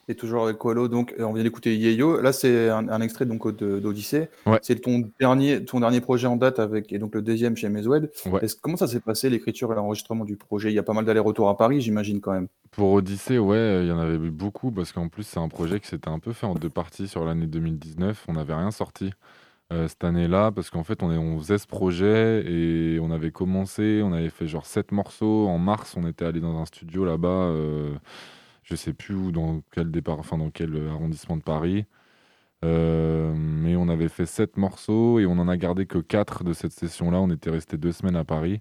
Et 0.07 0.15
toujours 0.15 0.45
avec 0.45 0.57
Qualo, 0.57 0.87
donc 0.87 1.13
euh, 1.19 1.25
on 1.25 1.33
vient 1.33 1.43
d'écouter 1.43 1.77
Yeyo. 1.77 2.21
Là, 2.21 2.33
c'est 2.33 2.69
un, 2.69 2.89
un 2.89 3.01
extrait 3.01 3.27
donc 3.27 3.45
de- 3.57 3.81
d'Odyssée. 3.81 4.29
Ouais. 4.47 4.61
C'est 4.63 4.81
ton 4.81 5.11
dernier, 5.19 5.65
ton 5.65 5.81
dernier 5.81 6.01
projet 6.01 6.29
en 6.29 6.37
date 6.37 6.61
avec 6.61 6.93
et 6.93 7.01
donc 7.01 7.13
le 7.13 7.23
deuxième 7.23 7.57
chez 7.57 7.69
Meswed. 7.69 8.09
Ouais. 8.27 8.41
Comment 8.63 8.77
ça 8.77 8.87
s'est 8.87 9.01
passé 9.01 9.29
l'écriture 9.29 9.73
et 9.73 9.75
l'enregistrement 9.75 10.25
du 10.25 10.37
projet? 10.37 10.71
Il 10.71 10.75
y 10.77 10.79
a 10.79 10.85
pas 10.85 10.93
mal 10.93 11.05
d'allers-retours 11.05 11.49
à 11.49 11.57
Paris, 11.57 11.81
j'imagine 11.81 12.21
quand 12.21 12.31
même. 12.33 12.47
Pour 12.71 12.93
Odyssée, 12.93 13.41
ouais, 13.41 13.81
il 13.83 13.89
y 13.89 13.93
en 13.93 13.99
avait 13.99 14.15
eu 14.15 14.31
beaucoup 14.31 14.71
parce 14.71 14.93
qu'en 14.93 15.09
plus, 15.09 15.25
c'est 15.25 15.41
un 15.41 15.49
projet 15.49 15.81
qui 15.81 15.89
s'était 15.89 16.09
un 16.09 16.21
peu 16.21 16.33
fait 16.33 16.47
en 16.47 16.55
deux 16.55 16.71
parties 16.71 17.09
sur 17.09 17.25
l'année 17.25 17.49
2019. 17.49 18.27
On 18.29 18.35
n'avait 18.35 18.55
rien 18.55 18.71
sorti 18.71 19.11
euh, 19.73 19.89
cette 19.89 20.05
année-là 20.05 20.51
parce 20.53 20.71
qu'en 20.71 20.85
fait, 20.85 21.03
on, 21.03 21.13
est, 21.13 21.39
faisait 21.39 21.59
ce 21.59 21.67
projet 21.67 22.45
et 22.47 22.99
on 23.01 23.11
avait 23.11 23.31
commencé, 23.31 24.03
on 24.05 24.13
avait 24.13 24.31
fait 24.31 24.47
genre 24.47 24.67
sept 24.67 24.93
morceaux. 24.93 25.49
En 25.49 25.59
mars, 25.59 25.97
on 25.97 26.07
était 26.07 26.25
allé 26.25 26.41
dans 26.41 26.59
un 26.59 26.67
studio 26.67 27.05
là-bas, 27.05 27.29
euh, 27.29 27.95
je 28.65 28.75
sais 28.75 28.93
plus 28.93 29.15
où, 29.15 29.33
dans 29.33 29.63
quel 29.73 29.91
départ, 29.91 30.19
enfin 30.19 30.39
dans 30.39 30.51
quel 30.51 30.89
arrondissement 30.89 31.37
de 31.37 31.43
Paris. 31.43 31.87
Euh, 32.65 33.33
mais 33.35 33.75
on 33.77 33.89
avait 33.89 34.09
fait 34.09 34.27
sept 34.27 34.57
morceaux 34.59 35.19
et 35.19 35.27
on 35.27 35.33
en 35.39 35.49
a 35.49 35.57
gardé 35.57 35.87
que 35.87 35.99
quatre 35.99 36.45
de 36.45 36.53
cette 36.53 36.73
session-là. 36.73 37.21
On 37.21 37.31
était 37.31 37.51
resté 37.51 37.77
deux 37.77 37.93
semaines 37.93 38.17
à 38.17 38.25
Paris. 38.25 38.61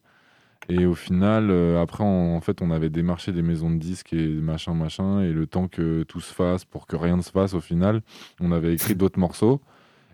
Et 0.69 0.85
au 0.85 0.95
final, 0.95 1.49
euh, 1.51 1.81
après, 1.81 2.03
en 2.03 2.39
fait, 2.41 2.61
on 2.61 2.71
avait 2.71 2.89
démarché 2.89 3.31
des 3.31 3.41
maisons 3.41 3.71
de 3.71 3.77
disques 3.77 4.13
et 4.13 4.27
machin, 4.27 4.73
machin. 4.73 5.21
Et 5.21 5.31
le 5.33 5.47
temps 5.47 5.67
que 5.67 6.03
tout 6.03 6.21
se 6.21 6.33
fasse, 6.33 6.65
pour 6.65 6.87
que 6.87 6.95
rien 6.95 7.17
ne 7.17 7.21
se 7.21 7.31
fasse, 7.31 7.53
au 7.53 7.61
final, 7.61 8.01
on 8.39 8.51
avait 8.51 8.73
écrit 8.73 8.95
d'autres 8.95 9.19
morceaux. 9.19 9.61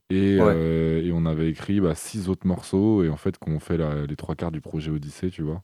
Et, 0.10 0.38
Ouais. 0.40 0.54
euh, 0.54 1.02
et 1.04 1.12
on 1.12 1.26
avait 1.26 1.50
écrit 1.50 1.82
bah, 1.82 1.96
six 1.96 2.30
autres 2.30 2.48
morceaux. 2.48 3.04
Et 3.04 3.10
en 3.10 3.18
fait, 3.18 3.38
qu'on 3.38 3.60
fait 3.60 3.78
la- 3.78 4.06
les 4.06 4.16
trois 4.16 4.36
quarts 4.36 4.52
du 4.52 4.62
projet 4.62 4.92
Odyssée, 4.92 5.30
tu 5.32 5.42
vois. 5.44 5.64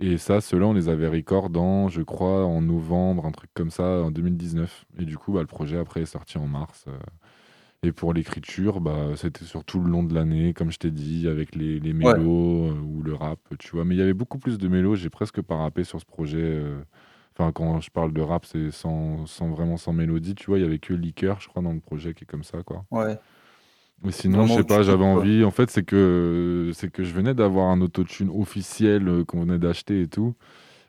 Et 0.00 0.18
ça, 0.18 0.40
ceux-là, 0.40 0.66
on 0.68 0.74
les 0.74 0.88
avait 0.88 1.08
record 1.08 1.50
dans, 1.50 1.88
je 1.88 2.02
crois, 2.02 2.46
en 2.46 2.62
novembre, 2.62 3.26
un 3.26 3.32
truc 3.32 3.50
comme 3.54 3.70
ça, 3.70 4.02
en 4.04 4.10
2019. 4.12 4.86
Et 4.98 5.04
du 5.04 5.18
coup, 5.18 5.32
bah, 5.32 5.40
le 5.40 5.46
projet, 5.46 5.78
après, 5.78 6.02
est 6.02 6.06
sorti 6.06 6.38
en 6.38 6.46
mars. 6.48 6.86
euh. 6.88 6.92
Et 7.84 7.92
pour 7.92 8.12
l'écriture, 8.14 8.80
bah, 8.80 9.12
c'était 9.16 9.44
sur 9.44 9.64
tout 9.64 9.80
le 9.80 9.90
long 9.90 10.02
de 10.04 10.14
l'année, 10.14 10.52
comme 10.54 10.70
je 10.72 10.78
t'ai 10.78 10.90
dit, 10.90 11.28
avec 11.28 11.54
les, 11.54 11.80
les 11.80 11.92
Ouais. 12.02 12.14
mélos 12.14 12.70
euh, 12.70 12.80
ou 12.80 13.02
le 13.02 13.14
rap, 13.14 13.38
tu 13.58 13.70
vois. 13.72 13.84
Mais 13.84 13.94
il 13.94 13.98
y 13.98 14.02
avait 14.02 14.14
beaucoup 14.14 14.38
plus 14.38 14.58
de 14.58 14.68
mélos, 14.68 14.96
j'ai 14.96 15.10
presque 15.10 15.40
pas 15.42 15.56
rappé 15.56 15.84
sur 15.84 16.00
ce 16.00 16.04
projet. 16.06 16.62
Enfin, 17.38 17.52
quand 17.52 17.80
je 17.80 17.90
parle 17.90 18.12
de 18.12 18.20
rap, 18.22 18.44
c'est 18.46 18.70
sans, 18.72 19.26
sans 19.26 19.50
vraiment 19.50 19.76
sans 19.76 19.92
mélodie, 19.92 20.34
tu 20.34 20.46
vois. 20.46 20.58
Il 20.58 20.62
y 20.62 20.66
avait 20.66 20.78
que 20.80 20.94
Liqueur, 20.94 21.40
je 21.40 21.48
crois, 21.48 21.62
dans 21.62 21.72
le 21.72 21.80
projet 21.80 22.14
qui 22.14 22.24
est 22.24 22.26
comme 22.26 22.44
ça, 22.44 22.62
quoi. 22.64 22.84
Ouais. 22.90 23.18
Mais 24.02 24.12
sinon, 24.12 24.46
je 24.46 24.52
sais 24.54 24.64
pas, 24.64 24.82
j'avais 24.82 25.04
envie. 25.04 25.44
En 25.44 25.50
fait, 25.50 25.70
c'est 25.70 25.82
que, 25.84 26.70
c'est 26.74 26.90
que 26.90 27.02
je 27.02 27.12
venais 27.12 27.34
d'avoir 27.34 27.66
un 27.70 27.80
autotune 27.80 28.30
officiel 28.30 29.08
euh, 29.08 29.24
qu'on 29.24 29.40
venait 29.42 29.58
d'acheter 29.58 30.02
et 30.02 30.08
tout. 30.08 30.34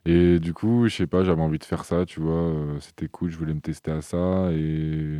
Et 0.06 0.40
du 0.40 0.54
coup, 0.54 0.88
je 0.90 0.96
sais 0.96 1.08
pas, 1.08 1.24
j'avais 1.24 1.42
envie 1.42 1.60
de 1.60 1.66
faire 1.66 1.86
ça, 1.86 2.06
tu 2.06 2.22
vois. 2.22 2.34
euh, 2.34 2.80
C'était 2.82 3.08
cool, 3.10 3.32
je 3.32 3.38
voulais 3.38 3.54
me 3.56 3.62
tester 3.62 3.92
à 3.92 4.02
ça. 4.02 4.52
Et 4.54 5.20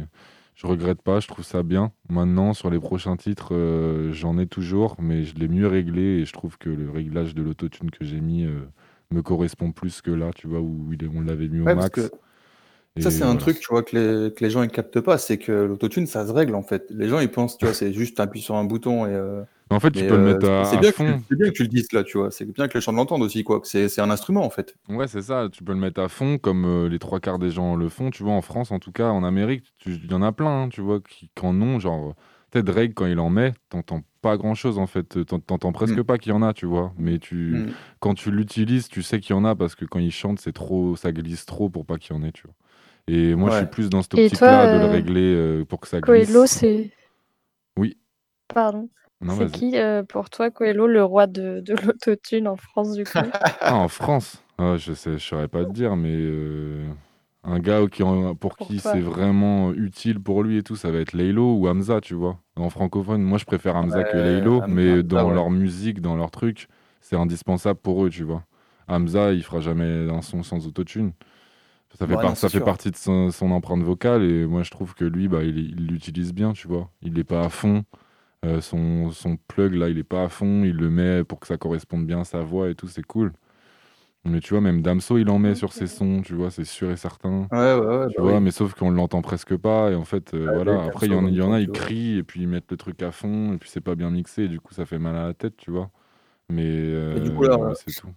je 0.56 0.68
regrette 0.68 1.02
pas, 1.02 1.20
je 1.22 1.28
trouve 1.28 1.46
ça 1.46 1.64
bien. 1.64 1.92
Maintenant, 2.10 2.54
sur 2.54 2.70
les 2.72 2.80
prochains 2.80 3.18
titres, 3.18 3.50
euh, 3.56 4.12
j'en 4.14 4.38
ai 4.40 4.48
toujours, 4.48 4.96
mais 5.02 5.24
je 5.26 5.36
l'ai 5.36 5.48
mieux 5.50 5.68
réglé. 5.68 6.02
Et 6.22 6.26
je 6.26 6.34
trouve 6.34 6.58
que 6.60 6.70
le 6.70 6.92
réglage 6.92 7.36
de 7.36 7.44
l'autotune 7.44 7.92
que 7.92 8.06
j'ai 8.06 8.22
mis 8.22 8.46
euh, 8.46 8.62
me 9.12 9.22
correspond 9.24 9.72
plus 9.72 10.02
que 10.02 10.12
là, 10.12 10.32
tu 10.36 10.48
vois, 10.48 10.62
où 10.62 10.92
on 11.16 11.22
l'avait 11.22 11.50
mis 11.50 11.62
au 11.62 11.68
Ouais, 11.68 11.76
parce 11.76 11.90
max. 11.90 12.12
que 12.12 12.12
Ça, 12.98 13.12
c'est 13.12 13.24
un 13.24 13.36
truc, 13.38 13.60
tu 13.60 13.68
vois, 13.70 13.84
que 13.84 13.96
les, 13.98 14.34
que 14.34 14.44
les 14.44 14.50
gens 14.50 14.62
ils 14.62 14.70
captent 14.70 15.00
pas, 15.00 15.18
c'est 15.18 15.38
que 15.38 15.52
l'autotune, 15.54 16.06
ça 16.06 16.28
se 16.28 16.32
règle 16.34 16.54
en 16.56 16.64
fait. 16.64 16.86
Les 16.90 17.08
gens 17.08 17.20
ils 17.20 17.30
pensent, 17.32 17.58
tu 17.58 17.64
vois, 17.66 17.74
c'est 17.74 17.94
juste 17.94 18.18
t'appuies 18.18 18.42
sur 18.42 18.56
un 18.56 18.66
bouton 18.66 19.06
et. 19.06 19.12
euh, 19.12 19.44
En 19.70 19.80
fait, 19.80 19.92
tu 19.92 20.04
peux 20.06 20.18
le 20.18 20.22
euh, 20.24 20.34
mettre 20.34 20.50
à, 20.50 20.66
c'est 20.66 20.78
bien, 20.80 20.90
que 20.92 20.96
fond. 20.98 21.18
tu- 21.20 21.24
c'est 21.30 21.36
bien 21.38 21.48
que 21.48 21.54
tu 21.54 21.62
le 21.64 21.70
dises 21.70 21.88
là, 21.94 22.04
tu 22.04 22.18
vois. 22.18 22.30
C'est 22.30 22.44
bien 22.46 22.68
que 22.68 22.74
les 22.78 22.82
gens 22.82 22.92
l'entendent 22.92 23.22
aussi, 23.22 23.44
quoi. 23.46 23.62
que 23.62 23.68
C'est 23.68 24.02
un 24.02 24.10
instrument 24.10 24.44
en 24.44 24.50
fait. 24.50 24.76
Ouais, 24.90 25.08
c'est 25.08 25.22
ça, 25.22 25.48
tu 25.50 25.64
peux 25.64 25.72
le 25.72 25.80
mettre 25.80 26.02
à 26.02 26.10
fond 26.10 26.38
comme 26.40 26.66
euh, 26.66 26.90
les 26.90 27.00
trois 27.00 27.22
quarts 27.22 27.40
des 27.40 27.52
gens 27.52 27.78
le 27.78 27.88
font, 27.88 28.10
tu 28.10 28.24
vois, 28.24 28.34
en 28.34 28.42
France 28.42 28.72
en 28.72 28.80
tout 28.80 28.92
cas, 28.92 29.10
en 29.12 29.24
Amérique, 29.24 29.64
il 29.86 30.12
y 30.12 30.14
en 30.14 30.22
a 30.22 30.34
plein, 30.34 30.64
hein, 30.64 30.70
tu 30.70 30.82
vois, 30.82 31.00
qui, 31.00 31.30
qui 31.34 31.46
en 31.46 31.62
ont, 31.62 31.80
genre, 31.80 32.16
peut-être 32.52 32.66
Drake 32.66 32.94
quand 32.96 33.06
il 33.06 33.20
en 33.20 33.30
met, 33.30 33.54
t'entends 33.70 34.02
pas 34.22 34.36
grand-chose 34.36 34.78
en 34.78 34.88
fait, 34.88 35.24
T'en- 35.26 35.40
t'entends 35.40 35.72
presque 35.72 36.00
Mm. 36.00 36.04
pas 36.04 36.18
qu'il 36.18 36.32
y 36.34 36.36
en 36.36 36.42
a, 36.42 36.52
tu 36.54 36.66
vois, 36.66 36.92
mais 36.98 37.18
tu, 37.20 37.36
Mm. 37.68 37.72
quand 38.02 38.16
tu 38.16 38.32
l'utilises, 38.32 38.90
tu 38.90 39.04
sais 39.04 39.22
qu'il 39.22 39.34
y 39.34 39.40
en 39.40 39.46
a 39.46 39.56
parce 39.56 39.76
que 39.76 39.86
quand 39.86 40.00
il 40.00 40.12
chante, 40.12 40.40
c'est 40.42 40.52
trop, 40.52 40.98
ça 40.98 41.14
glisse 41.14 41.46
trop 41.46 41.70
pour 41.70 41.86
pas 41.86 41.98
qu'il 41.98 42.14
y 42.14 42.20
en 42.20 42.24
ait, 42.24 42.34
tu 42.34 42.44
vois. 42.44 42.56
Et 43.12 43.36
moi, 43.36 43.50
je 43.50 43.58
suis 43.58 43.66
plus 43.66 43.90
dans 43.90 44.02
cette 44.02 44.14
Et 44.16 44.26
optique-là 44.26 44.66
toi, 44.66 44.74
de 44.74 44.80
le 44.80 44.86
euh, 44.86 44.92
régler 44.92 45.34
euh, 45.36 45.66
pour 45.66 45.80
que 45.80 45.88
ça 45.88 46.00
glisse. 46.00 46.28
Coelho, 46.28 46.46
c'est. 46.46 46.92
Oui. 47.78 47.98
Pardon. 48.54 48.90
C'est 49.38 49.52
qui 49.52 49.78
euh, 49.78 50.04
pour 50.04 50.30
toi, 50.30 50.50
Coelho, 50.50 50.88
le 50.88 51.04
roi 51.04 51.28
de, 51.28 51.60
de 51.60 51.76
l'autotune 51.86 52.48
en 52.48 52.56
France 52.56 52.94
du 52.94 53.04
coup? 53.04 53.20
Ah, 53.60 53.76
en 53.76 53.88
France? 53.88 54.44
Ah, 54.58 54.76
Je 54.78 54.94
sais, 54.94 55.14
je 55.14 55.18
saurais 55.26 55.48
pas 55.48 55.66
te 55.66 55.72
dire, 55.72 55.96
mais 55.96 56.16
euh, 56.16 56.88
un 57.44 57.60
gars 57.60 57.82
qui, 57.92 58.04
pour 58.04 58.36
Pour 58.38 58.58
qui 58.58 58.80
c'est 58.80 59.02
vraiment 59.02 59.74
utile 59.74 60.22
pour 60.22 60.44
lui 60.44 60.58
et 60.58 60.64
tout, 60.64 60.76
ça 60.78 60.92
va 60.92 61.00
être 61.00 61.14
Laylo 61.14 61.56
ou 61.56 61.68
Hamza, 61.68 62.00
tu 62.00 62.14
vois. 62.14 62.38
En 62.56 62.70
francophone, 62.70 63.22
moi 63.24 63.38
je 63.38 63.46
préfère 63.46 63.76
Hamza 63.76 64.04
que 64.04 64.18
Laylo, 64.18 64.62
Hamza, 64.62 64.68
mais 64.68 64.92
Hamza, 64.92 65.04
dans 65.04 65.28
ouais. 65.28 65.34
leur 65.34 65.50
musique, 65.50 66.00
dans 66.00 66.16
leur 66.16 66.32
truc, 66.32 66.68
c'est 67.02 67.16
indispensable 67.18 67.80
pour 67.80 68.06
eux, 68.06 68.10
tu 68.10 68.24
vois. 68.24 68.44
Hamza, 68.88 69.34
il 69.34 69.44
fera 69.44 69.60
jamais 69.60 70.10
un 70.10 70.22
son 70.22 70.44
sans 70.44 70.66
autotune. 70.66 71.12
Ça 71.98 72.08
fait, 72.08 72.18
Ouais, 72.18 72.18
par- 72.18 72.32
non, 72.32 72.36
ça 72.38 72.50
c'est 72.50 72.50
fait 72.50 72.62
sûr. 72.62 72.62
partie 72.62 72.92
de 72.92 72.96
son, 72.96 73.32
son 73.32 73.52
empreinte 73.52 73.82
vocale 73.84 74.24
et 74.24 74.46
moi 74.46 74.64
je 74.64 74.72
trouve 74.72 74.94
que 74.96 75.04
lui, 75.06 75.28
bah, 75.28 75.44
il 75.44 75.58
il 75.58 75.88
l'utilise 75.88 76.34
bien, 76.34 76.54
tu 76.54 76.68
vois. 76.68 76.92
Il 77.02 77.14
n'est 77.14 77.24
pas 77.24 77.44
à 77.46 77.50
fond. 77.50 77.84
Euh, 78.46 78.62
son, 78.62 79.12
son 79.12 79.38
plug 79.38 79.74
là, 79.76 79.90
il 79.90 79.98
est 80.00 80.04
pas 80.06 80.26
à 80.26 80.30
fond. 80.30 80.64
Il 80.66 80.76
le 80.78 80.90
met 80.92 81.24
pour 81.26 81.40
que 81.42 81.48
ça 81.48 81.58
corresponde 81.58 82.08
bien 82.08 82.22
à 82.22 82.26
sa 82.26 82.42
voix 82.44 82.70
et 82.70 82.76
tout, 82.76 82.88
c'est 82.90 83.04
cool. 83.04 83.34
Mais 84.26 84.40
tu 84.42 84.52
vois, 84.54 84.62
même 84.62 84.82
Damso, 84.82 85.18
il 85.18 85.30
en 85.30 85.40
met 85.40 85.56
sur 85.56 85.74
ses 85.74 85.88
sons, 85.88 86.22
tu 86.24 86.34
vois, 86.36 86.52
c'est 86.52 86.66
sûr 86.66 86.92
et 86.92 86.98
certain. 86.98 87.52
Ouais, 87.52 87.58
ouais, 87.80 87.98
ouais. 87.98 88.08
Tu 88.08 88.18
bah 88.18 88.24
vois, 88.24 88.40
oui. 88.40 88.42
mais 88.42 88.52
sauf 88.52 88.74
qu'on 88.76 88.92
l'entend 88.92 89.22
presque 89.22 89.58
pas. 89.58 89.92
Et 89.92 89.96
en 89.96 90.06
fait, 90.06 90.34
euh, 90.36 90.48
voilà. 90.50 90.84
oui, 90.86 90.86
Après, 90.86 91.08
il 91.08 91.12
y 91.12 91.16
en, 91.16 91.26
en 91.26 91.28
il 91.28 91.36
y 91.36 91.42
en 91.42 91.52
même 91.52 91.54
a, 91.54 91.60
ils 91.62 91.72
crient 91.72 92.18
et 92.18 92.24
puis 92.24 92.42
ils 92.44 92.48
mettent 92.50 92.72
le 92.72 92.78
truc 92.78 93.02
à 93.04 93.12
fond. 93.12 93.54
Et 93.54 93.58
puis 93.60 93.70
c'est 93.70 93.82
pas 93.82 93.96
bien 93.96 94.12
mixé. 94.12 94.44
Et 94.46 94.50
du 94.50 94.60
coup, 94.62 94.74
ça 94.74 94.86
fait 94.86 95.00
mal 95.00 95.16
à 95.18 95.28
la 95.28 95.34
tête, 95.36 95.58
tu 95.58 95.72
vois. 95.72 95.92
Mais, 96.50 96.64
Et 97.14 97.20
du 97.20 97.32
euh, 97.32 97.36
coup, 97.36 97.44
là, 97.44 97.58
ouais, 97.58 97.74
c'est 97.76 97.94
tout. 97.94 98.14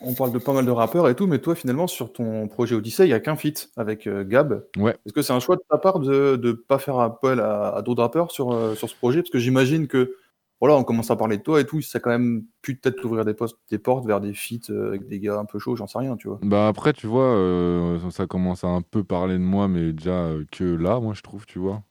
On 0.00 0.14
parle 0.14 0.32
de 0.32 0.38
pas 0.38 0.52
mal 0.52 0.66
de 0.66 0.70
rappeurs 0.70 1.08
et 1.08 1.14
tout, 1.14 1.26
mais 1.26 1.38
toi, 1.38 1.54
finalement, 1.54 1.86
sur 1.86 2.12
ton 2.12 2.48
projet 2.48 2.74
Odyssey, 2.74 3.04
il 3.04 3.08
n'y 3.08 3.14
a 3.14 3.20
qu'un 3.20 3.36
feat 3.36 3.70
avec 3.76 4.06
euh, 4.06 4.24
Gab. 4.24 4.64
Ouais. 4.76 4.96
Est-ce 5.06 5.12
que 5.14 5.22
c'est 5.22 5.32
un 5.32 5.40
choix 5.40 5.56
de 5.56 5.62
ta 5.70 5.78
part 5.78 6.00
de 6.00 6.38
ne 6.42 6.52
pas 6.52 6.78
faire 6.78 6.98
appel 6.98 7.40
à, 7.40 7.68
à 7.76 7.82
d'autres 7.82 8.02
rappeurs 8.02 8.30
sur, 8.30 8.52
euh, 8.52 8.74
sur 8.74 8.88
ce 8.90 8.94
projet? 8.94 9.22
Parce 9.22 9.30
que 9.30 9.38
j'imagine 9.38 9.86
que, 9.86 10.14
voilà, 10.60 10.76
on 10.76 10.84
commence 10.84 11.10
à 11.10 11.16
parler 11.16 11.38
de 11.38 11.42
toi 11.42 11.60
et 11.60 11.66
tout, 11.66 11.80
ça 11.80 11.98
a 11.98 12.00
quand 12.00 12.10
même 12.10 12.44
pu 12.62 12.76
peut-être 12.76 13.00
t'ouvrir 13.00 13.24
des, 13.24 13.34
postes- 13.34 13.58
des 13.70 13.78
portes 13.78 14.06
vers 14.06 14.20
des 14.20 14.34
feats 14.34 14.70
euh, 14.70 14.88
avec 14.88 15.06
des 15.08 15.18
gars 15.20 15.38
un 15.38 15.44
peu 15.44 15.58
chauds, 15.58 15.76
j'en 15.76 15.86
sais 15.86 15.98
rien, 15.98 16.16
tu 16.16 16.28
vois. 16.28 16.38
Bah 16.42 16.68
après, 16.68 16.92
tu 16.92 17.06
vois, 17.06 17.34
euh, 17.34 17.98
ça 18.10 18.26
commence 18.26 18.64
à 18.64 18.68
un 18.68 18.82
peu 18.82 19.02
parler 19.04 19.34
de 19.34 19.42
moi, 19.42 19.68
mais 19.68 19.92
déjà 19.92 20.30
que 20.52 20.64
là, 20.64 21.00
moi, 21.00 21.14
je 21.14 21.22
trouve, 21.22 21.46
tu 21.46 21.58
vois. 21.58 21.82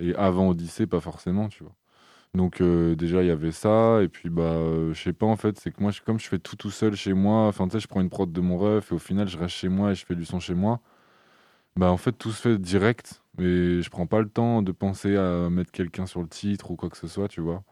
Et 0.00 0.14
avant 0.16 0.48
Odyssée, 0.48 0.86
pas 0.86 1.00
forcément, 1.00 1.48
tu 1.48 1.64
vois. 1.64 1.72
Donc 2.34 2.60
euh, 2.60 2.94
déjà, 2.94 3.22
il 3.22 3.28
y 3.28 3.30
avait 3.30 3.52
ça. 3.52 4.02
Et 4.02 4.08
puis, 4.08 4.28
bah, 4.28 4.42
euh, 4.42 4.92
je 4.94 5.02
sais 5.02 5.12
pas, 5.12 5.26
en 5.26 5.36
fait, 5.36 5.58
c'est 5.58 5.70
que 5.70 5.82
moi, 5.82 5.90
comme 6.04 6.20
je 6.20 6.28
fais 6.28 6.38
tout 6.38 6.56
tout 6.56 6.70
seul 6.70 6.94
chez 6.94 7.12
moi, 7.14 7.46
enfin, 7.46 7.66
tu 7.66 7.72
sais, 7.72 7.80
je 7.80 7.88
prends 7.88 8.00
une 8.00 8.10
prod 8.10 8.30
de 8.30 8.40
mon 8.40 8.58
ref 8.58 8.92
et 8.92 8.94
au 8.94 8.98
final, 8.98 9.28
je 9.28 9.38
reste 9.38 9.54
chez 9.54 9.68
moi 9.68 9.92
et 9.92 9.94
je 9.94 10.04
fais 10.04 10.14
du 10.14 10.24
son 10.24 10.40
chez 10.40 10.54
moi. 10.54 10.80
Bah, 11.76 11.90
en 11.90 11.96
fait, 11.96 12.12
tout 12.12 12.30
se 12.30 12.42
fait 12.42 12.58
direct. 12.58 13.22
Et 13.40 13.82
je 13.82 13.90
prends 13.90 14.06
pas 14.06 14.20
le 14.20 14.28
temps 14.28 14.62
de 14.62 14.72
penser 14.72 15.16
à 15.16 15.48
mettre 15.48 15.70
quelqu'un 15.70 16.06
sur 16.06 16.20
le 16.20 16.28
titre 16.28 16.72
ou 16.72 16.76
quoi 16.76 16.90
que 16.90 16.96
ce 16.96 17.06
soit, 17.06 17.28
tu 17.28 17.40
vois. 17.40 17.62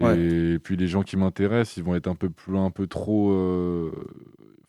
Ouais. 0.00 0.18
Et 0.18 0.58
puis 0.58 0.76
les 0.76 0.88
gens 0.88 1.02
qui 1.02 1.16
m'intéressent, 1.16 1.76
ils 1.76 1.84
vont 1.84 1.94
être 1.94 2.08
un 2.08 2.16
peu 2.16 2.30
plus, 2.30 2.56
un 2.56 2.72
peu 2.72 2.88
trop, 2.88 3.30
euh, 3.30 3.92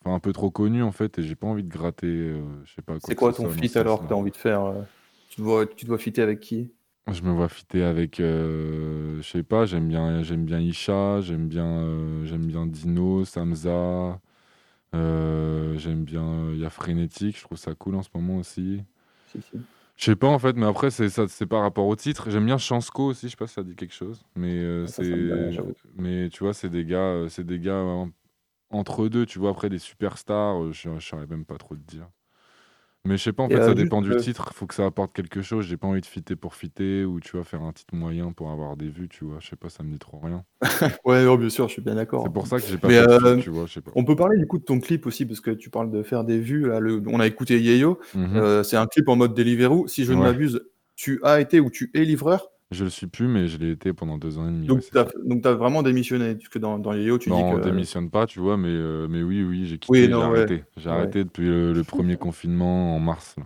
enfin 0.02 0.16
un 0.16 0.20
peu 0.20 0.34
trop 0.34 0.52
connus 0.52 0.84
en 0.84 0.92
fait, 0.92 1.18
et 1.18 1.24
j'ai 1.24 1.34
pas 1.34 1.48
envie 1.48 1.64
de 1.64 1.70
gratter, 1.70 2.06
euh, 2.06 2.44
je 2.64 2.76
sais 2.76 2.84
pas 2.84 2.94
quoi. 2.94 3.02
C'est 3.04 3.16
quoi 3.16 3.34
ton 3.34 3.50
ce 3.50 3.80
alors 3.80 4.04
que 4.04 4.08
tu 4.08 4.14
as 4.14 4.18
envie 4.18 4.30
de 4.30 4.38
faire 4.38 4.72
tu, 5.30 5.42
dois, 5.42 5.66
tu 5.66 5.86
dois 5.86 5.98
fitter 5.98 6.22
avec 6.22 6.42
qui? 6.42 6.72
Je 7.12 7.24
me 7.24 7.32
vois 7.32 7.50
fitter 7.50 7.84
avec, 7.84 8.20
je 9.26 9.32
sais 9.32 9.44
pas, 9.44 9.66
j'aime 9.66 9.88
bien, 9.88 10.22
j'aime 10.24 10.46
bien 10.46 10.60
Isha, 10.60 11.22
j'aime 11.22 11.48
bien, 11.48 11.66
euh, 11.66 12.26
j'aime 12.26 12.46
bien 12.46 12.68
Dino, 12.68 13.26
Samza, 13.26 14.22
euh, 14.96 15.78
j'aime 15.78 16.04
bien, 16.06 16.52
il 16.54 16.60
y 16.60 16.66
a 16.66 16.70
Frénétique, 16.70 17.38
je 17.38 17.44
trouve 17.44 17.58
ça 17.58 17.74
cool 17.76 17.96
en 17.96 18.04
ce 18.04 18.10
moment 18.14 18.38
aussi. 18.38 18.84
Si, 19.28 19.42
si. 19.42 19.58
Je 19.98 20.06
sais 20.06 20.16
pas 20.16 20.28
en 20.28 20.40
fait, 20.40 20.56
mais 20.58 20.66
après 20.66 20.92
c'est 20.92 21.10
ça, 21.10 21.28
c'est 21.28 21.46
par 21.46 21.62
rapport 21.62 21.88
au 21.88 21.96
titre. 21.96 22.30
J'aime 22.30 22.46
bien 22.46 22.58
Chansco 22.58 23.06
aussi, 23.08 23.28
je 23.28 23.32
sais 23.32 23.38
pas 23.38 23.48
si 23.48 23.54
ça 23.56 23.64
dit 23.64 23.76
quelque 23.76 23.94
chose, 23.94 24.24
mais 24.36 24.54
euh, 24.54 24.86
Ça, 24.88 25.04
c'est, 25.04 25.50
mais 25.96 26.30
tu 26.30 26.44
vois, 26.44 26.54
c'est 26.54 26.70
des 26.70 26.86
gars, 26.86 27.26
c'est 27.30 27.46
des 27.46 27.60
gars 27.60 27.74
euh, 27.74 28.06
entre 28.70 29.08
deux, 29.08 29.26
tu 29.26 29.40
vois. 29.40 29.52
Après 29.52 29.70
des 29.70 29.80
superstars, 29.80 30.72
je, 30.74 30.90
je 31.00 31.06
saurais 31.06 31.28
même 31.28 31.46
pas 31.46 31.58
trop 31.58 31.76
te 31.76 31.82
dire. 31.82 32.10
Mais 33.06 33.18
je 33.18 33.24
sais 33.24 33.34
pas, 33.34 33.44
en 33.44 33.50
fait, 33.50 33.56
euh, 33.56 33.60
ça 33.62 33.66
juste, 33.68 33.78
dépend 33.78 34.02
du 34.02 34.12
euh, 34.12 34.16
titre. 34.20 34.52
Faut 34.54 34.66
que 34.66 34.74
ça 34.74 34.86
apporte 34.86 35.14
quelque 35.14 35.42
chose. 35.42 35.66
J'ai 35.66 35.78
pas 35.78 35.88
envie 35.88 36.02
de 36.02 36.06
fitter 36.06 36.36
pour 36.36 36.56
fitter 36.56 37.06
ou 37.06 37.20
tu 37.20 37.32
vois 37.38 37.44
faire 37.44 37.62
un 37.62 37.72
titre 37.72 37.96
moyen 37.96 38.32
pour 38.32 38.50
avoir 38.50 38.76
des 38.78 38.90
vues, 38.90 39.08
tu 39.08 39.26
vois. 39.26 39.38
Je 39.40 39.48
sais 39.48 39.56
pas, 39.56 39.70
ça 39.70 39.84
me 39.84 39.92
dit 39.92 40.00
trop 40.00 40.20
rien. 40.20 40.44
Ouais, 41.06 41.38
bien 41.38 41.50
sûr, 41.50 41.68
je 41.68 41.74
suis 41.74 41.82
bien 41.84 41.96
d'accord. 41.96 42.24
C'est 42.24 42.34
pour 42.34 42.48
ça 42.48 42.60
que 42.60 42.66
j'ai 42.66 42.78
pas 42.78 42.88
Mais, 42.88 42.96
fait 43.00 43.08
de 43.08 43.26
euh, 43.26 43.38
tu 43.38 43.50
vois. 43.52 43.66
Je 43.68 43.74
sais 43.74 43.82
pas. 43.82 43.92
On 43.96 44.04
peut 44.04 44.16
parler 44.16 44.38
du 44.40 44.48
coup 44.48 44.58
de 44.58 44.64
ton 44.64 44.80
clip 44.80 45.06
aussi, 45.06 45.26
parce 45.26 45.40
que 45.40 45.52
tu 45.52 45.70
parles 45.70 45.92
de 45.92 46.02
faire 46.04 46.24
des 46.24 46.40
vues. 46.40 46.68
Là, 46.68 46.80
le... 46.80 47.02
On 47.08 47.20
a 47.20 47.28
écouté 47.28 47.62
Yeyo, 47.62 48.00
Mhm. 48.16 48.38
euh, 48.38 48.64
c'est 48.64 48.78
un 48.78 48.88
clip 48.88 49.08
en 49.08 49.16
mode 49.16 49.36
Deliveroo. 49.36 49.88
Si 49.88 50.04
je 50.04 50.14
ne 50.14 50.20
m'abuse, 50.20 50.62
tu 50.96 51.20
as 51.24 51.40
été 51.42 51.60
ou 51.60 51.70
tu 51.70 51.92
es 51.94 52.04
livreur? 52.06 52.50
Je 52.72 52.84
le 52.84 52.90
suis 52.90 53.08
plus, 53.08 53.28
mais 53.28 53.48
je 53.48 53.58
l'ai 53.58 53.72
été 53.72 53.94
pendant 53.94 54.18
deux 54.18 54.38
ans 54.38 54.48
et 54.48 54.52
demi. 54.52 54.68
Donc, 54.68 54.80
ouais, 54.80 54.84
tu 54.92 54.98
as, 55.00 55.06
donc 55.26 55.42
t'as 55.44 55.54
vraiment 55.54 55.84
démissionné. 55.84 56.36
Parce 56.36 56.50
que 56.50 56.60
dans, 56.60 56.80
dans 56.80 56.94
Yeyo, 56.94 57.18
tu 57.18 57.30
Non, 57.30 57.36
dis 57.38 57.46
on 57.46 57.56
que. 57.56 57.60
démissionne 57.60 58.10
pas, 58.12 58.26
tu 58.28 58.40
vois, 58.40 58.58
mais, 58.58 58.70
euh, 58.70 59.08
mais 59.08 59.22
oui, 59.24 59.44
oui, 59.44 59.66
j'ai 59.68 59.78
quitté, 59.80 59.94
Oui, 59.94 60.08
j'ai 60.12 60.14
ouais. 60.14 60.22
arrêté. 60.22 60.64
J'ai 60.78 60.90
Ouais. 60.90 60.96
arrêté 60.96 61.24
depuis 61.24 61.46
le, 61.48 61.74
le 61.74 61.84
premier 61.84 62.18
confinement 62.18 62.96
en 62.96 63.00
mars. 63.00 63.36
là. 63.38 63.46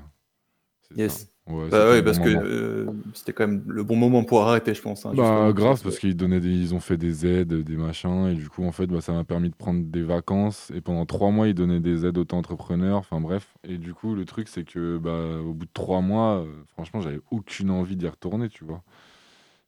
Yes. 0.96 1.28
ça. 1.48 1.54
Ouais, 1.54 1.70
Bah 1.72 1.86
le 1.96 2.02
parce 2.02 2.18
bon 2.18 2.24
que 2.24 2.30
moment. 2.30 2.44
euh, 2.44 2.88
c'était 3.14 3.34
quand 3.34 3.48
même 3.48 3.64
le 3.68 3.84
bon 3.84 3.96
moment 3.96 4.24
pour 4.24 4.42
arrêter, 4.48 4.74
je 4.74 4.82
pense. 4.82 5.06
hein, 5.06 5.14
Bah 5.14 5.52
grave 5.56 5.82
parce 5.82 5.98
qu'ils 5.98 6.16
donnaient 6.16 6.40
des, 6.40 6.52
ils 6.56 6.76
ont 6.76 6.80
fait 6.80 6.96
des 6.98 7.26
aides, 7.26 7.52
des 7.64 7.78
machins 7.78 8.28
et 8.28 8.36
du 8.36 8.48
coup 8.48 8.64
en 8.64 8.72
fait 8.72 8.86
bah, 8.86 9.02
ça 9.02 9.12
m'a 9.12 9.24
permis 9.24 9.50
de 9.50 9.56
prendre 9.56 9.84
des 9.84 10.04
vacances 10.04 10.72
et 10.76 10.82
pendant 10.82 11.08
trois 11.08 11.32
mois 11.32 11.48
ils 11.48 11.56
donnaient 11.56 11.80
des 11.80 12.06
aides 12.06 12.20
auto-entrepreneurs, 12.20 13.00
enfin 13.00 13.20
bref 13.20 13.56
et 13.64 13.80
du 13.80 13.96
coup 13.96 14.14
le 14.14 14.26
truc 14.26 14.48
c'est 14.48 14.64
que 14.66 15.00
bah, 15.00 15.42
au 15.42 15.54
bout 15.56 15.66
de 15.66 15.72
trois 15.74 16.02
mois 16.02 16.44
euh, 16.46 16.64
franchement 16.68 17.02
j'avais 17.02 17.22
aucune 17.32 17.72
envie 17.72 17.96
d'y 17.98 18.08
retourner 18.08 18.50
tu 18.50 18.64
vois 18.66 18.84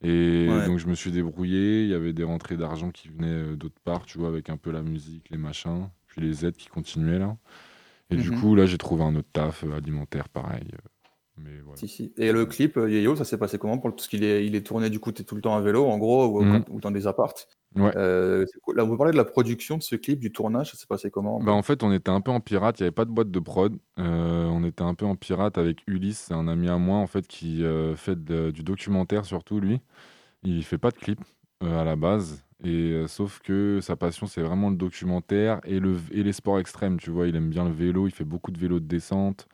et 0.02 0.62
Ouais. 0.62 0.64
donc 0.64 0.80
je 0.80 0.88
me 0.88 0.96
suis 0.96 1.12
débrouillé, 1.12 1.84
il 1.84 1.90
y 1.90 1.94
avait 1.94 2.14
des 2.14 2.24
rentrées 2.24 2.58
d'argent 2.58 2.92
qui 2.92 3.10
venaient 3.10 3.28
euh, 3.54 3.56
d'autre 3.56 3.80
part 3.84 4.06
tu 4.06 4.18
vois 4.20 4.30
avec 4.30 4.50
un 4.50 4.58
peu 4.58 4.72
la 4.72 4.82
musique, 4.84 5.30
les 5.30 5.38
machins, 5.38 5.90
puis 6.08 6.22
les 6.22 6.46
aides 6.46 6.58
qui 6.58 6.68
continuaient 6.70 7.20
là 7.20 7.38
et 8.12 8.18
du 8.18 8.32
Mhm. 8.32 8.34
coup 8.34 8.56
là 8.56 8.66
j'ai 8.68 8.78
trouvé 8.80 9.04
un 9.04 9.16
autre 9.16 9.30
taf 9.34 9.64
euh, 9.66 9.78
alimentaire 9.78 10.30
pareil 10.30 10.68
euh, 10.76 10.90
mais 11.44 11.60
voilà. 11.64 11.78
Si, 11.78 11.88
si. 11.88 12.14
Et 12.18 12.32
le 12.32 12.46
clip 12.46 12.78
euh, 12.78 12.90
Yeyo, 12.90 13.16
ça 13.16 13.26
s'est 13.26 13.38
passé 13.38 13.58
comment 13.58 13.78
pour... 13.78 13.96
Parce 13.96 14.08
qu'il 14.08 14.24
est, 14.24 14.46
il 14.46 14.56
est 14.56 14.66
tourné, 14.66 14.90
du 14.90 15.00
coup, 15.00 15.10
es 15.12 15.24
tout 15.24 15.36
le 15.36 15.42
temps 15.42 15.56
à 15.56 15.62
vélo, 15.62 15.86
en 15.88 15.98
gros, 15.98 16.26
ou, 16.28 16.42
Mhm. 16.44 16.64
ou 16.70 16.80
dans 16.80 16.92
des 16.92 17.08
appartes. 17.08 17.48
Ouais. 17.76 17.92
Euh, 17.96 18.46
là, 18.76 18.84
vous 18.84 18.98
parlez 18.98 19.14
de 19.14 19.18
la 19.18 19.24
production 19.24 19.78
de 19.78 19.84
ce 19.84 19.96
clip, 19.96 20.20
du 20.20 20.32
tournage, 20.32 20.72
ça 20.72 20.78
s'est 20.78 20.88
passé 20.88 21.10
comment 21.10 21.40
Bah 21.40 21.54
en 21.54 21.62
fait, 21.62 21.84
on 21.84 21.92
était 21.94 22.12
un 22.12 22.20
peu 22.20 22.32
en 22.32 22.42
pirate, 22.42 22.80
il 22.80 22.84
n'y 22.84 22.88
avait 22.88 22.92
pas 22.92 23.06
de 23.06 23.12
boîte 23.12 23.32
de 23.32 23.40
prod. 23.40 23.78
Euh, 23.98 24.46
on 24.48 24.64
était 24.66 24.84
un 24.84 24.94
peu 24.94 25.06
en 25.06 25.16
pirate 25.16 25.58
avec 25.58 25.82
Ulysse, 25.88 26.26
c'est 26.28 26.34
un 26.34 26.50
ami 26.50 26.68
à 26.68 26.78
moi 26.78 26.98
en 26.98 27.08
fait 27.08 27.26
qui 27.28 27.64
euh, 27.64 27.96
fait 27.96 28.22
de- 28.22 28.52
du 28.52 28.64
documentaire 28.64 29.24
surtout 29.26 29.60
lui. 29.62 29.80
Il 30.44 30.64
fait 30.64 30.78
pas 30.78 30.92
de 30.92 30.98
clip 30.98 31.20
à 31.62 31.84
la 31.86 31.96
base, 31.96 32.44
et 32.64 33.04
sauf 33.08 33.40
que 33.40 33.80
sa 33.82 33.96
passion 33.96 34.28
c'est 34.28 34.42
vraiment 34.42 34.70
le 34.70 34.76
documentaire 34.76 35.62
et, 35.64 35.80
le, 35.80 35.98
et 36.12 36.24
les 36.24 36.34
sports 36.34 36.60
extrêmes, 36.60 37.00
tu 37.00 37.10
vois. 37.12 37.28
Il 37.28 37.36
aime 37.36 37.50
bien 37.50 37.66
le 37.66 37.72
vélo, 37.72 38.08
il 38.08 38.12
fait 38.12 38.26
beaucoup 38.26 38.52
de 38.52 38.60
vélo 38.60 38.80
de 38.80 38.86
descente, 38.86 39.48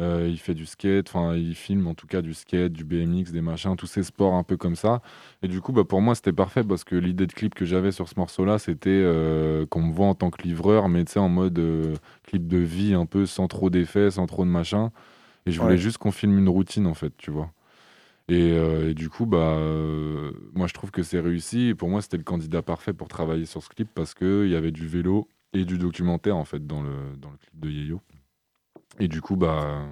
euh, 0.00 0.26
il 0.30 0.38
fait 0.38 0.54
du 0.54 0.66
skate, 0.66 1.08
enfin 1.08 1.34
il 1.36 1.54
filme 1.54 1.86
en 1.86 1.94
tout 1.94 2.06
cas 2.06 2.22
du 2.22 2.34
skate, 2.34 2.72
du 2.72 2.84
BMX, 2.84 3.32
des 3.32 3.40
machins, 3.42 3.76
tous 3.76 3.86
ces 3.86 4.02
sports 4.02 4.34
un 4.34 4.42
peu 4.42 4.56
comme 4.56 4.76
ça. 4.76 5.02
Et 5.42 5.48
du 5.48 5.60
coup, 5.60 5.72
bah, 5.72 5.84
pour 5.84 6.00
moi, 6.00 6.14
c'était 6.14 6.32
parfait 6.32 6.64
parce 6.64 6.84
que 6.84 6.96
l'idée 6.96 7.26
de 7.26 7.32
clip 7.32 7.54
que 7.54 7.64
j'avais 7.64 7.92
sur 7.92 8.08
ce 8.08 8.14
morceau-là, 8.16 8.58
c'était 8.58 8.90
euh, 8.90 9.66
qu'on 9.66 9.82
me 9.82 9.92
voit 9.92 10.06
en 10.06 10.14
tant 10.14 10.30
que 10.30 10.42
livreur, 10.42 10.88
mais 10.88 11.04
tu 11.04 11.12
sais, 11.12 11.20
en 11.20 11.28
mode 11.28 11.58
euh, 11.58 11.94
clip 12.24 12.48
de 12.48 12.58
vie, 12.58 12.94
un 12.94 13.06
peu 13.06 13.26
sans 13.26 13.46
trop 13.48 13.70
d'effets, 13.70 14.10
sans 14.10 14.26
trop 14.26 14.44
de 14.44 14.50
machin. 14.50 14.90
Et 15.46 15.52
je 15.52 15.60
voulais 15.60 15.76
Ouais. 15.76 15.78
juste 15.78 15.98
qu'on 15.98 16.12
filme 16.12 16.38
une 16.38 16.48
routine, 16.50 16.86
en 16.86 16.94
fait, 16.94 17.12
tu 17.18 17.30
vois. 17.30 17.52
Et, 18.28 18.50
et 18.90 18.94
du 18.94 19.10
coup, 19.10 19.26
bah, 19.26 19.58
moi, 20.54 20.66
je 20.66 20.74
trouve 20.74 20.90
que 20.90 21.02
c'est 21.02 21.20
réussi. 21.20 21.68
Et 21.68 21.74
pour 21.74 21.88
moi, 21.88 22.02
c'était 22.02 22.16
le 22.16 22.22
candidat 22.24 22.62
parfait 22.62 22.92
pour 22.92 23.08
travailler 23.08 23.46
sur 23.46 23.62
ce 23.62 23.68
clip 23.68 23.88
parce 23.94 24.14
qu'il 24.14 24.48
y 24.48 24.54
avait 24.56 24.70
du 24.72 24.86
vélo 24.86 25.28
et 25.52 25.64
du 25.64 25.78
documentaire, 25.78 26.36
en 26.36 26.44
fait, 26.44 26.66
dans 26.66 26.82
le, 26.82 27.16
dans 27.18 27.30
le 27.30 27.36
clip 27.38 27.58
de 27.60 27.70
Yeyo. 27.70 28.00
Et 28.98 29.08
du 29.08 29.20
coup, 29.20 29.36
bah, 29.36 29.86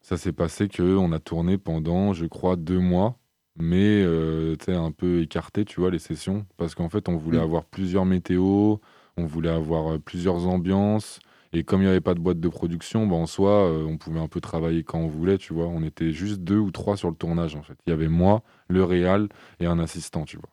ça 0.00 0.16
s'est 0.16 0.32
passé 0.32 0.68
qu'on 0.68 1.12
a 1.12 1.18
tourné 1.18 1.58
pendant, 1.58 2.12
je 2.12 2.26
crois, 2.26 2.56
deux 2.56 2.78
mois 2.80 3.18
mais 3.56 4.02
euh, 4.02 4.56
un 4.66 4.90
peu 4.90 5.20
écarté, 5.22 5.64
tu 5.64 5.80
vois, 5.80 5.90
les 5.90 5.98
sessions, 6.00 6.46
parce 6.56 6.74
qu'en 6.74 6.88
fait, 6.88 7.08
on 7.08 7.16
voulait 7.16 7.38
Mm. 7.38 7.42
avoir 7.42 7.64
plusieurs 7.64 8.04
météos, 8.04 8.80
on 9.16 9.26
voulait 9.26 9.48
avoir 9.50 9.94
euh, 9.94 9.98
plusieurs 9.98 10.46
ambiances, 10.48 11.20
et 11.52 11.62
comme 11.62 11.80
il 11.80 11.84
n'y 11.84 11.90
avait 11.90 12.00
pas 12.00 12.14
de 12.14 12.20
boîte 12.20 12.40
de 12.40 12.48
production, 12.48 13.06
bah, 13.06 13.14
en 13.14 13.26
soi, 13.26 13.50
euh, 13.70 13.84
on 13.84 13.96
pouvait 13.96 14.18
un 14.18 14.26
peu 14.26 14.40
travailler 14.40 14.82
quand 14.82 14.98
on 14.98 15.06
voulait, 15.06 15.38
tu 15.38 15.54
vois. 15.54 15.66
On 15.68 15.84
était 15.84 16.10
juste 16.10 16.40
deux 16.40 16.58
ou 16.58 16.72
trois 16.72 16.96
sur 16.96 17.08
le 17.10 17.14
tournage, 17.16 17.54
en 17.54 17.62
fait. 17.62 17.76
Il 17.86 17.90
y 17.90 17.92
avait 17.92 18.08
moi, 18.08 18.42
le 18.68 18.82
réal 18.82 19.28
et 19.60 19.66
un 19.66 19.78
assistant, 19.78 20.24
tu 20.24 20.36
vois. 20.36 20.48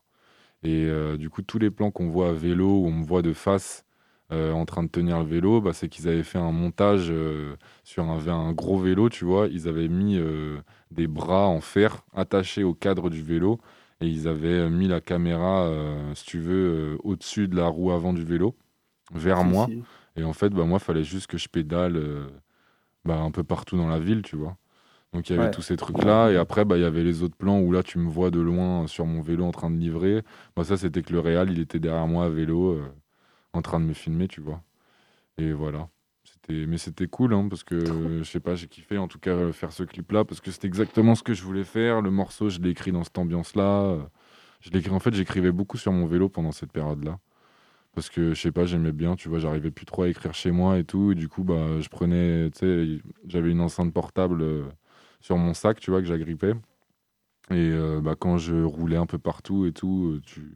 Et 0.64 0.86
euh, 0.86 1.18
du 1.18 1.30
coup, 1.32 1.42
tous 1.42 1.60
les 1.60 1.72
plans 1.72 1.92
qu'on 1.92 2.10
voit 2.10 2.30
à 2.30 2.34
vélo, 2.34 2.68
où 2.82 2.88
on 2.88 2.92
me 2.92 3.06
voit 3.06 3.24
de 3.24 3.34
face 3.34 3.84
euh, 4.32 4.54
en 4.54 4.66
train 4.66 4.84
de 4.84 4.90
tenir 4.90 5.20
le 5.20 5.26
vélo, 5.26 5.62
bah, 5.62 5.74
c'est 5.74 5.90
qu'ils 5.90 6.08
avaient 6.08 6.24
fait 6.24 6.38
un 6.40 6.52
montage 6.52 7.08
euh, 7.12 7.56
sur 7.84 8.04
un, 8.06 8.28
un 8.28 8.54
gros 8.54 8.78
vélo, 8.80 9.10
tu 9.10 9.26
vois. 9.26 9.48
Ils 9.48 9.68
avaient 9.68 9.88
mis 9.90 10.18
euh, 10.18 10.60
des 10.92 11.08
bras 11.08 11.48
en 11.48 11.62
fer 11.62 12.04
attachés 12.14 12.64
au 12.64 12.74
cadre 12.74 13.10
du 13.10 13.22
vélo 13.24 13.60
et 14.02 14.08
ils 14.08 14.28
avaient 14.28 14.70
mis 14.70 14.88
la 14.88 15.00
caméra, 15.02 15.70
si 16.16 16.26
tu 16.26 16.40
veux, 16.40 16.98
au-dessus 17.04 17.48
de 17.48 17.56
la 17.56 17.68
roue 17.68 17.92
avant 17.92 18.14
du 18.14 18.24
vélo, 18.24 18.56
vers 19.14 19.44
moi. 19.44 19.72
si. 19.72 19.86
Et 20.18 20.24
en 20.24 20.34
fait, 20.34 20.50
bah, 20.52 20.66
moi, 20.66 20.80
il 20.82 20.86
fallait 20.86 21.04
juste 21.04 21.28
que 21.28 21.38
je 21.38 21.50
pédale 21.50 22.00
bah, 23.06 23.20
un 23.20 23.32
peu 23.32 23.44
partout 23.44 23.78
dans 23.78 23.88
la 23.88 24.00
ville, 24.00 24.22
tu 24.22 24.36
vois. 24.36 24.58
Donc 25.14 25.30
il 25.30 25.34
y 25.34 25.36
avait 25.38 25.48
Ouais. 25.48 25.52
tous 25.52 25.62
ces 25.64 25.78
trucs-là. 25.78 26.32
Et 26.32 26.38
après, 26.38 26.66
bah, 26.66 26.78
il 26.78 26.82
y 26.84 26.86
avait 26.86 27.04
les 27.04 27.24
autres 27.24 27.38
plans 27.38 27.60
où 27.62 27.72
là, 27.72 27.84
tu 27.84 28.00
me 28.00 28.10
vois 28.10 28.32
de 28.32 28.40
loin 28.42 28.88
sur 28.88 29.06
mon 29.06 29.22
vélo 29.22 29.46
en 29.46 29.52
train 29.52 29.72
de 29.72 29.78
livrer. 29.78 30.24
Bah, 30.56 30.64
ça, 30.66 30.78
c'était 30.78 31.04
que 31.04 31.14
le 31.14 31.20
réal, 31.22 31.52
il 31.52 31.60
était 31.60 31.80
derrière 31.80 32.08
moi 32.08 32.26
à 32.26 32.30
vélo, 32.30 32.80
en 33.54 33.62
train 33.62 33.80
de 33.80 33.86
me 33.86 33.94
filmer, 33.94 34.28
tu 34.28 34.42
vois. 34.42 34.64
Et 35.38 35.54
voilà. 35.54 35.90
C'était... 36.24 36.66
Mais 36.68 36.78
c'était 36.78 37.08
cool, 37.08 37.34
hein, 37.34 37.48
parce 37.50 37.64
que 37.64 38.20
je 38.20 38.24
sais 38.24 38.40
pas, 38.40 38.56
j'ai 38.56 38.68
kiffé 38.68 38.98
en 38.98 39.08
tout 39.08 39.20
cas 39.20 39.32
euh, 39.32 39.52
faire 39.54 39.72
ce 39.72 39.84
clip-là, 39.84 40.26
parce 40.26 40.42
que 40.42 40.52
c'était 40.52 40.68
exactement 40.68 41.16
ce 41.16 41.24
que 41.24 41.34
je 41.34 41.44
voulais 41.44 41.64
faire. 41.64 42.02
Le 42.02 42.12
morceau, 42.12 42.50
je 42.50 42.60
l'ai 42.60 42.70
écrit 42.70 42.92
dans 42.92 43.04
cette 43.04 43.18
ambiance-là. 43.18 43.84
euh, 43.84 44.04
Je 44.62 44.70
l'ai 44.72 44.80
écrit... 44.80 44.92
En 44.92 45.00
fait, 45.00 45.14
j'écrivais 45.14 45.52
beaucoup 45.52 45.78
sur 45.78 45.92
mon 45.92 46.06
vélo 46.06 46.30
pendant 46.30 46.52
cette 46.52 46.72
période-là. 46.72 47.20
Parce 47.94 48.10
que 48.10 48.34
je 48.34 48.42
sais 48.42 48.52
pas, 48.54 48.66
j'aimais 48.66 48.94
bien, 48.94 49.16
tu 49.18 49.28
vois, 49.30 49.40
j'arrivais 49.40 49.72
plus 49.72 49.86
trop 49.86 50.04
à 50.04 50.10
écrire 50.10 50.34
chez 50.34 50.52
moi 50.52 50.78
et 50.80 50.86
tout. 50.86 51.12
Et 51.12 51.16
du 51.16 51.28
coup, 51.28 51.44
bah, 51.44 51.82
je 51.82 51.90
prenais, 51.90 52.50
tu 52.52 52.60
sais, 52.60 53.02
j'avais 53.28 53.52
une 53.52 53.62
enceinte 53.62 53.94
portable 53.94 54.42
euh, 54.42 54.64
sur 55.20 55.38
mon 55.38 55.54
sac, 55.54 55.80
tu 55.80 55.92
vois, 55.92 56.02
que 56.02 56.08
j'agrippais. 56.08 56.54
Et 57.50 57.72
euh, 57.72 58.00
bah, 58.02 58.16
quand 58.18 58.38
je 58.38 58.56
roulais 58.64 58.98
un 58.98 59.06
peu 59.06 59.18
partout 59.18 59.66
et 59.66 59.74
tout, 59.74 60.20
tu... 60.26 60.54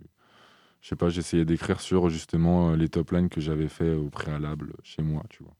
je 0.85 0.89
sais 0.89 0.95
pas, 0.95 1.09
j'essayais 1.09 1.45
d'écrire 1.45 1.81
sur 1.81 2.09
justement 2.09 2.75
les 2.75 2.89
top 2.89 3.09
lines 3.09 3.27
que 3.27 3.41
j'avais 3.41 3.69
fait 3.69 3.95
au 3.95 4.11
préalable 4.11 4.73
chez 4.83 5.01
moi, 5.01 5.23
tu 5.31 5.41
vois. 5.41 5.55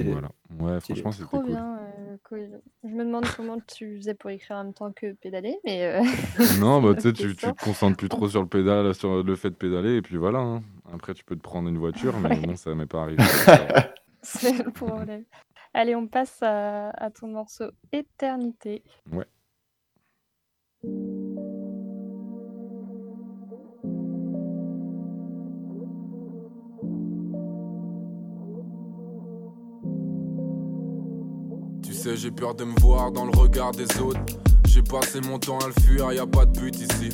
Voilà. 0.00 0.30
Ouais, 0.58 0.80
franchement, 0.80 1.12
c'était 1.12 1.26
Trop 1.26 1.42
bien, 1.42 1.78
cool. 2.26 2.62
Je 2.84 2.88
me 2.88 3.04
demande 3.04 3.26
comment 3.36 3.58
tu 3.60 3.98
faisais 3.98 4.14
pour 4.14 4.30
écrire 4.30 4.56
en 4.56 4.64
même 4.64 4.72
temps 4.72 4.90
que 4.92 5.12
pédaler, 5.12 5.58
mais 5.66 6.00
Non, 6.58 6.80
bah, 6.80 6.94
tu 6.94 7.02
sais, 7.02 7.12
tu, 7.12 7.36
tu 7.36 7.52
te 7.52 7.62
concentres 7.62 7.98
plus 7.98 8.08
trop 8.08 8.26
sur 8.30 8.40
le 8.40 8.48
pédale, 8.48 8.94
sur 8.94 9.22
le 9.22 9.36
fait 9.36 9.50
de 9.50 9.56
pédaler, 9.56 9.96
et 9.96 10.00
puis 10.00 10.16
voilà. 10.16 10.38
hein. 10.38 10.62
Après, 10.90 11.12
tu 11.12 11.22
peux 11.22 11.36
te 11.36 11.42
prendre 11.42 11.68
une 11.68 11.76
voiture, 11.76 12.18
mais 12.18 12.34
bon, 12.34 12.56
ça 12.56 12.74
m'est 12.74 12.86
pas 12.86 13.02
arrivé. 13.02 13.22
C'est 14.22 14.56
le 14.56 14.70
problème. 14.70 15.24
Allez, 15.74 15.94
on 15.94 16.06
passe 16.06 16.42
à, 16.42 16.88
à 16.88 17.10
ton 17.10 17.28
morceau 17.28 17.66
Éternité. 17.92 18.82
Ouais. 19.12 19.26
Sais, 32.04 32.16
j'ai 32.16 32.30
peur 32.30 32.54
de 32.54 32.64
me 32.64 32.78
voir 32.80 33.10
dans 33.12 33.24
le 33.24 33.30
regard 33.30 33.72
des 33.72 33.86
autres. 33.98 34.20
J'ai 34.66 34.82
passé 34.82 35.20
mon 35.22 35.38
temps 35.38 35.58
à 35.60 35.68
le 35.68 35.82
fuir, 35.82 36.12
y 36.12 36.18
a 36.18 36.26
pas 36.26 36.44
de 36.44 36.58
but 36.58 36.76
ici. 36.76 37.08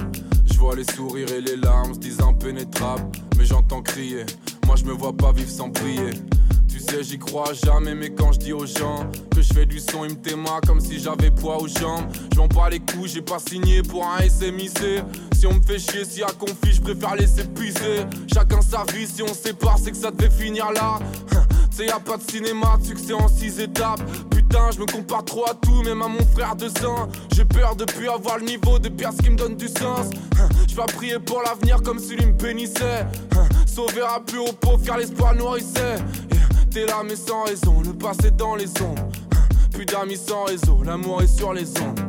Je 0.50 0.58
vois 0.58 0.74
les 0.74 0.84
sourires 0.84 1.32
et 1.32 1.40
les 1.40 1.56
larmes 1.56 1.94
se 1.94 2.00
disent 2.00 2.20
impénétrables, 2.20 3.04
mais 3.38 3.44
j'entends 3.44 3.82
crier. 3.82 4.26
Moi, 4.66 4.74
je 4.74 4.84
me 4.84 4.92
vois 4.92 5.12
pas 5.12 5.30
vivre 5.30 5.50
sans 5.50 5.70
prier. 5.70 6.10
Tu 6.68 6.80
sais, 6.80 7.04
j'y 7.04 7.18
crois 7.18 7.52
jamais, 7.52 7.94
mais 7.94 8.10
quand 8.10 8.32
je 8.32 8.40
dis 8.40 8.52
aux 8.52 8.66
gens 8.66 9.06
que 9.32 9.42
je 9.42 9.52
fais 9.52 9.66
du 9.66 9.78
son, 9.78 10.04
ils 10.04 10.12
me 10.12 10.20
témoignent 10.20 10.60
comme 10.66 10.80
si 10.80 10.98
j'avais 10.98 11.30
poids 11.30 11.62
aux 11.62 11.68
jambes. 11.68 12.06
Je 12.34 12.38
m'en 12.38 12.68
les 12.68 12.80
couilles, 12.80 13.08
j'ai 13.08 13.22
pas 13.22 13.38
signé 13.38 13.82
pour 13.82 14.04
un 14.04 14.28
SMIC. 14.28 14.80
Si 15.38 15.46
on 15.46 15.54
me 15.54 15.62
fait 15.62 15.78
chier, 15.78 16.02
y 16.18 16.22
a 16.22 16.32
conflit, 16.32 16.72
je 16.72 16.80
préfère 16.80 17.14
laisser 17.14 17.44
puiser. 17.44 18.06
Chacun 18.32 18.60
sa 18.60 18.84
vie, 18.92 19.06
si 19.06 19.22
on 19.22 19.34
sépare, 19.34 19.78
c'est 19.78 19.92
que 19.92 19.96
ça 19.96 20.10
devait 20.10 20.30
finir 20.30 20.72
là. 20.72 20.98
C'est 21.70 21.86
y 21.86 21.90
a 21.90 22.00
pas 22.00 22.16
de 22.16 22.30
cinéma, 22.30 22.76
de 22.78 22.86
succès 22.86 23.12
en 23.12 23.28
six 23.28 23.58
étapes. 23.60 24.02
Putain, 24.30 24.70
je 24.72 24.80
me 24.80 24.86
compare 24.86 25.24
trop 25.24 25.44
à 25.48 25.54
tout, 25.54 25.82
même 25.82 26.02
à 26.02 26.08
mon 26.08 26.24
frère 26.34 26.56
de 26.56 26.68
sang. 26.68 27.08
J'ai 27.34 27.44
peur 27.44 27.76
de 27.76 27.84
plus 27.84 28.08
avoir 28.08 28.38
le 28.38 28.44
niveau 28.44 28.78
de 28.78 28.88
pierre 28.88 29.12
qui 29.22 29.30
me 29.30 29.36
donne 29.36 29.56
du 29.56 29.68
sens. 29.68 30.10
Je 30.68 30.76
vais 30.76 30.86
prier 30.94 31.18
pour 31.18 31.42
l'avenir 31.42 31.82
comme 31.82 31.98
s'il 31.98 32.26
me 32.26 32.32
bénissait. 32.32 33.06
Sauver 33.66 34.02
à 34.02 34.20
plus 34.20 34.38
haut 34.38 34.52
pour 34.60 34.80
faire 34.80 34.98
l'espoir 34.98 35.34
nourrissait. 35.34 35.96
T'es 36.70 36.86
là 36.86 37.02
mais 37.04 37.16
sans 37.16 37.44
raison, 37.44 37.80
le 37.84 37.92
passé 37.92 38.30
dans 38.30 38.54
les 38.54 38.70
ombres. 38.82 39.08
Plus 39.72 39.86
d'amis 39.86 40.16
sans 40.16 40.44
réseau, 40.44 40.82
l'amour 40.84 41.22
est 41.22 41.26
sur 41.26 41.52
les 41.52 41.68
ondes. 41.80 42.00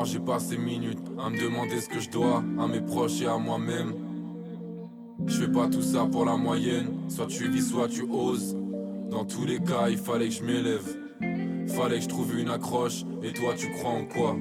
Encore, 0.00 0.12
j'ai 0.12 0.18
passé 0.18 0.56
minutes 0.56 0.98
à 1.22 1.28
me 1.28 1.38
demander 1.38 1.78
ce 1.78 1.86
que 1.86 2.00
je 2.00 2.08
dois 2.08 2.42
à 2.58 2.66
mes 2.66 2.80
proches 2.80 3.20
et 3.20 3.26
à 3.26 3.36
moi-même. 3.36 3.92
Je 5.26 5.42
fais 5.42 5.52
pas 5.52 5.68
tout 5.68 5.82
ça 5.82 6.06
pour 6.10 6.24
la 6.24 6.38
moyenne, 6.38 6.86
soit 7.08 7.26
tu 7.26 7.50
vis, 7.50 7.68
soit 7.68 7.86
tu 7.86 8.06
oses. 8.10 8.56
Dans 9.10 9.26
tous 9.26 9.44
les 9.44 9.58
cas, 9.58 9.90
il 9.90 9.98
fallait 9.98 10.28
que 10.28 10.34
je 10.34 10.42
m'élève. 10.42 10.86
Fallait 11.76 11.98
que 11.98 12.04
je 12.04 12.08
trouve 12.08 12.38
une 12.38 12.48
accroche, 12.48 13.04
et 13.22 13.34
toi 13.34 13.52
tu 13.54 13.70
crois 13.72 13.90
en 13.90 14.06
quoi? 14.06 14.36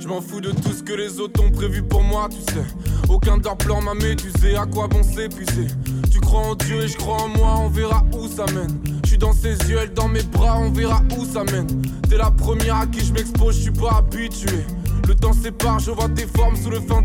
Je 0.00 0.08
m'en 0.08 0.22
fous 0.22 0.40
de 0.40 0.50
tout 0.50 0.72
ce 0.72 0.82
que 0.82 0.94
les 0.94 1.20
autres 1.20 1.42
ont 1.44 1.50
prévu 1.50 1.82
pour 1.82 2.02
moi, 2.02 2.28
tu 2.30 2.40
sais. 2.52 2.64
Aucun 3.10 3.36
de 3.36 3.44
leurs 3.44 3.82
m'a 3.82 3.92
médusé, 3.92 4.56
à 4.56 4.64
quoi 4.64 4.88
bon 4.88 5.02
s'épuiser? 5.02 5.66
Tu 6.10 6.20
crois 6.20 6.40
en 6.40 6.54
Dieu 6.54 6.82
et 6.82 6.88
je 6.88 6.96
crois 6.96 7.22
en 7.22 7.28
moi, 7.28 7.56
on 7.58 7.68
verra 7.68 8.02
où 8.16 8.28
ça 8.28 8.46
mène. 8.54 8.80
Je 9.04 9.10
suis 9.10 9.18
dans 9.18 9.34
ses 9.34 9.54
yeux, 9.68 9.78
elle 9.82 9.92
dans 9.92 10.08
mes 10.08 10.22
bras, 10.22 10.58
on 10.58 10.70
verra 10.70 11.02
où 11.18 11.26
ça 11.26 11.44
mène. 11.44 11.66
T'es 12.08 12.16
la 12.16 12.30
première 12.30 12.76
à 12.76 12.86
qui 12.86 13.04
je 13.04 13.12
m'expose, 13.12 13.56
je 13.56 13.62
suis 13.62 13.70
pas 13.70 13.98
habitué. 13.98 14.64
Le 15.06 15.14
temps 15.14 15.34
sépare, 15.34 15.80
je 15.80 15.90
vois 15.90 16.08
tes 16.08 16.26
formes 16.26 16.56
sous 16.56 16.70
le 16.70 16.80
fin 16.80 17.02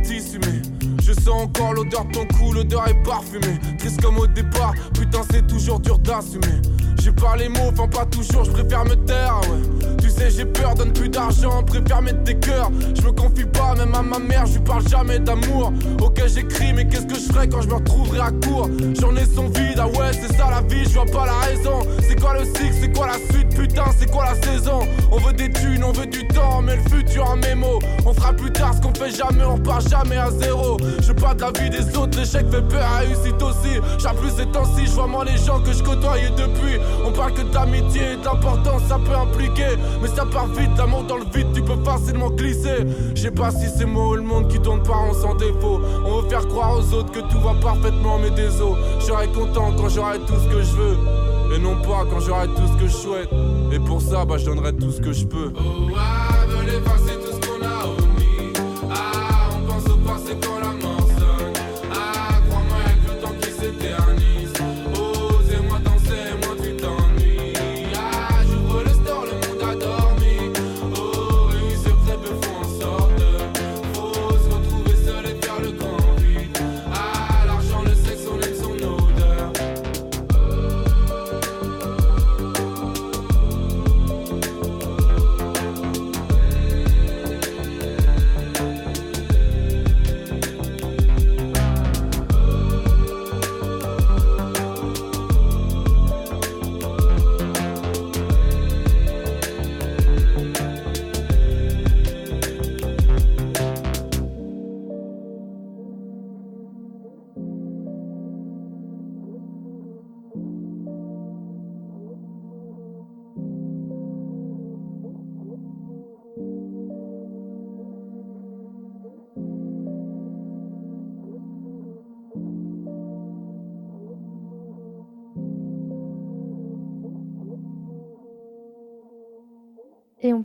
je 1.07 1.13
sens 1.13 1.43
encore 1.43 1.73
l'odeur 1.73 2.03
de 2.03 2.11
ton 2.11 2.25
cou, 2.27 2.51
l'odeur 2.51 2.85
est 2.85 3.01
parfumée. 3.03 3.57
Triste 3.79 4.01
comme 4.01 4.17
au 4.17 4.27
départ, 4.27 4.73
putain, 4.93 5.21
c'est 5.31 5.47
toujours 5.47 5.79
dur 5.79 5.97
d'assumer. 5.99 6.61
J'ai 7.07 7.13
pas 7.13 7.37
les 7.37 7.47
mots, 7.47 7.71
enfin 7.71 7.87
pas 7.87 8.05
toujours, 8.05 8.43
je 8.43 8.51
préfère 8.51 8.83
me 8.83 8.95
taire, 8.95 9.39
ouais. 9.43 9.95
Tu 10.01 10.09
sais, 10.09 10.29
j'ai 10.29 10.43
peur, 10.43 10.75
donne 10.75 10.91
plus 10.91 11.07
d'argent, 11.07 11.63
préfère 11.63 12.01
mettre 12.01 12.21
des 12.23 12.35
cœurs. 12.35 12.69
Je 12.93 13.01
me 13.01 13.13
confie 13.13 13.45
pas, 13.45 13.75
même 13.75 13.95
à 13.95 14.01
ma 14.01 14.19
mère, 14.19 14.45
je 14.45 14.59
parle 14.59 14.85
jamais 14.89 15.17
d'amour. 15.17 15.71
Ok, 16.01 16.21
j'écris, 16.27 16.73
mais 16.73 16.85
qu'est-ce 16.85 17.05
que 17.05 17.15
je 17.15 17.31
ferai 17.31 17.47
quand 17.47 17.61
je 17.61 17.69
me 17.69 17.75
retrouverai 17.75 18.19
à 18.19 18.31
court? 18.45 18.69
J'en 18.99 19.15
ai 19.15 19.23
son 19.23 19.45
vide, 19.45 19.77
ah 19.77 19.87
ouais, 19.87 20.11
c'est 20.11 20.35
ça 20.35 20.49
la 20.51 20.59
vie, 20.67 20.83
je 20.83 20.95
vois 20.95 21.05
pas 21.05 21.27
la 21.27 21.39
raison. 21.47 21.79
C'est 22.01 22.19
quoi 22.19 22.33
le 22.37 22.43
cycle, 22.43 22.75
c'est 22.81 22.91
quoi 22.91 23.07
la 23.07 23.33
suite, 23.33 23.55
putain, 23.55 23.85
c'est 23.97 24.11
quoi 24.11 24.25
la 24.25 24.35
saison? 24.41 24.79
On 25.09 25.17
veut 25.19 25.31
des 25.31 25.49
thunes, 25.49 25.85
on 25.85 25.93
veut 25.93 26.07
du 26.07 26.27
temps, 26.27 26.61
mais 26.61 26.75
le 26.75 26.89
futur 26.89 27.31
en 27.31 27.37
mémo. 27.37 27.79
On 28.05 28.13
fera 28.13 28.33
plus 28.33 28.51
tard 28.51 28.73
ce 28.75 28.81
qu'on 28.81 28.93
fait 28.93 29.15
jamais, 29.15 29.45
on 29.45 29.57
part 29.57 29.79
jamais 29.79 30.17
à 30.17 30.29
zéro. 30.29 30.75
Je 31.01 31.13
pas 31.13 31.33
de 31.33 31.41
la 31.41 31.51
vie 31.51 31.69
des 31.69 31.97
autres, 31.97 32.19
l'échec 32.19 32.45
fait 32.51 32.67
peur, 32.67 32.85
réussite 32.99 33.41
aussi. 33.41 33.79
J'ai 33.97 34.09
plus 34.19 34.31
ces 34.31 34.45
temps-ci, 34.47 34.85
je 34.85 34.91
vois 34.91 35.07
moins 35.07 35.23
les 35.23 35.37
gens 35.37 35.61
que 35.61 35.71
je 35.71 35.81
côtoyais 35.81 36.31
depuis. 36.31 36.79
On 37.05 37.11
parle 37.11 37.33
que 37.33 37.41
d'amitié 37.41 38.13
et 38.13 38.17
d'importance, 38.17 38.83
ça 38.87 38.99
peut 38.99 39.15
impliquer. 39.15 39.77
Mais 40.01 40.07
ça 40.07 40.25
part 40.25 40.47
vite, 40.47 40.69
l'amour 40.77 41.03
dans 41.03 41.17
le 41.17 41.25
vide, 41.33 41.47
tu 41.53 41.61
peux 41.61 41.77
facilement 41.83 42.29
glisser. 42.29 42.85
Je 43.15 43.21
sais 43.21 43.31
pas 43.31 43.51
si 43.51 43.67
c'est 43.77 43.85
moi 43.85 44.09
ou 44.09 44.15
le 44.15 44.21
monde 44.21 44.47
qui 44.47 44.59
tourne 44.59 44.83
par 44.83 45.01
an 45.01 45.13
sans 45.13 45.35
défaut. 45.35 45.81
On 46.05 46.21
veut 46.21 46.29
faire 46.29 46.47
croire 46.47 46.77
aux 46.77 46.93
autres 46.93 47.11
que 47.11 47.19
tout 47.19 47.39
va 47.39 47.53
parfaitement, 47.61 48.17
mais 48.19 48.31
désolé. 48.31 48.75
Je 48.99 49.05
serai 49.05 49.27
content 49.27 49.71
quand 49.77 49.89
j'aurai 49.89 50.19
tout 50.19 50.35
ce 50.35 50.47
que 50.53 50.61
je 50.61 50.75
veux. 50.75 50.97
Et 51.55 51.59
non 51.59 51.75
pas 51.81 52.05
quand 52.09 52.19
j'aurai 52.19 52.47
tout 52.47 52.67
ce 52.67 52.81
que 52.81 52.87
je 52.87 52.93
souhaite. 52.93 53.29
Et 53.71 53.79
pour 53.79 54.01
ça, 54.01 54.25
bah 54.25 54.37
je 54.37 54.45
donnerai 54.45 54.73
tout 54.73 54.91
ce 54.91 54.99
que 54.99 55.13
je 55.13 55.25
peux. 55.25 55.53
Oh, 55.55 55.61
tout 55.61 57.33
ce 57.33 57.47
qu'on 57.47 57.65
a 57.65 57.85
omis. 57.85 58.53
Ah, 58.91 59.49
on 59.55 59.65
pense 59.65 60.23
quand 60.41 60.56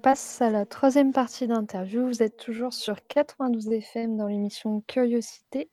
passe 0.02 0.42
à 0.42 0.50
la 0.50 0.66
troisième 0.66 1.12
partie 1.12 1.46
d'interview. 1.46 2.06
Vous 2.08 2.22
êtes 2.22 2.36
toujours 2.36 2.72
sur 2.72 2.96
92 3.06 3.70
FM 3.72 4.16
dans 4.16 4.26
l'émission 4.26 4.82
Curiosité. 4.86 5.68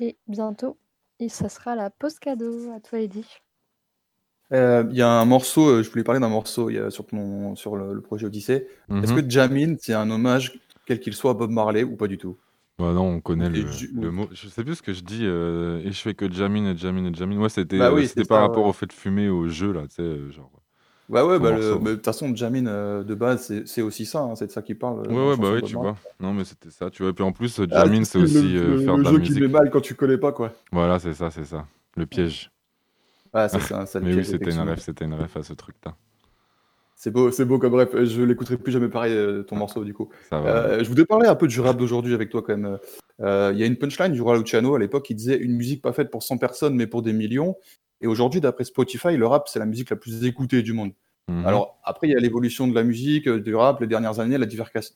Et 0.00 0.16
bientôt, 0.26 0.76
et 1.20 1.28
ça 1.28 1.48
sera 1.48 1.74
la 1.76 1.90
pause 1.90 2.18
cadeau. 2.18 2.70
À 2.72 2.80
toi, 2.80 3.00
Eddy. 3.00 3.24
Euh, 4.52 4.84
Il 4.90 4.96
y 4.96 5.02
a 5.02 5.08
un 5.08 5.24
morceau, 5.24 5.66
euh, 5.68 5.82
je 5.82 5.90
voulais 5.90 6.04
parler 6.04 6.20
d'un 6.20 6.28
morceau 6.28 6.68
il 6.70 6.74
y 6.74 6.78
a 6.78 6.90
sur, 6.90 7.06
mon, 7.12 7.56
sur 7.56 7.76
le, 7.76 7.94
le 7.94 8.00
projet 8.02 8.26
Odyssée. 8.26 8.66
Est-ce 8.90 9.12
Mhm. 9.12 9.22
que 9.22 9.30
Jamin, 9.30 9.74
c'est 9.80 9.94
un 9.94 10.10
hommage, 10.10 10.60
quel 10.86 11.00
qu'il 11.00 11.14
soit, 11.14 11.30
à 11.30 11.34
Bob 11.34 11.50
Marley 11.50 11.84
ou 11.84 11.96
pas 11.96 12.08
du 12.08 12.18
tout? 12.18 12.36
Bah 12.78 12.92
non, 12.92 13.06
on 13.06 13.20
connaît 13.20 13.48
le, 13.48 14.10
mot. 14.10 14.28
Je 14.32 14.48
sais 14.48 14.64
plus 14.64 14.76
ce 14.76 14.82
que 14.82 14.92
je 14.92 15.02
dis. 15.02 15.24
Euh, 15.24 15.80
et 15.84 15.92
je 15.92 16.00
fais 16.00 16.14
que 16.14 16.30
Jamin 16.30 16.72
et 16.72 16.76
Jamin 16.76 17.04
et 17.10 17.14
Jamin. 17.14 17.38
Ouais, 17.38 17.48
c'était 17.48 17.78
bah 17.78 17.92
c'était 18.06 18.24
par 18.24 18.40
rapport 18.40 18.66
au 18.66 18.72
fait 18.72 18.86
de 18.86 18.92
fumer 18.92 19.28
au 19.28 19.46
jeu, 19.48 19.72
là, 19.72 19.82
tu 19.88 19.96
sais, 19.96 20.30
genre. 20.32 20.50
Ouais, 21.12 21.20
ouais, 21.20 21.38
bah, 21.38 21.52
de 21.52 21.94
toute 21.94 22.04
façon, 22.04 22.34
Jamin, 22.34 23.02
de 23.04 23.14
base, 23.14 23.62
c'est 23.66 23.82
aussi 23.82 24.06
ça, 24.06 24.20
hein, 24.20 24.34
c'est 24.34 24.46
de 24.46 24.50
ça 24.50 24.62
qu'il 24.62 24.78
parle. 24.78 25.06
Ouais, 25.08 25.28
ouais, 25.28 25.36
bah 25.36 25.50
oui, 25.52 25.62
tu 25.62 25.74
vois. 25.74 25.94
Non, 26.18 26.32
mais 26.32 26.44
c'était 26.44 26.70
ça, 26.70 26.90
tu 26.90 27.02
vois. 27.02 27.10
Et 27.10 27.14
puis 27.14 27.22
en 27.22 27.32
plus, 27.32 27.60
ah, 27.60 27.84
Jamin, 27.84 28.04
c'est 28.04 28.18
aussi 28.18 28.56
faire 28.84 28.96
de 28.96 29.02
la 29.02 29.12
musique. 29.12 29.18
Le 29.18 29.24
jeu 29.24 29.34
qui 29.34 29.40
met 29.40 29.48
mal 29.48 29.70
quand 29.70 29.82
tu 29.82 29.94
connais 29.94 30.18
pas, 30.18 30.32
quoi. 30.32 30.52
Voilà, 30.72 30.98
c'est 30.98 31.12
ça, 31.12 31.30
c'est 31.30 31.44
ça. 31.44 31.66
Le 31.96 32.06
piège. 32.06 32.50
Ah, 33.34 33.48
c'est 33.48 33.60
ça, 33.60 33.86
ça 33.86 34.00
Mais 34.00 34.14
oui, 34.14 34.24
c'était 34.24 34.50
une 34.50 34.60
rêve, 34.60 34.78
c'était 34.78 35.04
une 35.04 35.14
rêve 35.14 35.30
à 35.34 35.42
ce 35.42 35.52
truc-là. 35.52 35.94
C'est 37.02 37.10
beau, 37.10 37.32
c'est 37.32 37.44
beau 37.44 37.58
comme 37.58 37.72
bref. 37.72 37.88
Je 38.04 38.22
l'écouterai 38.22 38.56
plus 38.56 38.70
jamais 38.70 38.88
pareil 38.88 39.12
euh, 39.12 39.42
ton 39.42 39.56
morceau 39.56 39.82
du 39.82 39.92
coup. 39.92 40.08
Euh, 40.32 40.84
je 40.84 40.88
voudrais 40.88 41.04
parler 41.04 41.26
un 41.26 41.34
peu 41.34 41.48
du 41.48 41.58
rap 41.58 41.76
d'aujourd'hui 41.76 42.14
avec 42.14 42.30
toi 42.30 42.42
quand 42.42 42.56
même. 42.56 42.78
Euh, 43.18 43.50
il 43.52 43.58
y 43.58 43.64
a 43.64 43.66
une 43.66 43.76
punchline 43.76 44.12
du 44.12 44.22
roi 44.22 44.38
Luciano 44.38 44.76
à 44.76 44.78
l'époque 44.78 45.06
qui 45.06 45.16
disait 45.16 45.36
une 45.36 45.56
musique 45.56 45.82
pas 45.82 45.92
faite 45.92 46.12
pour 46.12 46.22
100 46.22 46.38
personnes 46.38 46.76
mais 46.76 46.86
pour 46.86 47.02
des 47.02 47.12
millions. 47.12 47.56
Et 48.02 48.06
aujourd'hui, 48.06 48.40
d'après 48.40 48.62
Spotify, 48.62 49.16
le 49.16 49.26
rap 49.26 49.48
c'est 49.48 49.58
la 49.58 49.66
musique 49.66 49.90
la 49.90 49.96
plus 49.96 50.24
écoutée 50.24 50.62
du 50.62 50.74
monde. 50.74 50.92
Mhm. 51.26 51.44
Alors 51.44 51.76
après, 51.82 52.06
il 52.06 52.12
y 52.12 52.16
a 52.16 52.20
l'évolution 52.20 52.68
de 52.68 52.74
la 52.76 52.84
musique, 52.84 53.28
du 53.28 53.56
rap, 53.56 53.80
les 53.80 53.88
dernières 53.88 54.20
années, 54.20 54.38
la 54.38 54.46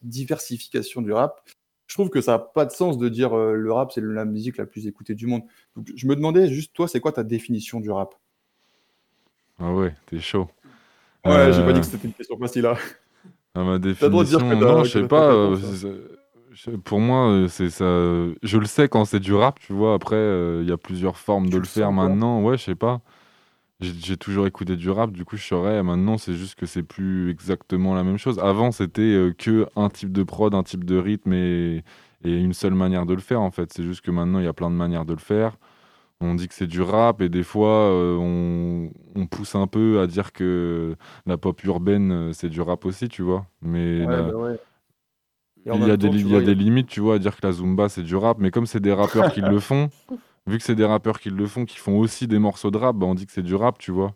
diversification 0.03 1.03
du 1.03 1.11
rap. 1.11 1.41
Je 1.89 1.95
trouve 1.95 2.11
que 2.11 2.21
ça 2.21 2.33
n'a 2.35 2.39
pas 2.39 2.67
de 2.67 2.71
sens 2.71 2.99
de 2.99 3.09
dire 3.09 3.35
le 3.35 3.73
rap 3.73 3.91
c'est 3.91 4.01
la 4.01 4.25
musique 4.25 4.59
la 4.59 4.67
plus 4.67 4.87
écoutée 4.87 5.17
du 5.17 5.27
monde. 5.27 5.43
je 5.97 6.07
me 6.07 6.15
demandais 6.15 6.47
juste 6.47 6.73
toi, 6.73 6.87
c'est 6.87 7.01
quoi 7.01 7.11
ta 7.11 7.25
définition 7.25 7.81
du 7.81 7.91
rap? 7.91 8.15
Ah 9.59 9.73
ouais, 9.73 9.93
t'es 10.07 10.21
chaud. 10.21 10.49
Ouais, 11.27 11.53
j'ai 11.53 11.63
pas 11.63 11.73
dit 11.73 11.81
que 11.81 11.87
c'était 11.87 12.07
une 12.07 12.15
question 12.15 12.39
facile. 12.39 12.67
Hein. 12.67 12.77
À 13.55 13.63
ma 13.63 13.79
définition, 13.79 14.39
non, 14.57 14.85
je 14.85 14.91
sais 14.91 15.09
pas. 15.09 15.33
Euh, 15.33 15.57
pour 16.85 17.01
moi, 17.01 17.31
euh, 17.31 17.49
c'est 17.49 17.71
ça. 17.71 17.85
Je 18.43 18.59
le 18.59 18.67
sais 18.67 18.89
quand 18.89 19.05
c'est 19.05 19.21
du 19.21 19.35
rap, 19.35 19.59
tu 19.59 19.73
vois. 19.73 19.95
Après, 19.95 20.17
euh, 20.17 20.61
il 20.63 20.69
y 20.69 20.73
a 20.73 20.77
plusieurs 20.77 21.17
formes 21.17 21.49
de 21.49 21.59
le 21.59 21.65
faire 21.65 21.93
maintenant. 21.93 22.43
Ouais, 22.43 22.57
je 22.57 22.65
sais 22.65 22.75
pas. 22.75 23.01
J'ai 23.81 24.17
toujours 24.17 24.47
écouté 24.47 24.75
du 24.77 24.89
rap, 24.89 25.13
du 25.13 25.25
coup, 25.27 25.37
je 25.37 25.45
saurais. 25.45 25.83
Maintenant, 25.83 26.17
c'est 26.17 26.35
juste 26.35 26.55
que 26.55 26.65
c'est 26.65 26.83
plus 26.83 27.31
exactement 27.31 27.95
la 27.95 28.05
même 28.05 28.17
chose. 28.17 28.39
Avant, 28.39 28.73
c'était 28.73 29.33
que 29.39 29.67
un 29.77 29.91
type 29.91 30.13
de 30.13 30.23
prod, 30.23 30.55
un 30.55 30.63
type 30.63 30.85
de 30.85 30.97
rythme 30.97 31.33
et, 31.35 31.85
et 32.25 32.33
une 32.33 32.55
seule 32.55 32.75
manière 32.75 33.05
de 33.05 33.15
le 33.15 33.21
faire, 33.21 33.41
en 33.41 33.51
fait. 33.51 33.73
C'est 33.73 33.85
juste 33.85 34.01
que 34.01 34.11
maintenant, 34.11 34.39
il 34.39 34.45
y 34.45 34.49
a 34.49 34.55
plein 34.55 34.71
de 34.71 34.77
manières 34.77 35.05
de 35.05 35.13
le 35.13 35.19
faire 35.19 35.59
on 36.21 36.35
dit 36.35 36.49
que 36.49 36.55
c'est 36.55 36.67
du 36.67 36.81
rap 36.81 37.21
et 37.21 37.29
des 37.29 37.43
fois 37.43 37.91
euh, 37.91 38.17
on, 39.15 39.27
pousse 39.27 39.55
un 39.55 39.67
peu 39.67 40.01
à 40.01 40.07
dire 40.07 40.33
que 40.33 40.97
la 41.27 41.37
pop 41.37 41.63
urbaine 41.65 42.13
euh, 42.13 42.33
c'est 42.33 42.49
du 42.49 42.61
rap 42.61 42.85
aussi, 42.87 43.09
tu 43.09 43.23
vois. 43.23 43.47
Mais 43.61 44.07
bah 44.07 44.31
il 45.67 45.85
y 45.85 45.91
a, 45.91 45.97
des, 45.97 46.09
des 46.09 46.55
limites, 46.55 46.87
tu 46.87 47.01
vois, 47.01 47.17
à 47.17 47.19
dire 47.19 47.35
que 47.37 47.45
la 47.45 47.53
zumba 47.53 47.89
c'est 47.89 48.05
du 48.05 48.15
rap. 48.15 48.39
Mais 48.39 48.51
comme 48.53 48.67
c'est 48.67 48.81
des 48.81 48.93
rappeurs 48.93 49.33
qui 49.33 49.41
le 49.41 49.59
font, 49.61 49.91
vu 50.47 50.59
que 50.59 50.65
c'est 50.65 50.77
des 50.77 50.85
rappeurs 50.85 51.19
qui 51.19 51.29
le 51.29 51.47
font, 51.47 51.65
qui 51.65 51.77
font 51.77 51.99
aussi 51.99 52.29
des 52.29 52.39
morceaux 52.39 52.71
de 52.71 52.79
rap, 52.79 52.95
bah, 52.97 53.07
on 53.07 53.15
dit 53.15 53.27
que 53.27 53.33
c'est 53.33 53.43
du 53.43 53.55
rap, 53.55 53.79
tu 53.79 53.91
vois. 53.91 54.15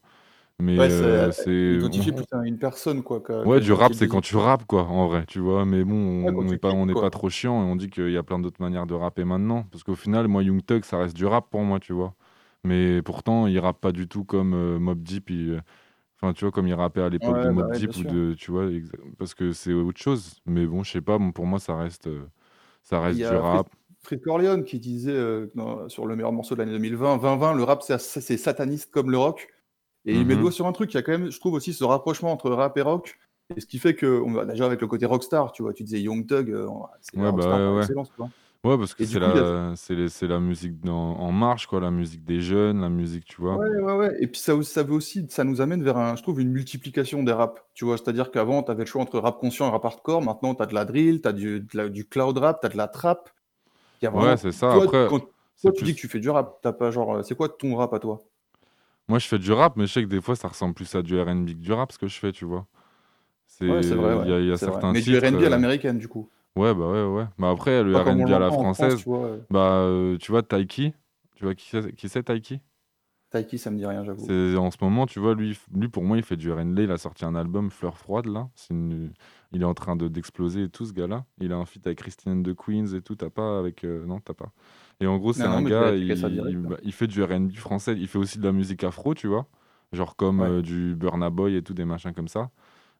Mais 0.61 0.79
euh, 0.79 1.31
c'est. 1.33 1.51
Identifier 1.51 2.13
une 2.45 2.59
personne, 2.59 3.03
quoi. 3.03 3.23
ouais, 3.47 3.61
du 3.61 3.73
rap, 3.73 3.95
c'est 3.95 4.09
quand 4.09 4.21
tu 4.21 4.37
rappes, 4.37 4.65
quoi, 4.67 4.85
en 4.85 5.09
vrai, 5.09 5.25
tu 5.27 5.39
vois. 5.39 5.65
Mais 5.65 5.85
bon, 5.85 6.27
on 6.27 6.45
n'est 6.45 6.59
pas, 6.59 6.71
on 6.71 6.87
n'est 6.87 6.95
pas 6.95 7.11
trop 7.11 7.31
chiant 7.31 7.63
et 7.63 7.71
on 7.71 7.77
dit 7.77 7.89
qu'il 7.89 8.11
y 8.11 8.17
a 8.17 8.23
plein 8.23 8.39
d'autres 8.39 8.61
manières 8.61 8.87
de 8.87 8.95
rapper 8.95 9.25
maintenant. 9.25 9.65
Parce 9.71 9.83
qu'au 9.83 9.95
final, 9.95 10.29
moi, 10.29 10.43
Young 10.43 10.65
Thug, 10.65 10.85
ça 10.85 10.99
reste 10.99 11.17
du 11.17 11.27
rap 11.27 11.49
pour 11.51 11.63
moi, 11.63 11.81
tu 11.81 11.93
vois. 11.93 12.15
Mais 12.63 13.01
pourtant, 13.03 13.47
il 13.47 13.59
rappe 13.59 13.81
pas 13.81 13.93
du 13.93 14.07
tout 14.07 14.25
comme 14.25 14.53
euh, 14.55 14.79
Mob 14.79 15.03
Deep. 15.03 15.31
Euh, 15.31 15.61
enfin, 16.21 16.35
tu 16.35 16.45
vois, 16.45 16.53
comme 16.53 16.69
il 16.69 16.75
rappait 16.75 17.01
à 17.01 17.09
l'époque 17.09 17.43
de 17.43 17.49
Mob 17.49 17.69
bah 17.71 17.79
Deep 17.79 17.97
ou 17.97 18.05
de, 18.05 18.35
tu 18.35 18.51
vois, 18.51 18.67
parce 19.19 19.35
que 19.35 19.53
c'est 19.53 19.73
autre 19.73 20.01
chose. 20.01 20.41
Mais 20.47 20.67
bon, 20.67 20.83
je 20.83 20.93
sais 20.93 21.01
pas, 21.01 21.19
bon, 21.19 21.33
pour 21.33 21.47
moi, 21.47 21.59
ça 21.59 21.77
reste, 21.77 22.09
ça 22.83 23.01
reste 23.01 23.19
du 23.19 23.25
rap. 23.25 23.69
Fred 24.03 24.23
Corleone 24.23 24.65
qui 24.65 24.79
disait 24.79 25.47
sur 25.89 26.07
le 26.07 26.17
meilleur 26.17 26.33
morceau 26.33 26.55
de 26.55 26.61
l'année 26.61 26.73
2020, 26.73 27.19
2020, 27.19 27.55
le 27.55 27.65
rap 27.65 27.83
c'est 27.83 28.37
sataniste 28.37 28.91
comme 28.91 29.11
le 29.11 29.19
rock. 29.19 29.49
Et 30.07 30.15
il 30.15 30.27
met 30.27 30.31
le 30.31 30.37
mhm. 30.37 30.43
doigt 30.43 30.53
sur 30.53 30.67
un 30.67 30.73
truc, 30.73 30.93
il 30.93 30.97
y 30.97 30.99
a 30.99 31.03
quand 31.03 31.13
même, 31.13 31.31
je 31.31 31.39
trouve 31.39 31.55
aussi 31.55 31.75
ce 31.75 31.85
rapprochement 31.85 32.33
entre 32.33 32.51
rap 32.51 32.77
et 32.79 32.83
rock. 32.83 33.19
Et 33.57 33.61
ce 33.61 33.67
qui 33.67 33.79
fait 33.79 33.95
que, 33.95 34.23
on 34.25 34.33
va 34.33 34.45
déjà 34.45 34.65
avec 34.65 34.81
le 34.81 34.87
côté 34.87 35.07
rockstar, 35.07 35.53
tu 35.53 35.63
vois, 35.63 35.73
tu 35.73 35.83
disais 35.83 36.01
Young 36.01 36.27
Thug, 36.27 36.51
euh, 36.51 36.69
c'est 37.01 37.19
ouais, 37.19 37.33
bah, 37.33 37.73
ouais, 37.73 37.81
excellence, 37.81 38.13
Ouais, 38.63 38.77
parce 38.77 38.93
que 38.93 39.07
c'est 39.07 39.19
la, 39.19 39.75
c'est 39.75 40.27
la 40.27 40.39
musique 40.39 40.87
en 40.87 41.33
marche, 41.33 41.67
quoi, 41.67 41.81
la 41.81 41.91
musique 41.91 42.25
des 42.25 42.43
jeunes, 42.43 42.83
la 42.83 42.91
musique, 42.91 43.25
tu 43.25 43.41
vois. 43.41 43.57
Ouais, 43.57 43.81
ouais, 43.81 43.93
ouais. 43.95 44.17
Et 44.21 44.27
puis 44.27 44.39
ça, 44.39 44.53
ça 44.63 44.83
veut 44.83 44.93
aussi, 44.93 45.27
ça 45.31 45.45
nous 45.45 45.63
amène 45.63 45.83
vers, 45.83 45.97
un, 45.97 46.15
je 46.15 46.23
trouve, 46.23 46.43
une 46.43 46.51
multiplication 46.51 47.23
des 47.23 47.33
raps. 47.33 47.59
Tu 47.73 47.87
vois, 47.87 47.97
c'est-à-dire 47.97 48.31
qu'avant, 48.31 48.63
tu 48.63 48.71
avais 48.71 48.83
le 48.83 48.87
choix 48.87 49.01
entre 49.01 49.19
rap 49.19 49.39
conscient 49.39 49.67
et 49.67 49.71
rap 49.71 49.83
hardcore. 49.83 50.21
Maintenant, 50.21 50.55
tu 50.55 50.63
as 50.63 50.67
de 50.67 50.75
la 50.75 50.85
drill, 50.85 51.23
tu 51.23 51.29
as 51.29 51.33
du, 51.33 51.67
du 51.91 52.05
cloud 52.05 52.37
rap, 52.37 52.61
tu 52.61 52.67
as 52.67 52.69
de 52.69 52.77
la 52.77 52.87
trap. 52.87 53.31
ouais, 54.03 54.37
c'est 54.37 54.53
ça. 54.53 54.75
Après, 54.75 55.09
quand, 55.09 55.21
tu 55.73 55.85
dis 55.85 55.95
que 55.95 56.01
tu 56.01 56.09
fais 56.09 56.21
du 56.21 56.29
rap, 56.29 56.59
t'as 56.61 56.75
pas 56.75 56.91
genre, 56.91 57.15
euh, 57.15 57.23
c'est 57.23 57.35
quoi 57.35 57.49
ton 57.49 57.77
rap 57.77 57.95
à 57.95 57.99
toi? 57.99 58.21
Moi, 59.11 59.19
je 59.19 59.27
fais 59.27 59.39
du 59.41 59.51
rap, 59.51 59.77
mais 59.77 59.89
je 59.89 59.93
sais 59.93 60.03
que 60.03 60.09
des 60.09 60.21
fois, 60.21 60.37
ça 60.37 60.47
ressemble 60.47 60.73
plus 60.73 60.95
à 60.95 61.03
du 61.03 61.21
RB 61.21 61.47
que 61.47 61.53
du 61.55 61.73
rap, 61.73 61.91
ce 61.91 61.99
que 61.99 62.07
je 62.07 62.17
fais, 62.17 62.31
tu 62.31 62.45
vois. 62.45 62.65
C'est 63.45 63.67
vrai. 63.67 64.29
Il 64.29 64.49
y 64.49 64.53
a, 64.53 64.57
certains 64.57 64.93
Mais 64.93 65.01
du 65.01 65.19
RB 65.19 65.25
à 65.25 65.47
euh, 65.47 65.49
l'américaine, 65.49 65.99
du 65.99 66.07
coup. 66.07 66.31
Ouais, 66.55 66.73
bah 66.73 66.87
ouais, 66.89 67.05
ouais. 67.05 67.25
Bah 67.37 67.51
après, 67.51 67.83
le 67.83 67.99
RB 67.99 68.31
à 68.31 68.39
la 68.39 68.53
française, 68.53 68.99
tu 68.99 69.09
vois, 69.09 69.37
bah, 69.51 69.73
euh, 69.83 70.17
tu 70.19 70.31
vois, 70.31 70.45
Taiki, 70.45 70.95
tu 71.35 71.45
vois 71.45 71.55
qui 71.57 72.09
c'est 72.09 72.23
Taiki? 72.23 72.61
Taiki, 73.31 73.59
ça 73.59 73.71
me 73.71 73.77
dit 73.77 73.87
rien, 73.87 74.05
j'avoue. 74.05 74.25
En 74.57 74.71
ce 74.71 74.77
moment, 74.81 75.07
tu 75.07 75.21
vois, 75.21 75.35
lui, 75.35 75.57
lui, 75.73 75.89
pour 75.89 76.03
moi, 76.03 76.17
il 76.17 76.23
fait 76.23 76.37
du 76.37 76.51
RB. 76.51 76.79
Il 76.79 76.91
a 76.91 76.99
sorti 76.99 77.25
un 77.25 77.35
album, 77.37 77.71
Fleur 77.71 77.97
Froide, 77.97 78.27
là. 78.27 78.49
Il 79.53 79.63
est 79.63 79.65
en 79.65 79.75
train 79.75 79.97
de, 79.97 80.09
d'exploser 80.09 80.65
et 80.65 80.69
tout, 80.69 80.85
ce 80.85 80.93
gars-là. 80.93 81.25
Il 81.39 81.53
a 81.53 81.57
un 81.57 81.65
feat 81.65 81.87
avec 81.87 81.99
Christine 81.99 82.43
de 82.43 82.53
Queens 82.53 82.95
et 82.95 83.03
tout. 83.03 83.15
T'as 83.15 83.31
pas 83.31 83.59
avec. 83.59 83.85
Euh, 83.85 84.05
non, 84.05 84.21
t'as 84.21 84.35
pas. 84.35 84.53
Et 85.01 85.07
en 85.07 85.17
gros, 85.17 85.33
c'est 85.33 85.45
un 85.45 85.63
gars, 85.63 85.93
bah, 85.93 85.97
il, 85.97 86.93
fait 86.93 87.07
du 87.07 87.23
RB 87.23 87.53
français, 87.55 87.97
il 87.97 88.07
fait 88.07 88.19
aussi 88.19 88.39
de 88.39 88.45
la 88.45 88.53
musique 88.53 88.85
afro, 88.85 89.15
tu 89.15 89.29
vois. 89.29 89.47
Genre 89.93 90.15
comme 90.15 90.41
euh, 90.41 90.63
du 90.63 90.95
Burna 90.95 91.31
Boy 91.31 91.57
et 91.57 91.63
tout, 91.63 91.73
des 91.73 91.87
machins 91.87 92.13
comme 92.13 92.29
ça. 92.29 92.51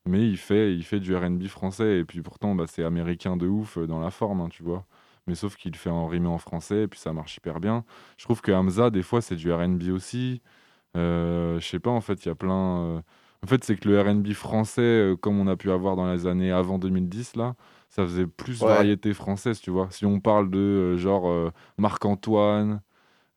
Mais 0.05 0.27
il 0.27 0.37
fait, 0.37 0.73
il 0.73 0.83
fait 0.83 0.99
du 0.99 1.15
RB 1.15 1.45
français, 1.45 1.99
et 1.99 2.05
puis 2.05 2.21
pourtant, 2.21 2.55
bah, 2.55 2.65
c'est 2.67 2.83
américain 2.83 3.37
de 3.37 3.47
ouf 3.47 3.77
euh, 3.77 3.85
dans 3.85 3.99
la 3.99 4.09
forme, 4.09 4.41
hein, 4.41 4.49
tu 4.49 4.63
vois. 4.63 4.85
Mais 5.27 5.35
sauf 5.35 5.55
qu'il 5.55 5.75
fait 5.75 5.89
en 5.89 6.07
rimé 6.07 6.27
en 6.27 6.37
français, 6.37 6.83
et 6.83 6.87
puis 6.87 6.99
ça 6.99 7.13
marche 7.13 7.37
hyper 7.37 7.59
bien. 7.59 7.85
Je 8.17 8.25
trouve 8.25 8.41
que 8.41 8.51
Hamza, 8.51 8.89
des 8.89 9.03
fois, 9.03 9.21
c'est 9.21 9.35
du 9.35 9.51
RB 9.51 9.83
aussi. 9.93 10.41
Euh, 10.97 11.59
je 11.59 11.67
sais 11.67 11.79
pas, 11.79 11.91
en 11.91 12.01
fait, 12.01 12.25
il 12.25 12.29
y 12.29 12.31
a 12.31 12.35
plein. 12.35 13.03
En 13.43 13.47
fait, 13.47 13.63
c'est 13.63 13.75
que 13.75 13.87
le 13.89 14.01
RB 14.01 14.33
français, 14.33 15.13
comme 15.21 15.39
on 15.39 15.47
a 15.47 15.55
pu 15.55 15.71
avoir 15.71 15.95
dans 15.95 16.11
les 16.11 16.27
années 16.27 16.51
avant 16.51 16.77
2010, 16.79 17.35
là, 17.35 17.55
ça 17.91 18.03
faisait 18.03 18.25
plus 18.25 18.61
variété 18.61 19.13
française, 19.13 19.59
tu 19.59 19.69
vois. 19.69 19.87
Si 19.91 20.05
on 20.05 20.21
parle 20.21 20.49
de 20.49 20.57
euh, 20.57 20.97
genre 20.97 21.29
euh, 21.29 21.51
Marc-Antoine, 21.77 22.81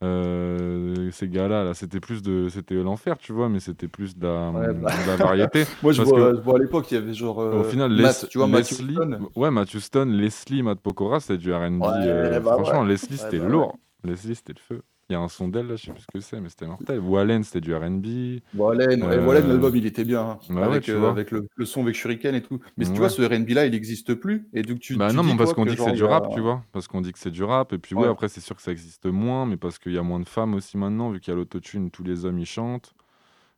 euh, 0.03 1.11
ces 1.13 1.29
gars-là, 1.29 1.65
là, 1.65 1.75
c'était 1.75 2.01
plus 2.01 2.23
de, 2.23 2.49
c'était 2.49 2.75
l'enfer, 2.75 3.17
tu 3.19 3.33
vois, 3.33 3.49
mais 3.49 3.61
c'était 3.61 3.89
plus 3.89 4.17
de 4.17 4.27
la, 4.27 4.73
bah. 4.73 4.91
variété. 5.17 5.65
Moi, 5.83 5.93
je 5.93 6.03
vois, 6.03 6.57
à 6.57 6.59
l'époque, 6.59 6.91
il 6.91 6.95
y 6.95 6.99
avait 6.99 7.15
genre. 7.15 7.39
au 7.39 7.65
final, 7.65 7.97
tu 8.29 8.39
vois, 8.39 8.49
Leslie, 8.49 8.99
ouais, 9.37 9.51
Matthew 9.51 9.79
Stone, 9.79 10.13
Leslie, 10.13 10.63
Matt 10.63 10.81
Pokora, 10.81 11.21
c'était 11.21 11.39
du 11.39 11.53
R&B. 11.53 11.81
Bah 11.81 12.41
franchement, 12.43 12.85
Leslie, 12.85 13.19
c'était 13.19 13.39
bah 13.39 13.49
lourd. 13.49 13.79
Leslie, 14.03 14.35
c'était 14.35 14.55
le 14.55 14.61
feu. 14.61 14.83
Il 15.11 15.13
y 15.13 15.17
a 15.17 15.21
un 15.21 15.29
son 15.29 15.49
d'elle, 15.49 15.67
là, 15.67 15.77
je 15.77 15.85
sais 15.85 15.93
plus 15.93 16.01
ce 16.01 16.07
que 16.15 16.21
c'est, 16.21 16.41
mais 16.41 16.49
c'était 16.49 16.67
mortel. 16.67 16.99
Wallen, 16.99 17.45
c'était 17.45 17.61
du 17.61 17.75
RB. 17.75 18.41
Wallen, 18.57 19.03
euh... 19.03 19.27
Wallen 19.27 19.49
l'album, 19.49 19.77
il 19.77 19.85
était 19.85 20.05
bien. 20.05 20.39
Hein, 20.51 20.57
avec, 20.57 20.89
euh, 20.89 21.11
avec 21.11 21.31
le, 21.31 21.47
le, 21.57 21.65
son 21.67 21.83
avec 21.83 21.95
Shuriken 21.95 22.35
et 22.35 22.43
tout. 22.43 22.59
Mais 22.79 22.87
tu 22.87 22.93
vois, 22.93 23.11
ce 23.11 23.21
RB 23.21 23.51
là, 23.51 23.67
il 23.67 23.73
n'existe 23.73 24.15
plus. 24.15 24.49
Et 24.55 24.63
donc, 24.63 24.79
tu, 24.79 24.97
bah 24.97 25.13
non, 25.13 25.23
mais 25.23 25.37
parce 25.37 25.53
qu'on 25.53 25.67
dit 25.67 25.77
que 25.77 25.83
c'est 25.83 25.93
du 25.93 26.05
rap, 26.05 26.31
tu 26.33 26.41
vois. 26.41 26.63
Parce 26.73 26.89
qu'on 26.89 27.03
dit 27.03 27.13
que 27.13 27.19
c'est 27.19 27.31
du 27.31 27.45
rap. 27.45 27.75
Et 27.75 27.79
puis, 27.79 27.95
ouais, 27.95 28.09
après, 28.09 28.29
c'est 28.29 28.41
sûr 28.41 28.57
que 28.57 28.63
ça 28.63 28.73
existe 28.73 29.05
moins, 29.07 29.45
mais 29.45 29.59
parce 29.59 29.79
qu'il 29.79 29.93
y 29.93 29.99
a 29.99 30.03
moins 30.03 30.21
de 30.21 30.29
femmes 30.29 30.55
aussi 30.55 30.79
maintenant, 30.79 31.11
vu 31.11 31.21
qu'il 31.21 31.33
y 31.33 31.35
a 31.35 31.37
l'autotune, 31.37 31.91
tous 31.91 32.03
les 32.03 32.25
hommes, 32.25 32.39
ils 32.39 32.47
chantent. 32.47 32.95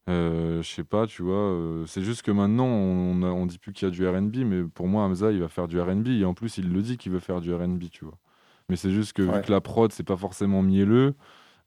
Euh, 0.08 0.62
je 0.62 0.68
sais 0.68 0.84
pas, 0.84 1.06
tu 1.06 1.22
vois. 1.22 1.34
Euh, 1.34 1.84
c'est 1.86 2.02
juste 2.02 2.22
que 2.22 2.30
maintenant, 2.30 2.66
on, 2.66 3.22
on 3.22 3.46
dit 3.46 3.58
plus 3.58 3.72
qu'il 3.72 3.86
y 3.86 3.90
a 3.90 3.92
du 3.92 4.06
RB, 4.06 4.36
mais 4.44 4.62
pour 4.64 4.86
moi, 4.88 5.04
Hamza, 5.04 5.32
il 5.32 5.40
va 5.40 5.48
faire 5.48 5.68
du 5.68 5.80
RB. 5.80 6.08
Et 6.08 6.24
en 6.24 6.34
plus, 6.34 6.58
il 6.58 6.72
le 6.72 6.82
dit 6.82 6.96
qu'il 6.96 7.12
veut 7.12 7.20
faire 7.20 7.40
du 7.40 7.52
RB, 7.54 7.84
tu 7.90 8.04
vois. 8.04 8.16
Mais 8.68 8.76
c'est 8.76 8.90
juste 8.90 9.12
que 9.12 9.22
vu 9.22 9.42
que 9.42 9.52
la 9.52 9.60
prod, 9.60 9.92
c'est 9.92 10.02
pas 10.02 10.16
forcément 10.16 10.62
mielleux, 10.62 11.14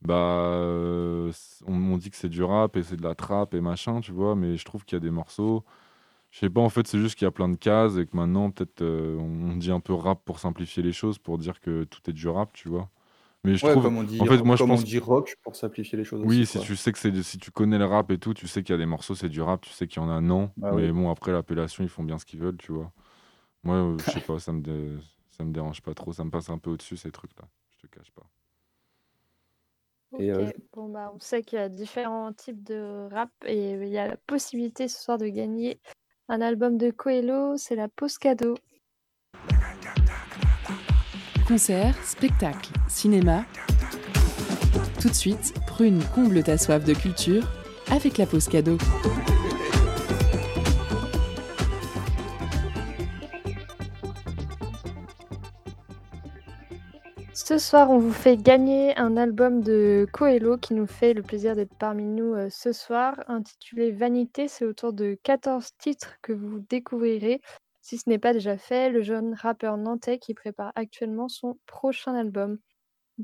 bah, 0.02 0.16
euh, 0.16 1.32
on, 1.68 1.98
dit 1.98 2.10
que 2.10 2.16
c'est 2.16 2.30
du 2.30 2.44
rap 2.44 2.78
et 2.78 2.84
c'est 2.84 2.96
de 2.96 3.04
la 3.04 3.16
trap 3.16 3.54
et 3.54 3.62
machin, 3.62 4.00
tu 4.00 4.12
vois, 4.12 4.36
mais 4.36 4.56
je 4.56 4.66
trouve 4.66 4.86
qu'il 4.86 4.96
y 4.96 4.98
a 4.98 5.02
des 5.02 5.12
morceaux. 5.12 5.64
Je 6.32 6.40
sais 6.40 6.50
pas, 6.50 6.62
en 6.62 6.70
fait, 6.70 6.88
c'est 6.88 7.00
juste 7.00 7.16
qu'il 7.16 7.26
y 7.26 7.28
a 7.28 7.32
plein 7.32 7.50
de 7.50 7.58
cases 7.58 7.98
et 7.98 8.06
que 8.06 8.16
maintenant, 8.16 8.52
peut-être, 8.52 8.82
euh, 8.82 9.18
on 9.18 9.56
dit 9.56 9.72
un 9.72 9.80
peu 9.80 9.94
rap 9.94 10.24
pour 10.24 10.40
simplifier 10.40 10.84
les 10.84 10.94
choses, 10.94 11.18
pour 11.18 11.38
dire 11.38 11.60
que 11.60 11.86
tout 11.86 12.02
est 12.10 12.14
du 12.14 12.28
rap, 12.28 12.54
tu 12.54 12.70
vois. 12.70 12.90
Mais 13.44 13.56
je 13.56 13.66
trouve, 13.66 13.84
comme 13.84 13.98
on 13.98 14.04
dit, 14.04 14.20
en 14.22 14.26
fait, 14.26 14.44
moi, 14.44 14.58
je 14.58 14.64
pense... 14.64 14.82
on 14.82 14.84
dit 14.84 15.00
rock 15.00 15.38
pour 15.44 15.56
simplifier 15.56 15.98
les 15.98 16.04
choses. 16.04 16.22
Oui, 16.26 16.46
si 16.46 16.60
tu 16.60 16.76
sais 16.76 16.92
que 16.92 17.00
c'est, 17.00 17.24
si 17.24 17.38
tu 17.38 17.52
connais 17.52 17.78
le 17.78 17.86
rap 17.86 18.12
et 18.12 18.18
tout, 18.18 18.34
tu 18.34 18.48
sais 18.48 18.64
qu'il 18.64 18.74
y 18.74 18.76
a 18.76 18.78
des 18.78 18.86
morceaux, 18.86 19.16
c'est 19.16 19.30
du 19.30 19.42
rap, 19.42 19.62
tu 19.62 19.72
sais 19.72 19.88
qu'il 19.88 20.02
y 20.02 20.06
en 20.06 20.10
a 20.10 20.20
non. 20.20 20.52
Bah 20.58 20.72
mais 20.76 20.92
bon, 20.92 21.10
après 21.10 21.32
l'appellation, 21.32 21.84
ils 21.84 21.90
font 21.90 22.04
bien 22.04 22.20
ce 22.20 22.26
qu'ils 22.26 22.40
veulent, 22.40 22.58
tu 22.58 22.74
vois. 22.74 22.92
Moi, 23.64 23.76
euh, 23.76 23.98
je 24.06 24.12
sais 24.12 24.20
pas, 24.20 24.40
ça 24.40 24.52
me, 24.52 25.00
ça 25.40 25.46
me 25.46 25.54
dérange 25.54 25.82
pas 25.82 25.94
trop, 25.94 26.12
ça 26.12 26.26
me 26.26 26.30
passe 26.30 26.50
un 26.50 26.58
peu 26.58 26.72
au-dessus 26.72 26.98
ces 26.98 27.12
trucs-là. 27.12 27.48
Je 27.70 27.88
te 27.88 27.88
cache 27.88 28.12
pas. 28.12 28.30
Euh, 30.20 30.52
bon, 30.74 30.90
bah, 30.90 31.14
on 31.16 31.20
sait 31.20 31.44
qu'il 31.44 31.58
y 31.60 31.62
a 31.62 31.70
différents 31.70 32.34
types 32.34 32.62
de 32.64 33.08
rap 33.10 33.30
et 33.46 33.74
il 33.74 33.88
y 33.88 33.98
a 33.98 34.08
la 34.08 34.18
possibilité 34.18 34.90
ce 34.90 35.02
soir 35.02 35.18
de 35.18 35.28
gagner 35.28 35.80
un 36.28 36.42
album 36.42 36.78
de 36.78 36.92
Coelho, 36.92 37.56
c'est 37.56 37.76
la 37.78 37.88
pause 37.88 38.18
cadeau. 38.18 38.56
Concerts, 41.48 41.96
spectacles, 42.04 42.74
cinéma. 42.90 43.46
Tout 45.00 45.10
de 45.10 45.14
suite, 45.14 45.54
prune 45.68 46.04
comble 46.14 46.44
ta 46.44 46.58
soif 46.58 46.84
de 46.84 46.94
culture 46.94 47.48
avec 47.90 48.18
la 48.18 48.26
pause 48.26 48.50
cadeau. 48.50 48.78
Ce 57.50 57.58
soir, 57.58 57.90
on 57.90 57.98
vous 57.98 58.14
fait 58.14 58.38
gagner 58.38 58.96
un 58.96 59.18
album 59.18 59.62
de 59.62 60.06
Coelho 60.14 60.60
qui 60.60 60.76
nous 60.76 60.86
fait 60.86 61.16
le 61.16 61.24
plaisir 61.24 61.56
d'être 61.56 61.74
parmi 61.80 62.06
nous 62.06 62.36
euh, 62.36 62.48
ce 62.52 62.72
soir, 62.72 63.24
intitulé 63.26 63.90
Vanité. 63.92 64.48
C'est 64.48 64.66
autour 64.66 64.94
de 64.94 65.18
14 65.24 65.72
titres 65.80 66.14
que 66.22 66.32
vous 66.32 66.60
découvrirez. 66.70 67.42
Si 67.82 67.98
ce 67.98 68.08
n'est 68.08 68.20
pas 68.20 68.34
déjà 68.34 68.56
fait, 68.56 68.92
le 68.92 69.02
jeune 69.02 69.34
rappeur 69.34 69.78
nantais 69.78 70.20
qui 70.20 70.36
prépare 70.36 70.72
actuellement 70.76 71.28
son 71.28 71.58
prochain 71.66 72.14
album. 72.14 72.60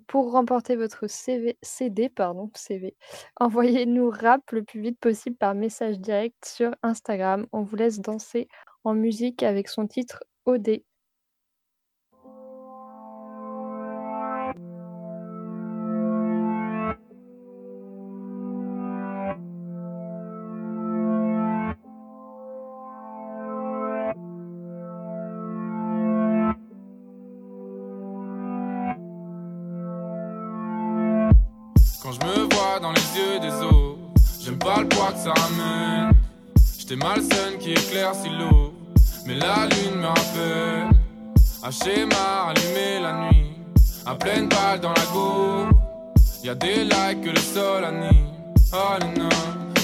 Pour 0.07 0.31
remporter 0.31 0.75
votre 0.75 1.05
CV, 1.05 1.59
CD, 1.61 2.11
CV, 2.55 2.95
envoyez-nous 3.39 4.09
rap 4.09 4.41
le 4.49 4.63
plus 4.63 4.81
vite 4.81 4.99
possible 4.99 5.35
par 5.35 5.53
message 5.53 5.99
direct 5.99 6.43
sur 6.43 6.71
Instagram. 6.81 7.45
On 7.51 7.61
vous 7.61 7.75
laisse 7.75 7.99
danser 7.99 8.47
en 8.83 8.95
musique 8.95 9.43
avec 9.43 9.67
son 9.67 9.85
titre 9.85 10.23
OD. 10.45 10.81
L'eau. 38.13 38.73
Mais 39.25 39.35
la 39.35 39.65
lune 39.65 39.99
me 39.99 40.07
rappelle 40.07 40.89
un 41.63 41.71
schéma 41.71 42.49
allumé 42.49 42.99
la 43.01 43.13
nuit. 43.13 43.51
À 44.05 44.15
pleine 44.15 44.47
balle 44.47 44.79
dans 44.79 44.93
la 44.93 45.05
go. 45.13 45.67
Y'a 46.43 46.53
des 46.53 46.83
likes 46.83 47.21
que 47.23 47.29
le 47.29 47.39
sol 47.39 47.83
anime. 47.83 48.27
Oh 48.73 49.03
non, 49.17 49.29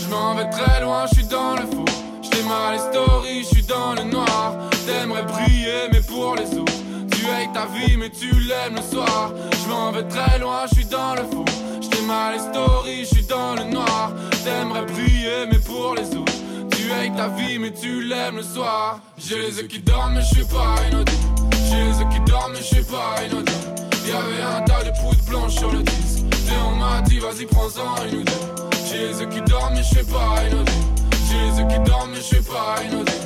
j'm'en 0.04 0.36
vais 0.36 0.50
très 0.50 0.82
loin, 0.82 1.06
j'suis 1.12 1.26
dans 1.26 1.56
le 1.56 1.62
faux. 1.62 1.86
J'démarre 2.22 2.74
les 2.74 2.80
stories, 2.80 3.44
j'suis 3.44 3.64
dans 3.64 3.94
le 3.96 4.04
noir. 4.04 4.54
T'aimerais 4.86 5.24
briller, 5.24 5.90
mais 5.92 6.02
pour 6.02 6.36
les 6.36 6.56
autres. 6.58 6.74
Tu 7.12 7.26
hates 7.28 7.54
ta 7.54 7.66
vie, 7.66 7.98
mais 7.98 8.12
tu 8.12 8.30
l'aimes 8.32 8.76
le 8.76 8.82
soir. 8.82 9.32
J'm'en 9.64 9.92
vais 9.92 10.08
très 10.08 10.38
loin, 10.38 10.66
j'suis 10.72 10.86
dans 10.86 11.16
le 11.16 11.24
faux. 11.24 11.46
J'démarre 11.82 12.34
les 12.34 12.40
stories, 12.40 13.06
j'suis 13.06 13.26
dans 13.26 13.56
le 13.56 13.64
noir. 13.64 14.12
T'aimerais 14.44 14.86
briller, 14.86 15.48
mais 15.52 15.60
pour 15.60 15.96
les 15.96 16.16
autres. 16.16 16.41
Hates 16.92 17.16
ta 17.16 17.28
vie, 17.30 17.58
mais 17.58 17.72
tu 17.72 18.04
l'aimes 18.04 18.38
le 18.38 18.44
soir. 18.44 19.00
J'ai 19.18 19.38
les 19.38 19.58
yeux 19.58 19.68
qui 19.68 19.80
dorment, 19.80 20.16
mais 20.16 20.22
je 20.22 20.36
suis 20.36 20.46
pas 20.46 20.76
inaudible. 20.90 21.18
J'ai 21.70 21.84
les 21.86 22.00
yeux 22.00 22.10
qui 22.12 22.20
dorment, 22.30 22.52
mais 22.54 22.60
je 22.60 22.64
suis 22.64 22.84
pas 22.84 23.16
inaudible. 23.26 23.52
Y'avait 24.08 24.42
un 24.42 24.62
tas 24.62 24.84
de 24.84 24.92
poudre 25.00 25.24
blanche 25.28 25.56
sur 25.56 25.72
le 25.72 25.84
disque. 25.84 26.20
Et 26.20 26.58
on 26.68 26.76
m'a 26.76 27.02
dit, 27.02 27.20
vas-y, 27.20 27.46
prends-en 27.46 27.96
une 28.08 28.20
ou 28.20 28.24
deux. 28.24 28.32
J'ai 28.90 29.08
les 29.08 29.20
yeux 29.22 29.28
qui 29.28 29.42
dorment, 29.42 29.74
mais 29.74 29.84
je 29.84 29.96
suis 29.96 30.04
pas 30.04 30.36
inaudible. 30.50 30.72
J'ai 31.30 31.40
les 31.40 31.60
yeux 31.60 31.68
qui 31.68 31.90
dorment, 31.90 32.12
mais 32.12 32.18
je 32.18 32.24
suis 32.24 32.42
pas 32.42 32.76
inaudible. 32.84 33.18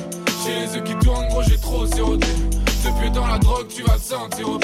J'ai 0.44 0.60
les 0.60 0.74
yeux 0.76 0.82
qui 0.82 0.94
tournent, 1.04 1.28
gros, 1.28 1.42
j'ai 1.42 1.58
trop 1.58 1.86
siroté. 1.86 2.28
Depuis 2.84 3.10
dans 3.10 3.26
la 3.26 3.38
drogue, 3.38 3.66
tu 3.68 3.82
vas 3.82 3.98
sentir 3.98 4.48
au 4.48 4.60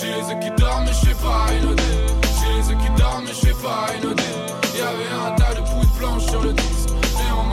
J'ai 0.00 0.08
les 0.08 0.32
yeux 0.32 0.40
qui 0.40 0.50
dorment, 0.60 0.84
mais 0.84 0.92
je 0.92 1.06
suis 1.06 1.14
pas 1.14 1.46
inaudible. 1.60 1.82
J'ai 2.40 2.52
les 2.54 2.70
yeux 2.70 2.78
qui 2.82 3.00
dorment, 3.00 3.24
mais 3.24 3.30
je 3.30 3.46
suis 3.46 3.54
pas 3.62 3.86
inaudible. 3.96 4.22
Y'avait 4.76 5.28
un 5.28 5.30
tas 5.36 5.54
de 5.54 5.60
poudre 5.60 5.92
blanche 5.98 6.26
sur 6.26 6.42
le 6.42 6.52
disque 6.52 6.81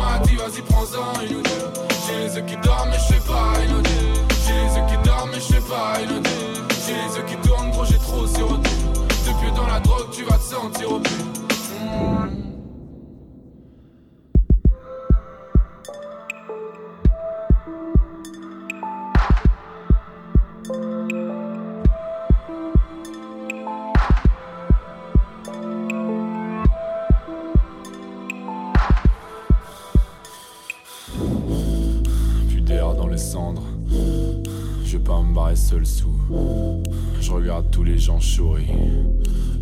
m'a 0.10 0.20
dit 0.20 0.36
vas-y 0.36 0.62
prends-en 0.62 1.22
une 1.22 1.38
ou 1.38 1.42
deux. 1.42 1.90
J'ai 2.08 2.28
les 2.28 2.36
yeux 2.36 2.42
qui 2.42 2.56
dorment 2.58 2.90
mais 2.90 2.98
je 2.98 3.14
sais 3.14 3.22
pas 3.28 3.64
inaudible 3.64 3.90
J'ai 4.46 4.54
les 4.54 4.76
yeux 4.76 4.86
qui 4.88 5.08
dorment 5.08 5.30
mais 5.32 5.40
je 5.40 5.46
sais 5.46 5.62
pas 5.62 6.02
inaudible 6.02 6.68
J'ai 6.86 6.94
les 6.94 7.18
yeux 7.18 7.26
qui 7.28 7.48
tournent 7.48 7.70
gros 7.72 7.86
j'ai 7.86 7.98
trop 8.00 8.26
siroté 8.26 8.70
Depuis 9.28 9.52
dans 9.56 9.68
la 9.68 9.80
drogue 9.80 10.10
tu 10.12 10.24
vas 10.24 10.38
te 10.38 10.44
sentir 10.44 10.92
au 10.92 11.00
plus 11.00 11.16
mmh. 11.16 12.49
Seul 35.56 35.86
sous. 35.86 36.16
Je 37.22 37.32
regarde 37.32 37.70
tous 37.72 37.84
les 37.84 37.98
gens 37.98 38.20
chourir. 38.20 38.76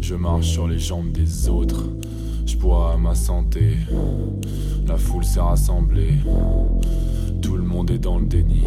Je 0.01 0.15
marche 0.15 0.47
sur 0.47 0.67
les 0.67 0.79
jambes 0.79 1.11
des 1.11 1.49
autres. 1.49 1.83
Je 2.45 2.55
bois 2.55 2.93
à 2.93 2.97
ma 2.97 3.15
santé. 3.15 3.77
La 4.88 4.97
foule 4.97 5.25
s'est 5.25 5.39
rassemblée. 5.39 6.13
Tout 7.41 7.57
le 7.57 7.63
monde 7.63 7.91
est 7.91 7.99
dans 7.99 8.17
le 8.17 8.25
déni. 8.25 8.63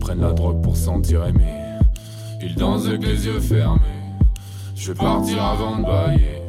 Prennent 0.00 0.20
la 0.20 0.32
drogue 0.32 0.62
pour 0.62 0.76
sentir 0.76 1.24
aimé. 1.26 1.52
Ils 2.42 2.54
dansent 2.54 2.86
avec 2.86 3.04
les 3.04 3.26
yeux 3.26 3.40
fermés. 3.40 3.80
Je 4.74 4.92
vais 4.92 4.98
partir 4.98 5.42
avant 5.42 5.78
de 5.78 5.82
bailler. 5.82 6.42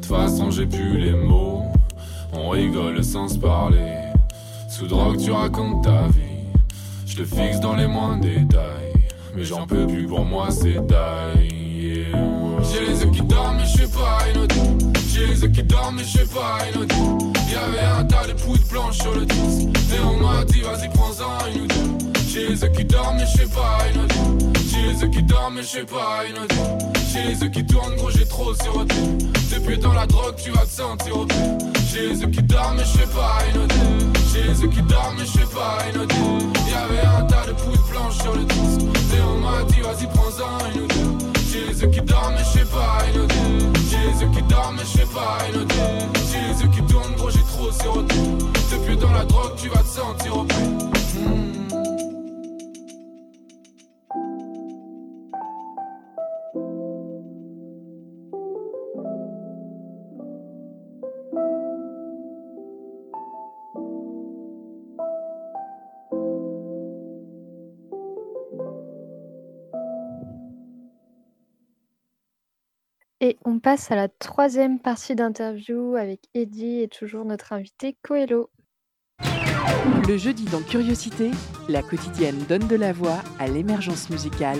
De 0.00 0.06
façon, 0.06 0.50
j'ai 0.50 0.66
plus 0.66 0.98
les 0.98 1.12
mots. 1.12 1.62
On 2.32 2.50
rigole 2.50 3.04
sans 3.04 3.28
se 3.28 3.38
parler. 3.38 3.94
Sous 4.68 4.88
drogue, 4.88 5.18
tu 5.18 5.30
racontes 5.30 5.84
ta 5.84 6.08
vie. 6.08 6.23
Je 7.16 7.22
te 7.22 7.26
fixe 7.26 7.60
dans 7.60 7.76
les 7.76 7.86
moindres 7.86 8.22
détails 8.22 8.92
mais 9.36 9.44
j'en 9.44 9.68
peux 9.68 9.86
plus 9.86 10.04
pour 10.08 10.24
moi 10.24 10.48
c'est 10.50 10.84
die. 10.84 12.06
J'ai 12.72 12.86
les 12.86 13.04
yeux 13.04 13.10
qui 13.12 13.22
dorment 13.22 13.58
mais 13.58 13.66
je 13.66 13.82
suis 13.82 13.86
pas 13.86 14.18
inaudible. 14.34 14.92
J'ai 15.12 15.26
les 15.28 15.42
yeux 15.42 15.48
qui 15.48 15.62
dorment 15.62 15.96
mais 15.98 16.02
je 16.02 16.18
suis 16.18 16.26
pas 16.26 16.58
inaudible. 16.72 17.32
Y'avait 17.52 18.00
un 18.00 18.04
tas 18.04 18.26
de 18.26 18.32
poudre 18.32 18.66
blanche 18.68 18.98
sur 18.98 19.14
le 19.14 19.26
disque. 19.26 19.68
Et 19.94 20.00
on 20.00 20.26
m'a 20.26 20.44
dit 20.44 20.62
vas-y 20.62 20.88
prends-en 20.88 21.54
une 21.54 21.62
ou 21.62 21.66
deux. 21.68 22.13
J'ai 22.34 22.48
les 22.48 22.62
yeux 22.62 22.68
qui 22.68 22.84
dorment 22.84 23.16
mais 23.16 23.26
je 23.26 23.38
suis 23.38 23.48
pas 23.48 23.78
inaudible. 23.94 24.52
J'ai 24.68 24.82
les 24.82 25.00
yeux 25.02 25.08
qui 25.08 25.22
dorment 25.22 25.54
mais 25.54 25.62
je 25.62 25.68
suis 25.68 25.84
pas 25.84 26.24
inaudible. 26.28 26.92
J'ai 27.12 27.22
les 27.28 27.40
yeux 27.40 27.48
qui 27.48 27.64
tournent 27.64 27.94
gros 27.94 28.10
j'ai 28.10 28.26
trop 28.26 28.52
siroté. 28.54 28.96
Depuis 29.52 29.78
dans 29.78 29.92
la 29.92 30.04
drogue 30.04 30.34
tu 30.42 30.50
vas 30.50 30.64
te 30.64 30.70
sentir 30.70 31.16
au. 31.16 31.28
J'ai 31.92 32.08
les 32.08 32.20
yeux 32.22 32.26
qui 32.26 32.42
dorment 32.42 32.78
mais 32.78 32.82
je 32.82 32.88
suis 32.88 33.06
pas 33.06 33.38
inaudible. 33.54 34.18
J'ai 34.32 34.42
les 34.48 34.62
yeux 34.62 34.68
qui 34.68 34.82
dorment 34.82 35.16
je 35.20 35.24
suis 35.26 35.46
pas 35.46 35.78
inaudible. 35.88 36.58
Y'avait 36.68 37.06
un 37.06 37.22
tas 37.22 37.46
de 37.46 37.52
poudre 37.52 37.88
blanche 37.88 38.18
sur 38.18 38.34
le 38.34 38.42
disque. 38.42 38.80
Et 39.16 39.20
on 39.22 39.38
m'a 39.38 39.62
dit 39.68 39.80
vas-y 39.80 40.08
prends-en 40.08 40.74
une 40.74 40.82
ou 40.82 40.86
deux 40.88 41.26
J'ai 41.52 41.66
les 41.66 41.88
qui 41.88 42.00
dorment 42.00 42.34
mais 42.34 42.42
je 42.42 42.58
sais 42.58 42.64
pas 42.64 42.98
inaudible 43.14 43.78
J'ai 43.88 44.26
les 44.26 44.32
qui 44.32 44.42
dorment 44.42 44.74
mais 44.74 44.82
je 44.82 44.98
sais 44.98 45.06
pas 45.06 45.38
inaudible 45.52 45.78
J'ai 46.32 46.52
les 46.52 46.62
yeux 46.62 46.70
qui 46.74 46.82
tournent 46.92 47.14
gros 47.16 47.30
j'ai 47.30 47.44
trop 47.44 47.70
siroté 47.70 48.16
Depuis 48.72 48.96
dans 48.96 49.12
la 49.12 49.24
drogue 49.24 49.52
tu 49.56 49.68
vas 49.68 49.84
te 49.84 49.86
sentir 49.86 50.36
au 50.36 50.42
plus 50.42 51.73
Et 73.24 73.38
on 73.46 73.58
passe 73.58 73.90
à 73.90 73.96
la 73.96 74.08
troisième 74.08 74.78
partie 74.78 75.14
d'interview 75.14 75.96
avec 75.96 76.20
Eddie 76.34 76.82
et 76.82 76.88
toujours 76.88 77.24
notre 77.24 77.54
invité 77.54 77.96
Coelho. 78.02 78.50
Le 80.06 80.18
jeudi 80.18 80.44
dans 80.44 80.60
Curiosité, 80.60 81.30
la 81.70 81.80
quotidienne 81.80 82.44
donne 82.50 82.68
de 82.68 82.76
la 82.76 82.92
voix 82.92 83.22
à 83.38 83.48
l'émergence 83.48 84.10
musicale. 84.10 84.58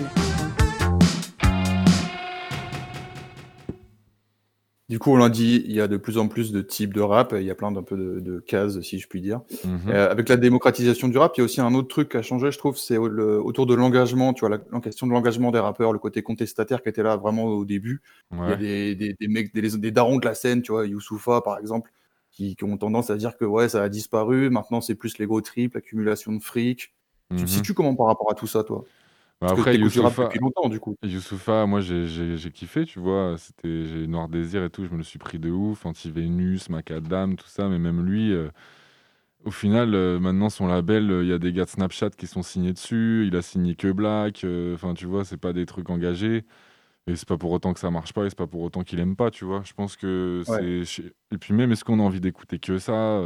Du 4.87 4.99
coup, 4.99 5.11
on 5.11 5.15
l'a 5.15 5.29
dit, 5.29 5.63
il 5.65 5.71
y 5.71 5.81
a 5.81 5.87
de 5.87 5.97
plus 5.97 6.19
en 6.19 6.27
plus 6.27 6.51
de 6.51 6.61
types 6.61 6.93
de 6.93 7.01
rap, 7.01 7.33
il 7.35 7.43
y 7.43 7.49
a 7.49 7.55
plein 7.55 7.71
d'un 7.71 7.81
peu 7.81 7.97
de, 7.97 8.39
cases, 8.39 8.79
si 8.81 8.99
je 8.99 9.07
puis 9.07 9.19
dire. 9.19 9.41
Mhm. 9.63 9.89
Euh, 9.89 10.11
avec 10.11 10.29
la 10.29 10.37
démocratisation 10.37 11.07
du 11.07 11.17
rap, 11.17 11.33
il 11.35 11.39
y 11.39 11.41
a 11.41 11.45
aussi 11.45 11.59
un 11.59 11.73
autre 11.73 11.87
truc 11.87 12.09
qui 12.09 12.17
a 12.17 12.21
changé, 12.21 12.51
je 12.51 12.57
trouve, 12.59 12.77
c'est 12.77 12.97
autour 12.97 13.65
de 13.65 13.73
l'engagement, 13.73 14.33
tu 14.33 14.45
vois, 14.45 14.59
la, 14.71 14.79
question 14.79 15.07
de 15.07 15.11
l'engagement 15.11 15.51
des 15.51 15.57
rappeurs, 15.57 15.91
le 15.91 15.97
côté 15.97 16.21
contestataire 16.21 16.83
qui 16.83 16.89
était 16.89 17.01
là 17.01 17.15
vraiment 17.15 17.45
au 17.45 17.65
début. 17.65 18.03
Il 18.31 18.37
y 18.37 18.51
a 18.51 18.55
des, 18.55 19.15
mecs, 19.27 19.55
des, 19.55 19.91
darons 19.91 20.17
de 20.17 20.25
la 20.25 20.35
scène, 20.35 20.61
tu 20.61 20.71
vois, 20.71 20.85
Youssoufa, 20.85 21.41
par 21.41 21.57
exemple, 21.57 21.91
qui, 22.29 22.55
ont 22.61 22.77
tendance 22.77 23.09
à 23.09 23.15
dire 23.15 23.37
que 23.37 23.45
ouais, 23.45 23.69
ça 23.69 23.81
a 23.81 23.89
disparu, 23.89 24.51
maintenant 24.51 24.81
c'est 24.81 24.95
plus 24.95 25.17
les 25.17 25.25
gros 25.25 25.41
triples, 25.41 25.77
l'accumulation 25.77 26.31
de 26.31 26.43
fric. 26.43 26.93
Tu 27.31 27.37
te 27.37 27.41
mhm. 27.41 27.47
situes 27.47 27.73
comment 27.73 27.95
par 27.95 28.05
rapport 28.05 28.31
à 28.31 28.35
tout 28.35 28.45
ça, 28.45 28.63
toi? 28.63 28.83
Bah, 29.41 29.49
après, 29.51 29.77
Youssoufa, 29.77 30.29
du 30.69 30.79
coup. 30.79 30.95
Youssoufa, 31.03 31.65
moi 31.65 31.81
j'ai 31.81 32.51
kiffé, 32.53 32.85
tu 32.85 32.99
vois. 32.99 33.35
C'était 33.37 33.85
j'ai 33.85 34.07
Noir 34.07 34.29
Désir 34.29 34.63
et 34.63 34.69
tout, 34.69 34.85
je 34.85 34.91
me 34.91 34.97
le 34.97 35.03
suis 35.03 35.19
pris 35.19 35.39
de 35.39 35.49
ouf. 35.49 35.85
Antivénus, 35.85 36.69
Macadam, 36.69 37.35
tout 37.35 37.47
ça. 37.47 37.67
Mais 37.67 37.77
même 37.77 38.05
lui, 38.05 38.31
euh, 38.31 38.49
au 39.43 39.51
final, 39.51 39.93
euh, 39.93 40.19
maintenant 40.19 40.49
son 40.49 40.67
label, 40.67 41.11
euh, 41.11 41.23
il 41.23 41.29
y 41.29 41.33
a 41.33 41.37
des 41.37 41.51
gars 41.51 41.65
de 41.65 41.69
Snapchat 41.69 42.11
qui 42.11 42.27
sont 42.27 42.43
signés 42.43 42.73
dessus. 42.73 43.25
Il 43.27 43.35
a 43.35 43.41
signé 43.41 43.75
que 43.75 43.91
Black. 43.91 44.45
Enfin, 44.73 44.93
tu 44.93 45.05
vois, 45.05 45.25
c'est 45.25 45.37
pas 45.37 45.53
des 45.53 45.65
trucs 45.65 45.89
engagés. 45.89 46.45
Et 47.07 47.15
c'est 47.15 47.27
pas 47.27 47.37
pour 47.37 47.51
autant 47.51 47.73
que 47.73 47.79
ça 47.79 47.91
marche 47.91 48.13
pas, 48.13 48.25
et 48.25 48.29
c'est 48.29 48.37
pas 48.37 48.47
pour 48.47 48.61
autant 48.61 48.83
qu'il 48.83 48.99
aime 48.99 49.15
pas, 49.15 49.31
tu 49.31 49.45
vois. 49.45 49.61
Je 49.65 49.73
pense 49.73 49.95
que 49.97 50.43
c'est. 50.45 51.03
Et 51.31 51.37
puis 51.37 51.53
même, 51.53 51.71
est-ce 51.71 51.83
qu'on 51.83 51.99
a 51.99 52.03
envie 52.03 52.21
d'écouter 52.21 52.57
que 52.59 52.79
ça 52.79 53.21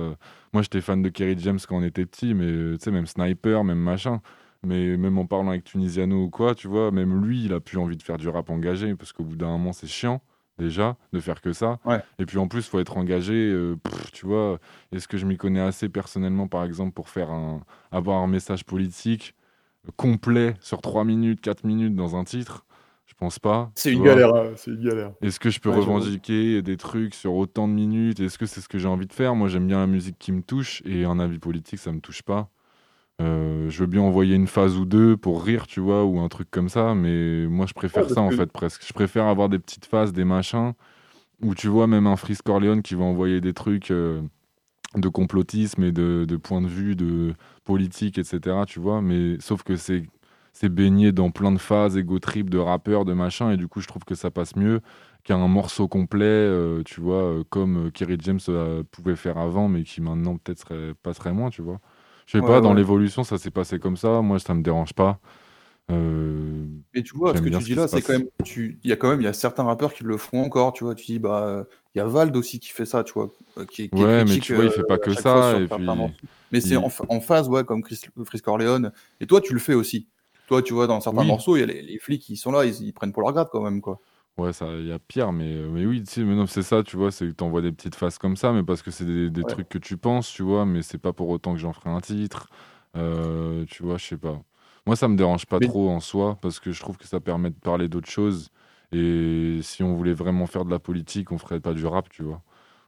Moi, 0.53 0.63
j'étais 0.63 0.81
fan 0.81 1.01
de 1.01 1.09
Kerry 1.09 1.35
James 1.39 1.59
quand 1.67 1.77
on 1.77 1.83
était 1.83 2.05
petit, 2.05 2.33
mais 2.33 2.77
tu 2.77 2.83
sais, 2.83 2.91
même 2.91 3.05
Sniper, 3.05 3.63
même 3.63 3.79
machin. 3.79 4.21
Mais 4.63 4.97
même 4.97 5.17
en 5.17 5.25
parlant 5.25 5.49
avec 5.49 5.63
Tunisiano 5.63 6.23
ou 6.23 6.29
quoi, 6.29 6.53
tu 6.53 6.67
vois, 6.67 6.91
même 6.91 7.23
lui, 7.23 7.45
il 7.45 7.53
a 7.53 7.59
plus 7.59 7.77
envie 7.77 7.95
de 7.95 8.03
faire 8.03 8.17
du 8.17 8.27
rap 8.27 8.49
engagé 8.49 8.93
parce 8.95 9.13
qu'au 9.13 9.23
bout 9.23 9.37
d'un 9.37 9.47
moment, 9.47 9.71
c'est 9.71 9.87
chiant 9.87 10.21
déjà 10.57 10.97
de 11.13 11.19
faire 11.19 11.41
que 11.41 11.53
ça. 11.53 11.79
Et 12.19 12.25
puis 12.25 12.37
en 12.37 12.47
plus, 12.47 12.59
il 12.59 12.69
faut 12.69 12.79
être 12.79 12.97
engagé. 12.97 13.33
Euh, 13.33 13.77
tu 14.11 14.25
vois, 14.25 14.59
est-ce 14.91 15.07
que 15.07 15.17
je 15.17 15.25
m'y 15.25 15.37
connais 15.37 15.61
assez 15.61 15.89
personnellement, 15.89 16.47
par 16.47 16.65
exemple, 16.65 16.91
pour 16.91 17.09
faire 17.09 17.31
un, 17.31 17.61
avoir 17.91 18.19
un 18.19 18.27
message 18.27 18.65
politique 18.65 19.33
complet 19.95 20.55
sur 20.59 20.81
3 20.81 21.05
minutes, 21.05 21.39
4 21.41 21.63
minutes 21.63 21.95
dans 21.95 22.15
un 22.15 22.25
titre? 22.25 22.65
Je 23.05 23.15
pense 23.15 23.39
pas. 23.39 23.71
C'est 23.73 23.91
une, 23.91 24.03
galère, 24.03 24.35
hein, 24.35 24.51
c'est 24.55 24.71
une 24.71 24.83
galère. 24.83 25.13
Est-ce 25.21 25.39
que 25.39 25.49
je 25.49 25.59
peux 25.59 25.71
revendiquer 25.71 26.61
des 26.61 26.77
trucs 26.77 27.15
sur 27.15 27.33
autant 27.33 27.67
de 27.67 27.73
minutes? 27.73 28.19
Est-ce 28.19 28.37
que 28.37 28.45
c'est 28.45 28.61
ce 28.61 28.69
que 28.69 28.77
j'ai 28.77 28.87
envie 28.87 29.07
de 29.07 29.13
faire? 29.13 29.33
Moi, 29.33 29.47
j'aime 29.47 29.65
bien 29.65 29.79
la 29.79 29.87
musique 29.87 30.19
qui 30.19 30.31
me 30.31 30.43
touche 30.43 30.83
et 30.85 31.05
un 31.05 31.17
avis 31.19 31.39
politique, 31.39 31.79
ça 31.79 31.91
me 31.91 32.01
touche 32.01 32.21
pas. 32.21 32.49
Euh, 33.21 33.69
je 33.69 33.79
veux 33.81 33.87
bien 33.87 34.01
envoyer 34.01 34.35
une 34.35 34.47
phase 34.47 34.77
ou 34.77 34.85
deux 34.85 35.17
pour 35.17 35.43
rire, 35.43 35.67
tu 35.67 35.81
vois, 35.81 36.05
ou 36.05 36.19
un 36.19 36.29
truc 36.29 36.49
comme 36.49 36.69
ça, 36.69 36.95
mais 36.95 37.45
moi 37.47 37.65
je 37.65 37.73
préfère 37.73 38.09
ça 38.09 38.21
en 38.21 38.31
fait 38.31 38.49
presque. 38.51 38.83
Je 38.87 38.93
préfère 38.93 39.25
avoir 39.25 39.49
des 39.49 39.59
petites 39.59 39.85
phases, 39.85 40.13
des 40.13 40.23
machins, 40.23 40.73
où 41.41 41.55
tu 41.55 41.67
vois 41.67 41.87
même 41.87 42.07
un 42.07 42.17
Frisk 42.17 42.43
Corleone 42.45 42.81
qui 42.83 42.95
va 42.95 43.03
envoyer 43.05 43.41
des 43.41 43.53
trucs 43.53 43.91
euh, 43.91 44.21
de 44.95 45.09
complotisme 45.09 45.83
et 45.83 45.91
de, 45.93 46.25
de 46.27 46.37
point 46.37 46.61
de 46.61 46.67
vue, 46.67 46.95
de 46.95 47.35
politique, 47.65 48.17
etc. 48.19 48.65
Tu 48.67 48.79
vois, 48.79 49.01
mais 49.01 49.37
sauf 49.41 49.63
que 49.63 49.75
c'est 49.77 50.05
c'est 50.53 50.69
baigné 50.69 51.11
dans 51.13 51.31
plein 51.31 51.51
de 51.53 51.59
phases, 51.59 51.97
ego 51.97 52.19
trip, 52.19 52.49
de 52.49 52.57
rappeurs, 52.59 53.05
de 53.05 53.13
machin, 53.13 53.51
et 53.51 53.57
du 53.57 53.67
coup 53.67 53.81
je 53.81 53.87
trouve 53.87 54.05
que 54.05 54.15
ça 54.15 54.31
passe 54.31 54.55
mieux 54.55 54.81
qu'un 55.23 55.47
morceau 55.47 55.87
complet, 55.87 56.25
euh, 56.25 56.83
tu 56.85 57.01
vois, 57.01 57.43
comme 57.49 57.91
Kerry 57.93 58.17
James 58.21 58.39
pouvait 58.91 59.15
faire 59.15 59.37
avant, 59.37 59.67
mais 59.69 59.83
qui 59.83 60.01
maintenant 60.01 60.37
peut-être 60.37 60.93
passerait 61.03 61.33
moins, 61.33 61.49
tu 61.49 61.61
vois. 61.61 61.79
Je 62.29 62.37
sais 62.37 62.45
pas, 62.45 62.61
dans 62.61 62.75
l'évolution, 62.75 63.23
ça 63.23 63.39
s'est 63.39 63.49
passé 63.49 63.79
comme 63.79 63.97
ça. 63.97 64.21
Moi, 64.21 64.37
ça 64.37 64.53
me 64.53 64.61
dérange 64.61 64.93
pas. 64.93 65.19
Euh, 65.89 66.63
Mais 66.93 67.01
tu 67.01 67.17
vois, 67.17 67.35
ce 67.35 67.41
que 67.41 67.49
tu 67.49 67.57
dis 67.63 67.73
là, 67.73 67.87
c'est 67.87 68.03
quand 68.03 68.13
même, 68.13 68.27
il 68.55 68.77
y 68.83 68.91
a 68.91 68.95
quand 68.95 69.09
même, 69.09 69.19
il 69.19 69.23
y 69.23 69.27
a 69.27 69.33
certains 69.33 69.63
rappeurs 69.63 69.95
qui 69.95 70.03
le 70.03 70.15
font 70.15 70.43
encore, 70.43 70.73
tu 70.73 70.83
vois. 70.83 70.93
Tu 70.93 71.07
dis, 71.07 71.17
bah, 71.17 71.65
il 71.95 71.97
y 71.97 72.01
a 72.01 72.05
Vald 72.05 72.37
aussi 72.37 72.59
qui 72.59 72.69
fait 72.69 72.85
ça, 72.85 73.03
tu 73.03 73.13
vois. 73.13 73.31
Euh, 73.57 73.65
qui, 73.65 73.89
ouais, 73.93 74.25
mais 74.25 74.37
tu 74.37 74.53
vois, 74.53 74.65
il 74.65 74.69
fait 74.69 74.83
pas 74.83 74.93
euh, 74.93 74.97
que 74.97 75.13
ça. 75.15 75.59
Et 75.59 75.65
puis... 75.65 75.87
Mais 76.51 76.61
c'est 76.61 76.75
en, 76.75 76.89
phase, 77.19 77.49
ouais, 77.49 77.63
comme 77.63 77.81
Chris, 77.81 77.99
Chris 78.27 78.41
Corleone. 78.41 78.91
Et 79.19 79.25
toi, 79.25 79.41
tu 79.41 79.53
le 79.53 79.59
fais 79.59 79.73
aussi. 79.73 80.07
Toi, 80.47 80.61
tu 80.61 80.75
vois, 80.75 80.85
dans 80.85 81.01
certains 81.01 81.23
morceaux, 81.23 81.57
il 81.57 81.61
y 81.61 81.63
a 81.63 81.65
les, 81.65 81.97
flics 81.97 82.21
qui 82.21 82.37
sont 82.37 82.51
là, 82.51 82.63
ils, 82.63 82.79
ils, 82.83 82.93
prennent 82.93 83.11
pour 83.11 83.23
leur 83.23 83.33
grade 83.33 83.47
quand 83.51 83.63
même, 83.63 83.81
quoi. 83.81 83.99
Ouais, 84.39 84.53
ça, 84.53 84.67
il 84.67 84.87
y 84.87 84.91
a 84.93 84.99
pire, 84.99 85.33
mais, 85.33 85.53
euh, 85.53 85.69
mais 85.69 85.85
oui, 85.85 86.01
tu 86.01 86.25
sais, 86.25 86.45
c'est 86.47 86.63
ça, 86.63 86.81
tu 86.81 86.95
vois, 86.95 87.11
c'est 87.11 87.27
que 87.27 87.31
tu 87.31 87.43
envoies 87.43 87.61
des 87.61 87.73
petites 87.73 87.95
faces 87.95 88.17
comme 88.17 88.37
ça, 88.37 88.53
mais 88.53 88.63
parce 88.63 88.81
que 88.81 88.89
c'est 88.89 89.03
des, 89.05 89.43
trucs 89.43 89.67
que 89.67 89.77
tu 89.77 89.97
penses, 89.97 90.31
tu 90.31 90.43
vois, 90.43 90.65
mais 90.65 90.81
c'est 90.81 90.97
pas 90.97 91.11
pour 91.11 91.27
autant 91.27 91.53
que 91.53 91.59
j'en 91.59 91.73
ferai 91.73 91.89
un 91.89 91.99
titre. 91.99 92.47
Euh, 92.95 93.65
tu 93.65 93.83
vois, 93.83 93.97
je 93.97 94.05
sais 94.05 94.17
pas. 94.17 94.41
Moi, 94.85 94.95
ça 94.95 95.09
me 95.09 95.17
dérange 95.17 95.45
pas 95.45 95.59
trop 95.59 95.89
en 95.89 95.99
soi, 95.99 96.37
parce 96.41 96.61
que 96.61 96.71
je 96.71 96.79
trouve 96.79 96.95
que 96.97 97.05
ça 97.05 97.19
permet 97.19 97.49
de 97.49 97.55
parler 97.55 97.89
d'autres 97.89 98.09
choses. 98.09 98.49
Et 98.93 99.59
si 99.61 99.83
on 99.83 99.95
voulait 99.95 100.13
vraiment 100.13 100.47
faire 100.47 100.63
de 100.63 100.71
la 100.71 100.79
politique, 100.79 101.33
on 101.33 101.37
ferait 101.37 101.59
pas 101.59 101.73
du 101.73 101.85
rap, 101.85 102.07
tu 102.09 102.23
vois. 102.23 102.41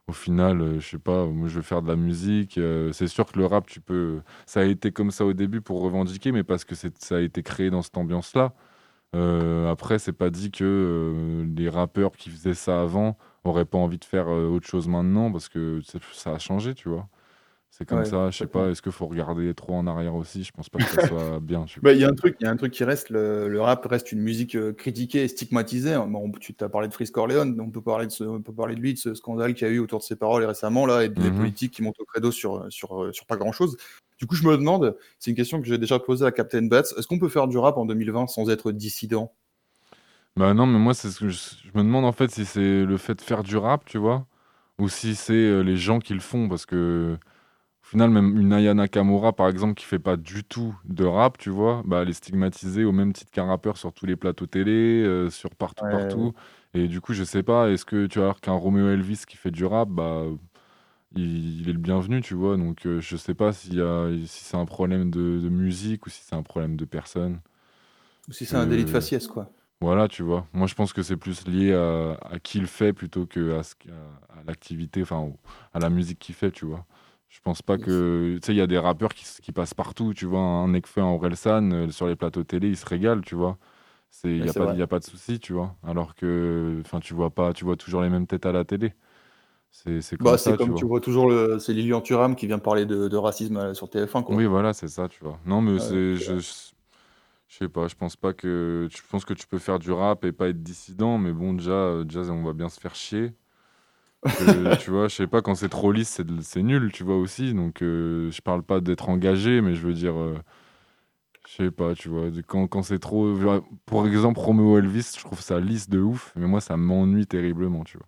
Au 0.08 0.12
final, 0.12 0.62
euh, 0.62 0.80
je 0.80 0.88
sais 0.88 0.98
pas, 0.98 1.26
moi 1.26 1.48
je 1.48 1.56
veux 1.56 1.62
faire 1.62 1.82
de 1.82 1.88
la 1.88 1.96
musique. 1.96 2.58
c'est 2.92 3.08
sûr 3.08 3.26
que 3.26 3.38
le 3.38 3.44
rap, 3.46 3.66
tu 3.66 3.80
peux. 3.82 4.22
Ça 4.46 4.60
a 4.60 4.64
été 4.64 4.90
comme 4.90 5.10
ça 5.10 5.26
au 5.26 5.34
début 5.34 5.60
pour 5.60 5.82
revendiquer, 5.82 6.32
mais 6.32 6.44
parce 6.44 6.64
que 6.64 6.74
ça 6.74 7.16
a 7.16 7.20
été 7.20 7.42
créé 7.42 7.70
dans 7.70 7.82
cette 7.82 7.96
ambiance-là. 7.98 8.54
Euh, 9.14 9.70
après, 9.70 9.98
c'est 9.98 10.12
pas 10.12 10.30
dit 10.30 10.50
que 10.50 10.64
euh, 10.64 11.46
les 11.54 11.68
rappeurs 11.68 12.12
qui 12.12 12.30
faisaient 12.30 12.54
ça 12.54 12.80
avant 12.80 13.18
auraient 13.44 13.66
pas 13.66 13.78
envie 13.78 13.98
de 13.98 14.04
faire 14.04 14.28
euh, 14.28 14.48
autre 14.48 14.66
chose 14.66 14.88
maintenant 14.88 15.30
parce 15.30 15.48
que 15.48 15.80
ça 16.12 16.32
a 16.32 16.38
changé, 16.38 16.74
tu 16.74 16.88
vois. 16.88 17.08
C'est 17.70 17.86
comme 17.86 18.04
ça, 18.04 18.30
je 18.30 18.36
sais 18.36 18.46
pas, 18.46 18.68
est-ce 18.68 18.82
qu'il 18.82 18.92
faut 18.92 19.06
regarder 19.06 19.54
trop 19.54 19.74
en 19.74 19.86
arrière 19.86 20.14
aussi? 20.14 20.44
Je 20.44 20.52
pense 20.52 20.68
pas 20.68 20.78
que 20.78 20.84
ça 20.84 21.06
soit 21.08 21.40
bien. 21.40 21.64
Bah, 21.80 21.94
il 21.94 22.00
y 22.00 22.04
a 22.04 22.08
un 22.08 22.14
truc, 22.14 22.36
y 22.38 22.44
a 22.44 22.50
un 22.50 22.56
truc 22.56 22.70
qui 22.70 22.84
reste, 22.84 23.08
le, 23.08 23.60
rap 23.60 23.84
reste 23.86 24.12
une 24.12 24.20
musique 24.20 24.56
critiquée 24.74 25.24
et 25.24 25.28
stigmatisée. 25.28 25.96
Bon, 26.06 26.30
tu 26.32 26.52
t'as 26.52 26.68
parlé 26.68 26.88
de 26.88 26.92
Frisk 26.92 27.14
Corleone, 27.14 27.58
on 27.58 27.70
peut 27.70 27.80
parler 27.80 28.06
de 28.06 28.12
ce, 28.12 28.24
on 28.24 28.42
peut 28.42 28.52
parler 28.52 28.74
de 28.74 28.80
lui, 28.80 28.92
de 28.92 28.98
ce 28.98 29.14
scandale 29.14 29.54
qu'il 29.54 29.66
y 29.66 29.70
a 29.70 29.72
eu 29.72 29.78
autour 29.78 30.00
de 30.00 30.04
ses 30.04 30.16
paroles 30.16 30.44
récemment 30.44 30.84
là, 30.84 31.02
et 31.02 31.08
des 31.08 31.30
mmh 31.30 31.34
politiques 31.34 31.72
qui 31.72 31.82
montent 31.82 31.98
au 31.98 32.04
credo 32.04 32.30
sur, 32.30 32.66
sur, 32.70 33.08
sur 33.12 33.24
pas 33.24 33.36
grand 33.36 33.52
chose. 33.52 33.76
Du 34.22 34.28
coup, 34.28 34.36
je 34.36 34.46
me 34.46 34.56
demande, 34.56 34.96
c'est 35.18 35.32
une 35.32 35.36
question 35.36 35.60
que 35.60 35.66
j'ai 35.66 35.78
déjà 35.78 35.98
posée 35.98 36.24
à 36.24 36.30
Captain 36.30 36.62
Bats, 36.62 36.82
est-ce 36.96 37.08
qu'on 37.08 37.18
peut 37.18 37.28
faire 37.28 37.48
du 37.48 37.58
rap 37.58 37.76
en 37.76 37.86
2020 37.86 38.28
sans 38.28 38.50
être 38.50 38.70
dissident? 38.70 39.32
Bah 40.36 40.54
non, 40.54 40.64
mais 40.64 40.78
moi, 40.78 40.94
c'est 40.94 41.10
ce 41.10 41.18
que 41.18 41.28
je, 41.28 41.40
me 41.74 41.82
demande 41.82 42.04
en 42.04 42.12
fait 42.12 42.30
si 42.30 42.44
c'est 42.44 42.84
le 42.84 42.96
fait 42.98 43.16
de 43.16 43.20
faire 43.20 43.42
du 43.42 43.56
rap, 43.56 43.84
tu 43.84 43.98
vois, 43.98 44.28
ou 44.78 44.88
si 44.88 45.16
c'est 45.16 45.32
euh, 45.32 45.62
les 45.62 45.76
gens 45.76 45.98
qui 45.98 46.14
le 46.14 46.20
font, 46.20 46.48
parce 46.48 46.66
que 46.66 47.18
au 47.82 47.86
final, 47.88 48.10
même 48.10 48.38
une 48.38 48.52
Aya 48.52 48.74
Nakamura, 48.74 49.32
par 49.32 49.48
exemple, 49.48 49.74
qui 49.74 49.86
fait 49.86 49.98
pas 49.98 50.16
du 50.16 50.44
tout 50.44 50.72
de 50.84 51.04
rap, 51.04 51.36
tu 51.36 51.50
vois, 51.50 51.82
bah, 51.84 52.02
elle 52.02 52.10
est 52.10 52.12
stigmatisée 52.12 52.84
au 52.84 52.92
même 52.92 53.12
titre 53.12 53.32
qu'un 53.32 53.46
rappeur 53.46 53.76
sur 53.76 53.92
tous 53.92 54.06
les 54.06 54.14
plateaux 54.14 54.46
télé, 54.46 55.02
euh, 55.02 55.30
sur 55.30 55.50
partout, 55.50 55.84
partout. 55.90 56.32
Et 56.74 56.86
du 56.86 57.00
coup, 57.00 57.12
je 57.12 57.24
sais 57.24 57.42
pas, 57.42 57.70
est-ce 57.70 57.84
que 57.84 58.06
tu 58.06 58.20
vois 58.20 58.36
qu'un 58.40 58.52
Romeo 58.52 58.88
Elvis 58.88 59.24
qui 59.26 59.36
fait 59.36 59.50
du 59.50 59.64
rap, 59.64 59.88
bah 59.88 60.26
il, 61.14 61.68
est 61.68 61.72
le 61.72 61.78
bienvenu, 61.78 62.20
tu 62.20 62.34
vois. 62.34 62.56
Donc, 62.56 62.86
euh, 62.86 63.00
je 63.00 63.16
sais 63.16 63.34
pas 63.34 63.52
si, 63.52 63.78
si 64.26 64.44
c'est 64.44 64.56
un 64.56 64.64
problème 64.64 65.10
de, 65.10 65.48
musique 65.48 66.06
ou 66.06 66.10
si 66.10 66.22
c'est 66.22 66.34
un 66.34 66.42
problème 66.42 66.76
de 66.76 66.84
personne. 66.84 67.40
Ou 68.28 68.32
si 68.32 68.46
c'est 68.46 68.56
un 68.56 68.66
délit 68.66 68.84
de 68.84 68.90
faciès, 68.90 69.26
quoi. 69.26 69.50
Voilà, 69.80 70.06
tu 70.06 70.22
vois. 70.22 70.46
Moi, 70.52 70.68
je 70.68 70.74
pense 70.74 70.92
que 70.92 71.02
c'est 71.02 71.16
plus 71.16 71.46
lié 71.48 71.72
à, 71.74 72.38
qui 72.40 72.60
le 72.60 72.66
fait 72.66 72.92
plutôt 72.92 73.26
que 73.26 73.58
à, 73.58 73.60
à, 73.60 74.44
l'activité, 74.46 75.02
enfin, 75.02 75.32
à 75.74 75.80
la 75.80 75.90
musique 75.90 76.20
qu'il 76.20 76.36
fait, 76.36 76.52
tu 76.52 76.66
vois. 76.66 76.86
Je 77.28 77.40
pense 77.40 77.62
pas 77.62 77.78
que. 77.78 78.34
Tu 78.34 78.46
sais, 78.46 78.52
il 78.52 78.58
y 78.58 78.60
a 78.60 78.66
des 78.66 78.78
rappeurs 78.78 79.14
qui, 79.14 79.24
qui, 79.42 79.52
passent 79.52 79.74
partout, 79.74 80.14
tu 80.14 80.26
vois. 80.26 80.40
Un 80.40 80.68
Nekfeu, 80.68 81.00
un 81.00 81.06
Orelsan, 81.06 81.72
euh, 81.72 81.90
sur 81.90 82.06
les 82.06 82.14
plateaux 82.14 82.44
télé, 82.44 82.68
ils 82.68 82.76
se 82.76 82.86
régalent, 82.86 83.22
tu 83.22 83.34
vois. 83.34 83.58
Il 84.24 84.42
n'y 84.42 84.48
a, 84.48 84.52
pas, 84.52 84.70
a 84.70 84.86
pas 84.86 84.98
de 84.98 85.04
souci, 85.04 85.40
tu 85.40 85.54
vois. 85.54 85.74
Alors 85.82 86.14
que, 86.14 86.80
enfin, 86.84 87.00
tu 87.00 87.14
vois 87.14 87.30
pas, 87.30 87.54
tu 87.54 87.64
vois 87.64 87.76
toujours 87.76 88.02
les 88.02 88.10
mêmes 88.10 88.26
têtes 88.26 88.44
à 88.46 88.52
la 88.52 88.64
télé. 88.64 88.92
C'est 89.72 90.16
comme, 90.18 90.26
bah, 90.26 90.36
ça, 90.36 90.56
comme 90.56 90.74
tu, 90.74 90.84
vois. 90.84 91.00
toujours, 91.00 91.30
le... 91.30 91.58
c'est 91.58 91.72
Lilian 91.72 92.02
Thuram 92.02 92.36
qui 92.36 92.46
vient 92.46 92.58
parler 92.58 92.84
de, 92.84 93.16
racisme 93.16 93.56
euh, 93.56 93.74
sur 93.74 93.88
TF1. 93.88 94.24
Oui, 94.28 94.44
voilà, 94.44 94.74
c'est 94.74 94.88
ça, 94.88 95.08
tu 95.08 95.24
vois. 95.24 95.38
Non, 95.46 95.62
mais 95.62 95.78
c'est, 95.78 96.14
je, 96.14 96.38
je, 96.38 96.50
sais 97.48 97.68
pas, 97.68 97.88
je 97.88 97.94
pense 97.94 98.14
pas 98.14 98.34
que. 98.34 98.86
Je 98.90 98.98
pense 99.10 99.24
que 99.24 99.32
tu 99.32 99.46
peux 99.46 99.58
faire 99.58 99.78
du 99.78 99.90
rap 99.90 100.26
et 100.26 100.32
pas 100.32 100.48
être 100.48 100.62
dissident, 100.62 101.16
mais 101.16 101.32
bon, 101.32 101.54
déjà, 101.54 101.72
euh, 101.72 102.04
déjà 102.04 102.20
on 102.20 102.44
va 102.44 102.52
bien 102.52 102.68
se 102.68 102.78
faire 102.78 102.94
chier. 102.94 103.32
tu 104.80 104.90
vois, 104.90 105.08
je 105.08 105.16
sais 105.16 105.26
pas, 105.26 105.40
quand 105.40 105.54
c'est 105.54 105.70
trop 105.70 105.90
lisse, 105.90 106.20
c'est 106.42 106.62
nul, 106.62 106.92
tu 106.92 107.02
vois 107.02 107.16
aussi. 107.16 107.54
Donc, 107.54 107.82
euh, 107.82 108.30
je 108.30 108.40
parle 108.42 108.62
pas 108.62 108.80
d'être 108.80 109.08
engagé, 109.08 109.62
mais 109.62 109.74
je 109.74 109.86
veux 109.86 109.94
dire. 109.94 110.14
je 111.48 111.52
sais 111.56 111.70
pas, 111.70 111.94
tu 111.94 112.10
vois, 112.10 112.26
quand, 112.46 112.66
quand 112.66 112.82
c'est 112.82 112.98
trop. 112.98 113.34
Pour 113.86 114.06
exemple, 114.06 114.38
Romeo 114.38 114.78
Elvis, 114.78 115.14
je 115.16 115.24
trouve 115.24 115.40
ça 115.40 115.60
lisse 115.60 115.88
de 115.88 115.98
ouf, 115.98 116.32
mais 116.36 116.46
moi, 116.46 116.60
ça 116.60 116.76
m'ennuie 116.76 117.26
terriblement, 117.26 117.84
tu 117.84 117.96
vois. 117.96 118.06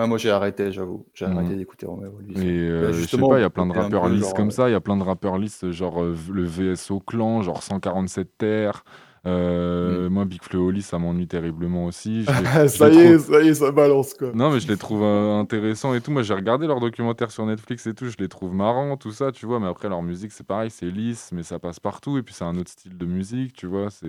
Ah, 0.00 0.06
moi 0.06 0.16
j'ai 0.16 0.30
arrêté, 0.30 0.70
j'avoue. 0.70 1.06
J'ai 1.12 1.26
mmh. 1.26 1.36
arrêté 1.36 1.56
d'écouter 1.56 1.86
Romeo 1.86 2.20
Et 2.36 2.38
euh, 2.38 2.92
je 2.92 3.04
sais 3.04 3.18
pas, 3.18 3.38
il 3.38 3.42
y 3.42 3.44
a 3.44 3.50
plein 3.50 3.66
de 3.66 3.72
rappeurs 3.72 4.08
lisses 4.08 4.32
comme 4.32 4.52
ça. 4.52 4.68
Il 4.68 4.72
y 4.72 4.76
a 4.76 4.80
plein 4.80 4.96
de 4.96 5.02
rappeurs 5.02 5.38
lisses, 5.38 5.68
genre 5.72 6.02
euh, 6.02 6.16
le 6.30 6.44
VSO 6.44 7.00
Clan, 7.00 7.42
genre 7.42 7.64
147 7.64 8.28
Terres. 8.38 8.84
Euh, 9.26 10.08
mmh. 10.08 10.12
Moi, 10.12 10.24
Big 10.24 10.40
Flo 10.40 10.68
Oli, 10.68 10.82
ça 10.82 11.00
m'ennuie 11.00 11.26
terriblement 11.26 11.86
aussi. 11.86 12.24
ça 12.68 12.88
y 12.88 12.96
est, 12.96 13.18
ça 13.18 13.42
y 13.42 13.48
est, 13.48 13.54
ça 13.54 13.72
balance 13.72 14.14
quoi. 14.14 14.30
Non, 14.32 14.52
mais 14.52 14.60
je 14.60 14.68
les 14.68 14.76
trouve 14.76 15.02
intéressants 15.02 15.92
et 15.94 16.00
tout. 16.00 16.12
Moi, 16.12 16.22
j'ai 16.22 16.34
regardé 16.34 16.68
leurs 16.68 16.78
documentaires 16.78 17.32
sur 17.32 17.44
Netflix 17.44 17.84
et 17.88 17.94
tout. 17.94 18.06
Je 18.06 18.16
les 18.20 18.28
trouve 18.28 18.54
marrants, 18.54 18.96
tout 18.96 19.10
ça, 19.10 19.32
tu 19.32 19.46
vois. 19.46 19.58
Mais 19.58 19.66
après, 19.66 19.88
leur 19.88 20.02
musique, 20.02 20.30
c'est 20.30 20.46
pareil, 20.46 20.70
c'est 20.70 20.86
lisse, 20.86 21.30
mais 21.32 21.42
ça 21.42 21.58
passe 21.58 21.80
partout. 21.80 22.18
Et 22.18 22.22
puis, 22.22 22.34
c'est 22.34 22.44
un 22.44 22.56
autre 22.56 22.70
style 22.70 22.96
de 22.96 23.04
musique, 23.04 23.52
tu 23.52 23.66
vois. 23.66 23.90
C'est. 23.90 24.06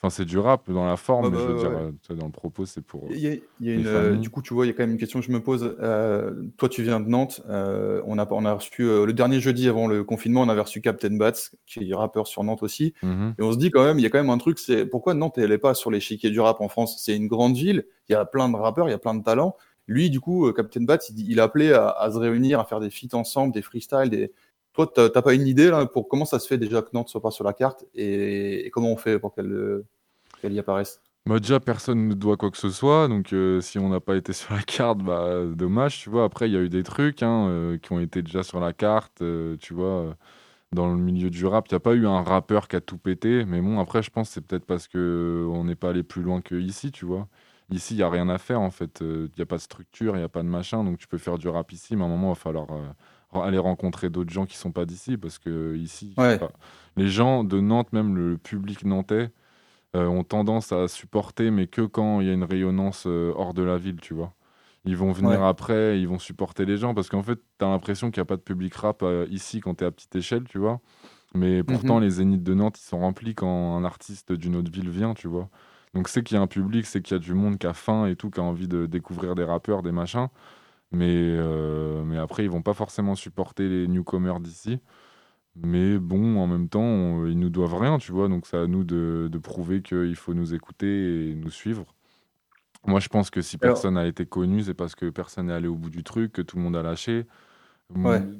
Enfin, 0.00 0.10
c'est 0.10 0.24
du 0.24 0.38
rap 0.38 0.70
dans 0.70 0.86
la 0.86 0.96
forme, 0.96 1.30
mais 1.30 1.38
je 1.38 1.42
veux 1.42 1.58
dire, 1.58 1.72
euh, 1.72 2.14
dans 2.14 2.26
le 2.26 2.32
propos, 2.32 2.64
c'est 2.66 2.82
pour. 2.82 3.08
Il 3.10 3.18
y 3.18 3.26
a, 3.26 3.74
une, 3.74 3.86
euh, 3.88 4.14
du 4.14 4.30
coup, 4.30 4.42
tu 4.42 4.54
vois, 4.54 4.64
il 4.64 4.68
y 4.68 4.70
a 4.70 4.72
quand 4.72 4.84
même 4.84 4.92
une 4.92 4.98
question 4.98 5.18
que 5.18 5.26
je 5.26 5.32
me 5.32 5.40
pose. 5.40 5.76
Euh, 5.80 6.44
toi, 6.56 6.68
tu 6.68 6.84
viens 6.84 7.00
de 7.00 7.08
Nantes. 7.08 7.42
on, 7.48 8.18
a, 8.18 8.28
on 8.30 8.44
a 8.44 8.54
reçu 8.54 8.84
le 8.84 9.12
dernier 9.12 9.40
jeudi 9.40 9.68
avant 9.68 9.88
le 9.88 10.04
confinement, 10.04 10.42
on 10.42 10.48
avait 10.48 10.60
reçu 10.60 10.80
Captain 10.80 11.16
Bats, 11.16 11.32
qui 11.66 11.90
est 11.90 11.94
rappeur 11.94 12.28
sur 12.28 12.44
Nantes 12.44 12.62
aussi. 12.62 12.94
Mmh 13.02 13.30
et 13.38 13.42
on 13.42 13.52
se 13.52 13.58
dit 13.58 13.70
quand 13.70 13.84
même, 13.84 13.98
il 13.98 14.02
y 14.02 14.06
a 14.06 14.10
quand 14.10 14.18
même 14.18 14.30
un 14.30 14.38
truc, 14.38 14.60
c'est 14.60 14.86
pourquoi 14.86 15.14
Nantes, 15.14 15.36
elle 15.36 15.50
n'est 15.50 15.58
pas 15.58 15.74
sur 15.74 15.90
l'échiquier 15.90 16.30
du 16.30 16.38
rap 16.38 16.60
en 16.60 16.68
France? 16.68 17.02
C'est 17.04 17.16
une 17.16 17.26
grande 17.26 17.56
ville, 17.56 17.84
il 18.08 18.12
y 18.12 18.14
a 18.14 18.24
plein 18.24 18.48
de 18.48 18.56
rappeurs, 18.56 18.88
il 18.88 18.92
y 18.92 18.94
a 18.94 18.98
plein 18.98 19.14
de 19.14 19.24
talents. 19.24 19.56
Lui, 19.88 20.10
du 20.10 20.20
coup, 20.20 20.52
Captain 20.52 20.82
Bats, 20.82 20.98
il, 21.10 21.30
il 21.30 21.40
a 21.40 21.44
appelé 21.44 21.72
à, 21.72 21.88
à, 21.88 22.10
se 22.12 22.18
réunir, 22.18 22.60
à 22.60 22.64
faire 22.64 22.78
des 22.78 22.90
feats 22.90 23.16
ensemble, 23.16 23.52
des 23.52 23.62
freestyles, 23.62 24.10
des, 24.10 24.32
toi, 24.86 25.08
tu 25.10 25.12
n'as 25.14 25.22
pas 25.22 25.34
une 25.34 25.46
idée 25.46 25.70
là, 25.70 25.86
pour 25.86 26.08
comment 26.08 26.24
ça 26.24 26.38
se 26.38 26.46
fait 26.46 26.58
déjà 26.58 26.82
que 26.82 26.90
Nantes 26.92 27.08
soit 27.08 27.20
pas 27.20 27.30
sur 27.30 27.44
la 27.44 27.52
carte 27.52 27.84
et, 27.94 28.70
comment 28.72 28.92
on 28.92 28.96
fait 28.96 29.18
pour 29.18 29.34
qu'elle 29.34 29.84
y 30.44 30.58
apparaisse? 30.58 31.00
Bah 31.26 31.38
déjà, 31.40 31.60
personne 31.60 32.08
ne 32.08 32.14
doit 32.14 32.38
quoi 32.38 32.50
que 32.50 32.56
ce 32.56 32.70
soit, 32.70 33.06
donc 33.06 33.34
euh, 33.34 33.60
si 33.60 33.78
on 33.78 33.90
n'a 33.90 34.00
pas 34.00 34.16
été 34.16 34.32
sur 34.32 34.54
la 34.54 34.62
carte, 34.62 34.98
bah 34.98 35.42
dommage, 35.44 36.00
tu 36.00 36.08
vois. 36.08 36.24
Après, 36.24 36.48
il 36.48 36.54
y 36.54 36.56
a 36.56 36.60
eu 36.60 36.70
des 36.70 36.82
trucs 36.82 37.22
hein, 37.22 37.48
euh, 37.48 37.78
qui 37.78 37.92
ont 37.92 38.00
été 38.00 38.22
déjà 38.22 38.42
sur 38.42 38.60
la 38.60 38.72
carte, 38.72 39.22
tu 39.60 39.74
vois 39.74 40.16
dans 40.72 40.88
le 40.88 40.96
milieu 41.00 41.30
du 41.30 41.46
rap. 41.46 41.66
Il 41.68 41.74
n'y 41.74 41.76
a 41.76 41.80
pas 41.80 41.94
eu 41.94 42.06
un 42.06 42.22
rappeur 42.22 42.68
qui 42.68 42.76
a 42.76 42.80
tout 42.80 42.98
pété. 42.98 43.44
Mais 43.44 43.60
bon, 43.60 43.80
après, 43.80 44.02
je 44.02 44.10
pense 44.10 44.28
que 44.28 44.34
c'est 44.34 44.46
peut-être 44.46 44.66
parce 44.66 44.88
qu'on 44.88 45.64
n'est 45.64 45.76
pas 45.76 45.90
allé 45.90 46.02
plus 46.02 46.22
loin 46.22 46.40
que 46.40 46.54
ici, 46.54 46.92
tu 46.92 47.04
vois. 47.06 47.28
Ici, 47.70 47.94
il 47.94 47.98
n'y 47.98 48.02
a 48.02 48.10
rien 48.10 48.28
à 48.28 48.38
faire, 48.38 48.60
en 48.60 48.70
fait. 48.70 48.98
Il 49.00 49.30
n'y 49.36 49.42
a 49.42 49.46
pas 49.46 49.56
de 49.56 49.62
structure, 49.62 50.14
il 50.16 50.18
n'y 50.18 50.24
a 50.24 50.28
pas 50.28 50.42
de 50.42 50.48
machin. 50.48 50.84
Donc, 50.84 50.98
tu 50.98 51.06
peux 51.08 51.18
faire 51.18 51.38
du 51.38 51.48
rap 51.48 51.72
ici, 51.72 51.96
mais 51.96 52.02
à 52.02 52.06
un 52.06 52.08
moment, 52.08 52.28
il 52.28 52.30
va 52.30 52.34
falloir 52.36 52.70
euh, 52.70 52.86
aller 53.32 53.58
rencontrer 53.58 54.10
d'autres 54.10 54.32
gens 54.32 54.46
qui 54.46 54.56
sont 54.56 54.72
pas 54.72 54.84
d'ici. 54.84 55.16
Parce 55.16 55.38
que 55.38 55.76
ici, 55.76 56.14
les 56.96 57.08
gens 57.08 57.44
de 57.44 57.60
Nantes, 57.60 57.92
même 57.92 58.16
le 58.16 58.38
public 58.38 58.84
nantais, 58.84 59.30
euh, 59.96 60.06
ont 60.06 60.24
tendance 60.24 60.72
à 60.72 60.86
supporter, 60.86 61.50
mais 61.50 61.66
que 61.66 61.82
quand 61.82 62.20
il 62.20 62.26
y 62.26 62.30
a 62.30 62.34
une 62.34 62.44
rayonnance 62.44 63.04
euh, 63.06 63.32
hors 63.36 63.54
de 63.54 63.62
la 63.62 63.78
ville, 63.78 64.00
tu 64.00 64.14
vois. 64.14 64.34
Ils 64.84 64.96
vont 64.96 65.12
venir 65.12 65.42
après, 65.42 66.00
ils 66.00 66.08
vont 66.08 66.18
supporter 66.18 66.64
les 66.64 66.76
gens 66.76 66.94
parce 66.94 67.08
qu'en 67.08 67.22
fait, 67.22 67.38
tu 67.58 67.64
as 67.64 67.68
l'impression 67.68 68.10
qu'il 68.10 68.20
n'y 68.20 68.22
a 68.22 68.26
pas 68.26 68.36
de 68.36 68.42
public 68.42 68.74
rap 68.74 69.02
euh, 69.02 69.26
ici 69.30 69.60
quand 69.60 69.76
tu 69.76 69.84
es 69.84 69.86
à 69.86 69.90
petite 69.90 70.14
échelle, 70.16 70.44
tu 70.44 70.58
vois. 70.58 70.80
Mais 71.34 71.62
pourtant, 71.62 71.96
mhm. 71.96 72.02
les 72.02 72.10
zéniths 72.10 72.42
de 72.42 72.54
Nantes, 72.54 72.78
ils 72.78 72.86
sont 72.86 72.98
remplis 72.98 73.34
quand 73.34 73.76
un 73.76 73.84
artiste 73.84 74.32
d'une 74.32 74.56
autre 74.56 74.70
ville 74.70 74.88
vient, 74.88 75.14
tu 75.14 75.28
vois. 75.28 75.48
Donc 75.94 76.08
c'est 76.08 76.22
qu'il 76.22 76.36
y 76.36 76.38
a 76.38 76.42
un 76.42 76.46
public, 76.46 76.86
c'est 76.86 77.02
qu'il 77.02 77.14
y 77.14 77.16
a 77.16 77.18
du 77.18 77.34
monde 77.34 77.58
qui 77.58 77.66
a 77.66 77.72
faim 77.72 78.06
et 78.06 78.16
tout, 78.16 78.30
qui 78.30 78.40
a 78.40 78.42
envie 78.42 78.68
de 78.68 78.86
découvrir 78.86 79.34
des 79.34 79.44
rappeurs, 79.44 79.82
des 79.82 79.92
machins. 79.92 80.28
Mais, 80.90 81.06
euh, 81.08 82.02
mais 82.04 82.18
après, 82.18 82.44
ils 82.44 82.50
vont 82.50 82.62
pas 82.62 82.74
forcément 82.74 83.14
supporter 83.14 83.68
les 83.68 83.88
newcomers 83.88 84.40
d'ici. 84.40 84.80
Mais 85.56 85.98
bon, 85.98 86.38
en 86.38 86.46
même 86.46 86.68
temps, 86.68 87.26
ils 87.26 87.38
nous 87.38 87.50
doivent 87.50 87.76
rien, 87.76 87.98
tu 87.98 88.12
vois. 88.12 88.28
Donc 88.28 88.46
c'est 88.46 88.56
à 88.56 88.66
nous 88.66 88.84
de, 88.84 89.28
de 89.30 89.38
prouver 89.38 89.82
qu'il 89.82 90.16
faut 90.16 90.34
nous 90.34 90.54
écouter 90.54 91.30
et 91.30 91.34
nous 91.34 91.50
suivre. 91.50 91.94
Moi, 92.86 93.00
je 93.00 93.08
pense 93.08 93.30
que 93.30 93.42
si 93.42 93.58
personne 93.58 93.94
n'a 93.94 94.06
été 94.06 94.24
connu, 94.24 94.62
c'est 94.62 94.74
parce 94.74 94.94
que 94.94 95.10
personne 95.10 95.46
n'est 95.46 95.52
allé 95.52 95.68
au 95.68 95.74
bout 95.74 95.90
du 95.90 96.04
truc, 96.04 96.32
que 96.32 96.42
tout 96.42 96.56
le 96.56 96.62
monde 96.62 96.76
a 96.76 96.82
lâché. 96.82 97.26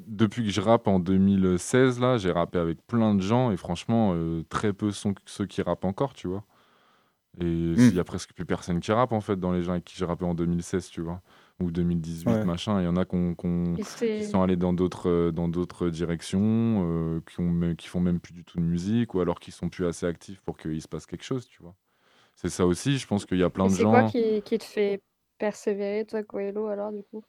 Depuis 0.07 0.43
que 0.43 0.49
je 0.51 0.61
rappe 0.61 0.87
en 0.87 0.99
2016, 0.99 1.99
là, 1.99 2.17
j'ai 2.17 2.31
rappé 2.31 2.59
avec 2.59 2.85
plein 2.85 3.15
de 3.15 3.21
gens 3.21 3.51
et 3.51 3.57
franchement, 3.57 4.13
euh, 4.13 4.43
très 4.49 4.73
peu 4.73 4.91
sont 4.91 5.15
ceux 5.25 5.45
qui 5.45 5.61
rappent 5.61 5.85
encore, 5.85 6.13
tu 6.13 6.27
vois. 6.27 6.43
Et 7.39 7.45
hmm. 7.45 7.75
il 7.77 7.95
y 7.95 7.99
a 7.99 8.03
presque 8.03 8.33
plus 8.33 8.45
personne 8.45 8.79
qui 8.79 8.91
rappe 8.91 9.11
en 9.11 9.21
fait 9.21 9.39
dans 9.39 9.51
les 9.51 9.63
gens 9.63 9.73
avec 9.73 9.85
qui 9.85 9.95
j'ai 9.97 10.05
rappé 10.05 10.25
en 10.25 10.35
2016, 10.35 10.89
tu 10.89 11.01
vois, 11.01 11.21
ou 11.61 11.71
2018, 11.71 12.45
machin. 12.45 12.81
Il 12.81 12.85
y 12.85 12.87
en 12.87 12.95
a 12.95 13.05
qui 13.05 14.23
sont 14.23 14.41
allés 14.41 14.55
dans 14.55 14.73
d'autres 14.73 15.09
euh, 15.09 15.31
dans 15.31 15.47
d'autres 15.47 15.89
directions, 15.89 16.39
euh, 16.87 17.21
qui, 17.29 17.39
ont, 17.39 17.75
qui 17.75 17.87
font 17.87 17.99
même 17.99 18.19
plus 18.19 18.33
du 18.33 18.43
tout 18.43 18.57
de 18.57 18.63
musique, 18.63 19.13
ou 19.13 19.19
alors 19.21 19.39
qui 19.39 19.51
sont 19.51 19.69
plus 19.69 19.85
assez 19.85 20.05
actifs 20.05 20.41
pour 20.41 20.57
qu'il 20.57 20.81
se 20.81 20.87
passe 20.87 21.05
quelque 21.05 21.23
chose, 21.23 21.47
tu 21.47 21.61
vois. 21.61 21.75
C'est 22.35 22.49
ça 22.49 22.65
aussi, 22.65 22.97
je 22.97 23.05
pense 23.05 23.25
qu'il 23.25 23.37
y 23.37 23.43
a 23.43 23.49
plein 23.49 23.67
de 23.67 23.71
c'est 23.71 23.83
quoi 23.83 24.03
qui, 24.03 24.41
qui 24.43 24.57
te 24.57 24.63
fait 24.63 25.01
persévérer, 25.37 26.05
toi, 26.05 26.23
Coelho, 26.23 26.67
alors, 26.67 26.91
du 26.91 27.03
coup? 27.03 27.23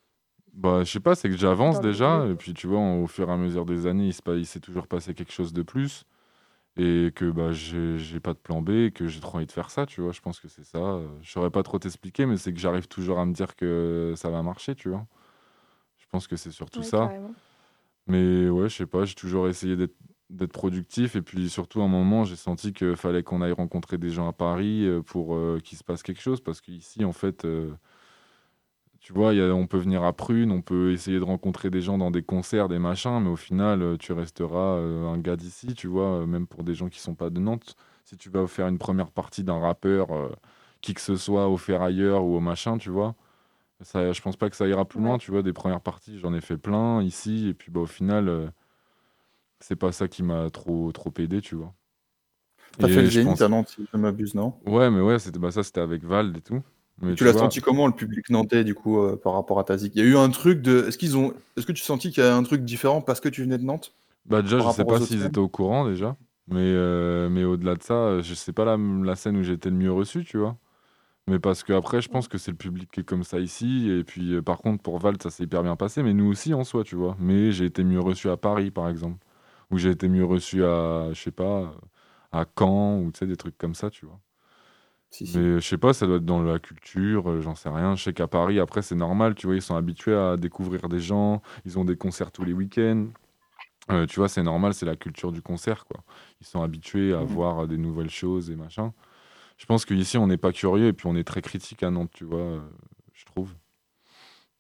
Bah, 0.53 0.83
je 0.85 0.91
sais 0.91 1.01
pas, 1.01 1.15
c'est 1.15 1.29
que 1.29 1.37
j'avance 1.37 1.81
déjà, 1.81 2.27
et 2.29 2.35
puis 2.35 2.55
tu 2.55 2.67
vois, 2.67 2.81
au 2.81 3.07
fur 3.07 3.29
et 3.29 3.33
à 3.33 3.37
mesure 3.37 3.65
des 3.65 3.87
années, 3.87 4.07
il, 4.07 4.13
se 4.13 4.21
il 4.37 4.47
s'est 4.47 4.61
toujours 4.61 4.87
passé 4.87 5.15
quelque 5.15 5.33
chose 5.33 5.53
de 5.53 5.63
plus, 5.63 6.05
et 6.77 7.11
que 7.15 7.31
bah, 7.31 7.53
j'ai, 7.53 8.21
pas 8.21 8.33
de 8.33 8.39
plan 8.39 8.63
B, 8.63 8.71
et 8.71 8.91
que 8.93 9.07
j'ai 9.07 9.21
trop 9.21 9.37
envie 9.37 9.47
de 9.47 9.53
faire 9.53 9.71
ça, 9.71 9.87
tu 9.87 10.01
vois. 10.01 10.13
Je 10.13 10.21
pense 10.21 10.41
que 10.41 10.49
c'est 10.49 10.65
ça. 10.65 11.01
Je 11.23 11.31
saurais 11.31 11.51
pas 11.51 11.63
trop 11.63 11.79
t'expliquer, 11.79 12.27
mais 12.27 12.37
c'est 12.37 12.53
que 12.53 12.61
j'arrive 12.61 12.89
toujours 12.89 13.19
à 13.19 13.27
me 13.27 13.33
dire 13.33 13.57
que 13.57 14.15
ça 14.17 14.31
va 14.31 14.43
marcher, 14.43 14.75
tu 14.75 14.89
vois. 14.89 15.07
Je 15.99 16.07
pense 16.11 16.27
que 16.27 16.37
c'est 16.37 16.51
surtout 16.51 16.83
ça. 16.83 17.11
Mais 18.07 18.49
ouais, 18.49 18.69
je 18.69 18.77
sais 18.77 18.87
pas, 18.87 19.05
j'ai 19.05 19.15
toujours 19.15 19.49
essayé 19.49 19.77
d'être 19.77 19.95
d'être 20.31 20.53
productif. 20.53 21.17
Et 21.17 21.23
puis 21.23 21.51
surtout, 21.51 21.83
à 21.83 21.85
un 21.85 21.89
moment, 21.89 22.25
j'ai 22.25 22.37
senti 22.37 22.73
qu'il 22.73 22.97
fallait 22.97 23.23
qu'on 23.23 23.43
aille 23.43 23.53
rencontrer 23.53 23.99
des 23.99 24.11
gens 24.11 24.29
à 24.29 24.33
Paris 24.33 24.87
euh, 24.87 25.03
pour 25.03 25.35
euh, 25.35 25.61
qu'il 25.63 25.77
se 25.77 25.85
passe 25.85 26.03
quelque 26.03 26.21
chose. 26.21 26.41
Parce 26.41 26.61
qu'ici, 26.61 27.05
en 27.05 27.13
fait, 27.13 27.45
euh, 27.45 27.73
tu 29.01 29.13
vois, 29.13 29.35
y 29.35 29.41
a, 29.41 29.55
on 29.55 29.67
peut 29.67 29.79
venir 29.79 30.05
à 30.05 30.13
Prune, 30.13 30.51
on 30.53 30.63
peut 30.63 30.93
essayer 30.93 31.19
de 31.19 31.25
rencontrer 31.25 31.71
des 31.71 31.81
gens 31.81 31.99
dans 31.99 32.11
des 32.11 32.23
concerts, 32.23 32.69
des 32.69 32.79
machins, 32.79 33.21
mais 33.23 33.31
au 33.31 33.37
final, 33.37 33.97
tu 33.99 34.13
resteras 34.13 34.77
un 34.79 35.19
gars 35.19 35.37
d'ici, 35.37 35.75
tu 35.75 35.87
vois, 35.89 36.27
même 36.27 36.47
pour 36.47 36.63
des 36.65 36.75
gens 36.75 36.89
qui 36.89 37.01
sont 37.01 37.15
pas 37.15 37.31
de 37.31 37.41
Nantes. 37.41 37.77
Si 38.05 38.17
tu 38.17 38.29
vas 38.31 38.47
faire 38.47 38.69
une 38.69 38.79
première 38.79 39.11
partie 39.11 39.45
d'un 39.45 39.59
rappeur, 39.59 40.09
qui 40.83 40.95
que 40.95 41.01
ce 41.01 41.17
soit, 41.17 41.49
au 41.49 41.59
ailleurs 41.81 42.25
ou 42.25 42.37
au 42.37 42.41
machin, 42.41 42.79
tu 42.79 42.91
vois. 42.91 43.15
Ça, 43.83 44.13
je 44.13 44.21
pense 44.21 44.37
pas 44.37 44.51
que 44.51 44.57
ça 44.57 44.69
ira 44.69 44.85
plus 44.85 45.01
loin, 45.01 45.19
tu 45.19 45.31
vois, 45.31 45.43
des 45.43 45.55
premières 45.55 45.81
parties, 45.81 46.19
j'en 46.19 46.35
ai 46.35 46.41
fait 46.43 46.59
plein 46.59 47.03
ici, 47.03 47.49
et 47.49 47.55
puis 47.55 47.71
bah, 47.71 47.81
au 47.81 47.87
final, 47.87 48.53
c'est 49.61 49.77
pas 49.77 49.93
ça 49.93 50.09
qui 50.09 50.23
m'a 50.23 50.51
trop, 50.51 50.93
trop 50.93 51.13
aidé, 51.19 51.41
tu 51.41 51.55
vois. 51.55 51.73
T'as 52.79 52.89
fait 52.89 53.03
le 53.03 53.11
Zénith 53.11 53.41
à 53.41 53.49
Nantes, 53.49 53.69
si 53.69 53.87
je 53.93 53.99
m'abuse, 53.99 54.35
non? 54.35 54.55
Ouais, 54.67 54.91
mais 54.91 55.01
ouais, 55.01 55.19
c'était 55.19 55.39
bah, 55.39 55.51
ça, 55.51 55.63
c'était 55.63 55.81
avec 55.81 56.05
Vald 56.05 56.37
et 56.37 56.41
tout. 56.41 56.63
Mais 57.01 57.15
tu, 57.15 57.25
l'as 57.25 57.33
senti 57.33 57.61
comment 57.61 57.87
le 57.87 57.95
public 57.95 58.29
nantais 58.29 58.63
du 58.63 58.75
coup 58.75 59.01
euh, 59.01 59.17
par 59.17 59.33
rapport 59.33 59.59
à 59.59 59.65
ta 59.65 59.79
zik? 59.79 59.93
Il 59.95 60.03
y 60.03 60.07
a 60.07 60.09
eu 60.09 60.17
un 60.17 60.29
truc 60.31 60.61
de. 60.61 60.87
Est-ce 60.87 60.99
qu'ils 60.99 61.17
ont. 61.17 61.33
Est-ce 61.57 61.67
que 61.67 61.73
tu 61.73 61.83
sentis 61.83 62.11
qu'il 62.11 62.23
y 62.23 62.27
a 62.27 62.37
un 62.37 62.43
truc 62.43 62.63
différent 62.65 63.01
parce 63.01 63.21
que 63.21 63.29
tu 63.29 63.43
venais 63.43 63.59
de 63.59 63.65
Nantes? 63.65 63.95
Bah 64.27 64.43
déjà, 64.43 64.61
je 64.61 64.71
sais 64.71 64.85
pas 64.85 65.01
s'ils 65.01 65.25
étaient 65.25 65.39
au 65.39 65.49
courant 65.49 65.89
déjà, 65.89 66.17
mais 66.47 66.59
euh, 66.61 67.31
mais 67.31 67.45
au-delà 67.45 67.75
de 67.75 67.83
ça, 67.83 68.21
je 68.21 68.35
sais 68.35 68.53
pas 68.53 68.65
la, 68.65 68.77
la 68.77 69.17
scène 69.17 69.37
où 69.39 69.43
j'ai 69.43 69.55
été 69.55 69.71
le 69.71 69.77
mieux 69.77 69.93
reçu, 69.93 70.25
tu 70.25 70.37
vois. 70.37 70.57
Mais 71.27 71.39
parce 71.39 71.63
que 71.63 71.73
après, 71.73 72.03
je 72.03 72.09
pense 72.09 72.29
que 72.29 72.39
c'est 72.39 72.51
le 72.51 72.57
public 72.57 72.91
qui 72.93 73.01
est 73.01 73.05
comme 73.05 73.25
ça 73.25 73.39
ici. 73.39 73.89
Et 73.89 74.05
puis, 74.05 74.35
euh, 74.35 74.43
par 74.43 74.59
contre, 74.59 74.83
pour 74.83 74.99
Vald, 74.99 75.23
ça 75.23 75.31
s'est 75.31 75.45
hyper 75.45 75.63
bien 75.63 75.77
passé. 75.77 76.03
Mais 76.03 76.13
nous 76.13 76.27
aussi, 76.27 76.55
en 76.55 76.65
soi, 76.65 76.83
tu 76.83 76.97
vois. 76.97 77.17
Mais 77.21 77.53
j'ai 77.53 77.67
été 77.67 77.85
mieux 77.85 78.01
reçu 78.01 78.29
à 78.29 78.37
Paris, 78.37 78.71
par 78.71 78.89
exemple 78.89 79.25
où 79.71 79.79
j'ai 79.79 79.91
été 79.91 80.09
mieux 80.09 80.25
reçu 80.25 80.65
à, 80.65 81.13
je 81.13 81.21
sais 81.21 81.31
pas, 81.31 81.75
à 82.33 82.45
Caen, 82.59 82.99
ou 83.01 83.13
tu 83.13 83.21
sais, 83.21 83.27
des 83.27 83.37
trucs 83.37 83.57
comme 83.59 83.75
ça, 83.75 83.91
tu 83.91 84.07
vois. 84.07 84.21
Mais 85.21 85.61
je 85.61 85.61
sais 85.61 85.79
pas, 85.79 85.93
ça 85.93 86.07
doit 86.07 86.17
être 86.17 86.25
dans 86.25 86.43
la 86.43 86.59
culture, 86.59 87.29
euh, 87.29 87.41
j'en 87.41 87.55
sais 87.55 87.69
rien. 87.69 87.97
Je 87.97 88.05
sais 88.05 88.13
qu'à 88.13 88.29
Paris, 88.29 88.61
après, 88.61 88.81
c'est 88.81 88.95
normal, 88.95 89.35
tu 89.35 89.47
vois, 89.47 89.57
ils 89.57 89.63
sont 89.63 89.75
habitués 89.75 90.15
à 90.15 90.37
découvrir 90.37 90.89
des 90.89 91.01
gens, 91.01 91.43
ils 91.65 91.79
ont 91.79 91.85
des 91.85 91.97
concerts 91.97 92.31
tous 92.31 92.45
les 92.45 92.53
week-ends. 92.53 93.09
Euh, 93.91 94.07
tu 94.07 94.21
vois, 94.21 94.29
c'est 94.29 94.43
normal, 94.43 94.73
c'est 94.73 94.87
la 94.87 94.97
culture 94.97 95.33
du 95.33 95.43
concert, 95.43 95.85
quoi. 95.87 96.01
Ils 96.41 96.47
sont 96.47 96.63
habitués 96.63 97.13
à 97.13 97.23
mmh. 97.23 97.27
voir 97.27 97.67
des 97.67 97.77
nouvelles 97.77 98.11
choses 98.11 98.51
et 98.51 98.57
machin. 98.57 98.93
Je 99.57 99.67
pense 99.67 99.85
qu'ici, 99.85 100.17
on 100.17 100.27
n'est 100.27 100.39
pas 100.39 100.53
curieux 100.53 100.87
et 100.87 100.93
puis 100.93 101.07
on 101.07 101.17
est 101.17 101.25
très 101.25 101.43
critique 101.43 101.83
à 101.83 101.91
Nantes, 101.91 102.11
tu 102.13 102.25
vois, 102.25 102.39
euh, 102.39 102.61
je 103.13 103.25
trouve 103.25 103.53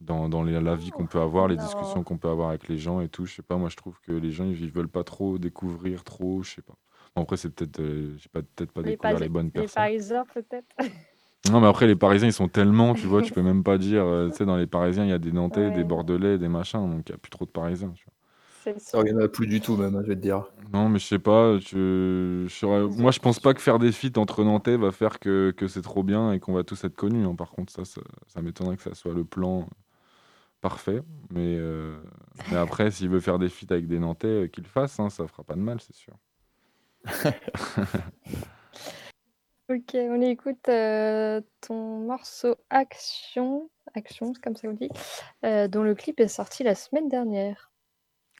dans, 0.01 0.28
dans 0.28 0.42
la 0.42 0.74
vie 0.74 0.90
qu'on 0.90 1.07
peut 1.07 1.20
avoir, 1.20 1.48
les 1.48 1.57
discussions 1.57 2.03
qu'on 2.03 2.18
peut 2.18 2.28
avoir 2.28 2.51
avec 2.51 2.68
les 2.68 2.78
gens 2.78 3.01
et 3.01 3.09
tout. 3.09 3.26
Je 3.26 3.34
sais 3.34 3.42
pas, 3.42 3.57
moi 3.57 3.68
je 3.68 3.76
trouve 3.76 3.98
que 4.01 4.12
les 4.12 4.30
gens 4.30 4.44
ils, 4.44 4.70
veulent 4.70 4.88
pas 4.88 5.05
trop 5.05 5.38
découvrir 5.38 6.05
trop, 6.05 6.42
je 6.42 6.57
sais 6.57 6.62
pas. 6.62 6.76
Après 7.17 7.37
c'est 7.37 7.51
peut-être, 7.51 7.81
euh, 7.81 8.17
j'ai 8.19 8.29
pas 8.29 8.43
peut-être 8.43 8.73
pas 8.73 8.83
découvert 8.83 9.19
les 9.19 9.29
bonnes 9.29 9.51
personnes. 9.51 9.83
Les 9.83 9.89
Parisiens 9.89 10.25
peut-être. 10.33 10.77
Non 11.51 11.61
mais 11.61 11.67
après 11.67 11.87
les 11.87 11.97
Parisiens 11.97 12.29
ils 12.29 12.33
sont 12.33 12.49
tellement, 12.49 12.95
tu 12.95 13.07
vois, 13.07 13.23
tu 13.23 13.33
peux 13.33 13.43
même 13.43 13.65
pas 13.65 13.79
dire, 13.79 14.05
euh, 14.05 14.29
tu 14.31 14.37
sais 14.37 14.45
dans 14.45 14.57
les 14.57 14.67
Parisiens 14.67 15.05
il 15.05 15.11
y 15.11 15.15
a 15.15 15.19
des 15.19 15.33
Nantais, 15.33 15.71
des 15.71 15.85
Bordelais, 15.85 16.39
des 16.39 16.49
machins, 16.49 16.81
donc 16.91 17.09
il 17.09 17.13
y 17.13 17.15
a 17.15 17.19
plus 17.19 17.31
trop 17.31 17.45
de 17.45 17.51
Parisiens. 17.51 17.93
Tu 17.95 18.05
vois. 18.05 19.05
Il 19.07 19.15
n'y 19.15 19.19
en 19.19 19.25
a 19.25 19.29
plus 19.29 19.47
du 19.47 19.63
tout 19.63 19.77
même, 19.77 19.97
hein, 19.97 20.03
je 20.03 20.09
vais 20.09 20.17
te 20.17 20.21
dire. 20.21 20.45
Non 20.73 20.91
mais 20.91 20.99
je 20.99 21.07
sais 21.07 21.19
pas, 21.19 21.59
je, 21.59 22.45
je 22.47 22.67
moi 23.01 23.11
je 23.11 23.19
pense 23.19 23.41
pas 23.41 23.55
que 23.55 23.61
faire 23.61 23.79
des 23.79 23.91
feats 23.91 24.19
entre 24.19 24.45
Nantais 24.45 24.77
va 24.77 24.93
faire 24.93 25.19
que, 25.19 25.53
que 25.57 25.67
c'est 25.67 25.83
trop 25.83 26.03
bien 26.03 26.33
et 26.33 26.41
qu'on 26.41 26.53
va 26.53 26.63
tous 26.63 26.85
être 26.85 26.95
connus. 26.95 27.25
Hein. 27.25 27.35
Par 27.35 27.51
contre 27.51 27.73
ça, 27.73 27.85
ça, 27.87 28.03
ça 28.27 28.43
m'étonnerait 28.43 28.77
que 28.77 28.83
ça 28.83 28.95
soit 28.95 29.15
le 29.15 29.25
plan 29.25 29.67
parfait. 30.61 31.03
Mais, 31.31 31.57
euh, 31.59 31.99
mais 32.51 32.57
après, 32.57 32.91
s'il 32.91 33.09
veut 33.09 33.21
faire 33.21 33.39
des 33.39 33.49
feats 33.49 33.73
avec 33.73 33.87
des 33.89 33.99
Nantais, 33.99 34.51
qu'il 34.53 34.65
le 34.65 34.69
fasse, 34.69 34.99
hein, 35.01 35.11
ça 35.11 35.27
fera 35.27 35.45
pas 35.45 35.55
de 35.55 35.61
mal, 35.61 35.81
c'est 35.81 35.95
sûr. 35.95 36.15
ok, 39.68 39.94
on 39.94 40.20
écoute 40.20 40.68
euh, 40.68 41.40
ton 41.61 42.01
morceau 42.01 42.57
Action, 42.70 43.70
Action, 43.94 44.32
comme 44.42 44.57
ça 44.57 44.68
qu'on 44.68 44.74
dit, 44.74 44.90
dont 45.42 45.82
le 45.82 45.94
clip 45.94 46.20
est 46.20 46.28
sorti 46.28 46.62
la 46.62 46.74
semaine 46.74 47.09
dernière. 47.09 47.70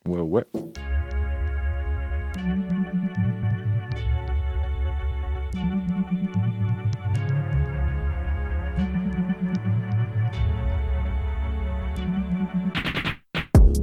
Ouais, 0.07 0.21
ouais. 0.21 0.45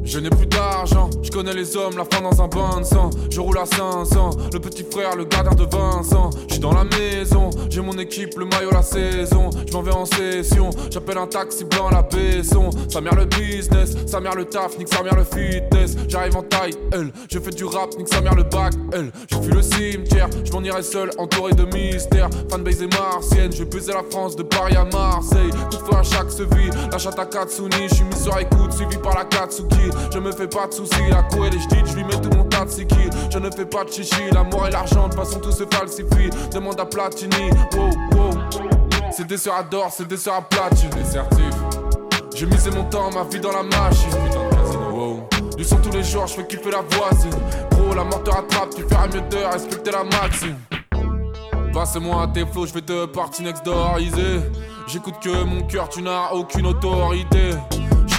Je 0.07 0.19
n'ai 0.19 0.29
plus 0.29 0.45
d'argent, 0.45 1.09
je 1.21 1.29
connais 1.29 1.53
les 1.53 1.75
hommes, 1.75 1.97
la 1.97 2.05
fin 2.05 2.21
dans 2.21 2.41
un 2.41 2.47
bain 2.47 2.79
de 2.79 2.85
sang. 2.85 3.09
Je 3.29 3.41
roule 3.41 3.57
à 3.57 3.65
500, 3.65 4.29
le 4.53 4.59
petit 4.59 4.85
frère, 4.89 5.17
le 5.17 5.25
gardien 5.25 5.51
de 5.51 5.65
Vincent. 5.69 6.29
Je 6.47 6.53
suis 6.53 6.61
dans 6.61 6.73
la 6.73 6.85
maison, 6.85 7.49
j'ai 7.69 7.81
mon 7.81 7.97
équipe, 7.97 8.37
le 8.37 8.45
maillot, 8.45 8.71
la 8.71 8.83
saison. 8.83 9.49
Je 9.67 9.73
m'en 9.73 9.81
vais 9.81 9.91
en 9.91 10.05
session, 10.05 10.69
j'appelle 10.89 11.17
un 11.17 11.27
taxi 11.27 11.65
blanc, 11.65 11.89
la 11.91 12.03
baisson. 12.03 12.69
Sa 12.87 13.01
mère 13.01 13.15
le 13.15 13.25
business, 13.25 13.97
sa 14.07 14.21
mère 14.21 14.35
le 14.35 14.45
taf, 14.45 14.77
nique 14.77 14.87
sa 14.87 15.03
mère 15.03 15.15
le 15.15 15.25
fitness. 15.25 15.97
J'arrive 16.07 16.37
en 16.37 16.43
taille, 16.43 16.73
elle, 16.93 17.11
je 17.29 17.39
fais 17.39 17.51
du 17.51 17.65
rap, 17.65 17.89
nique 17.97 18.07
sa 18.07 18.21
mère 18.21 18.35
le 18.35 18.43
bac, 18.43 18.73
elle. 18.93 19.11
Je 19.29 19.35
fuis 19.35 19.53
le 19.53 19.61
cimetière, 19.61 20.29
je 20.45 20.51
m'en 20.53 20.63
irai 20.63 20.83
seul, 20.83 21.11
entouré 21.17 21.51
de 21.51 21.65
mystères. 21.65 22.29
Fanbase 22.49 22.81
et 22.81 22.87
martienne, 22.87 23.51
je 23.51 23.63
vais 23.63 23.93
la 23.93 24.03
France 24.09 24.37
de 24.37 24.43
Paris 24.43 24.77
à 24.77 24.85
Marseille. 24.85 25.51
Toutefois, 25.69 25.99
à 25.99 26.03
chaque 26.03 26.31
se 26.31 26.43
vit, 26.43 26.69
la 26.89 26.97
chatte 26.97 27.19
à 27.19 27.25
Katsuni, 27.25 27.89
je 27.89 27.95
suis 27.95 28.05
mis 28.05 28.15
sur 28.15 28.37
écoute, 28.39 28.71
suivi 28.71 28.97
par 28.97 29.13
la 29.13 29.25
Katsuki. 29.25 29.96
Je 30.13 30.19
me 30.19 30.31
fais 30.31 30.47
pas 30.47 30.67
de 30.67 30.73
soucis, 30.73 31.11
à 31.11 31.23
courir 31.23 31.51
les 31.51 31.59
je 31.59 31.95
lui 31.95 32.03
mets 32.03 32.19
tout 32.21 32.29
mon 32.35 32.43
tas 32.45 32.65
de 32.65 32.69
sikis. 32.69 33.09
Je 33.29 33.39
ne 33.39 33.49
fais 33.51 33.65
pas 33.65 33.83
de 33.83 33.91
chichi, 33.91 34.29
l'amour 34.31 34.67
et 34.67 34.71
l'argent, 34.71 35.07
de 35.07 35.15
façon 35.15 35.39
tout 35.39 35.51
se 35.51 35.63
falsifie. 35.71 36.29
Demande 36.51 36.79
à 36.79 36.85
Platini, 36.85 37.49
wow, 37.75 37.89
wow. 38.15 38.29
C'est 39.11 39.25
des 39.25 39.37
sœurs 39.37 39.55
adore, 39.55 39.89
c'est 39.91 40.07
des 40.07 40.17
sœurs 40.17 40.35
à 40.35 40.41
platine, 40.41 40.89
les 40.95 41.05
certifs. 41.05 41.43
J'ai 42.35 42.45
misé 42.45 42.69
mon 42.71 42.83
temps, 42.83 43.09
ma 43.11 43.23
vie 43.23 43.39
dans 43.39 43.51
la 43.51 43.63
machine, 43.63 44.09
putain 44.09 44.49
de 44.49 44.55
casino, 44.55 44.89
wow. 44.91 45.29
Du 45.57 45.63
son 45.63 45.77
tous 45.77 45.91
les 45.91 46.03
jours, 46.03 46.27
je 46.27 46.33
fais 46.33 46.45
kiffer 46.45 46.71
la 46.71 46.81
voisine. 46.81 47.31
Gros, 47.71 47.95
la 47.95 48.03
mort 48.03 48.23
te 48.23 48.29
rattrape, 48.29 48.75
tu 48.75 48.83
feras 48.83 49.07
mieux 49.07 49.21
de 49.21 49.37
respecter 49.51 49.91
la 49.91 50.03
maxime. 50.03 50.57
Passe-moi 51.73 52.23
à 52.23 52.27
tes 52.27 52.45
flots, 52.45 52.67
je 52.67 52.73
vais 52.73 52.81
te 52.81 53.05
partir 53.05 53.45
next 53.45 53.65
door, 53.65 53.97
easy. 53.99 54.41
J'écoute 54.87 55.15
que 55.21 55.43
mon 55.43 55.63
cœur, 55.63 55.89
tu 55.89 56.01
n'as 56.01 56.31
aucune 56.31 56.67
autorité 56.67 57.51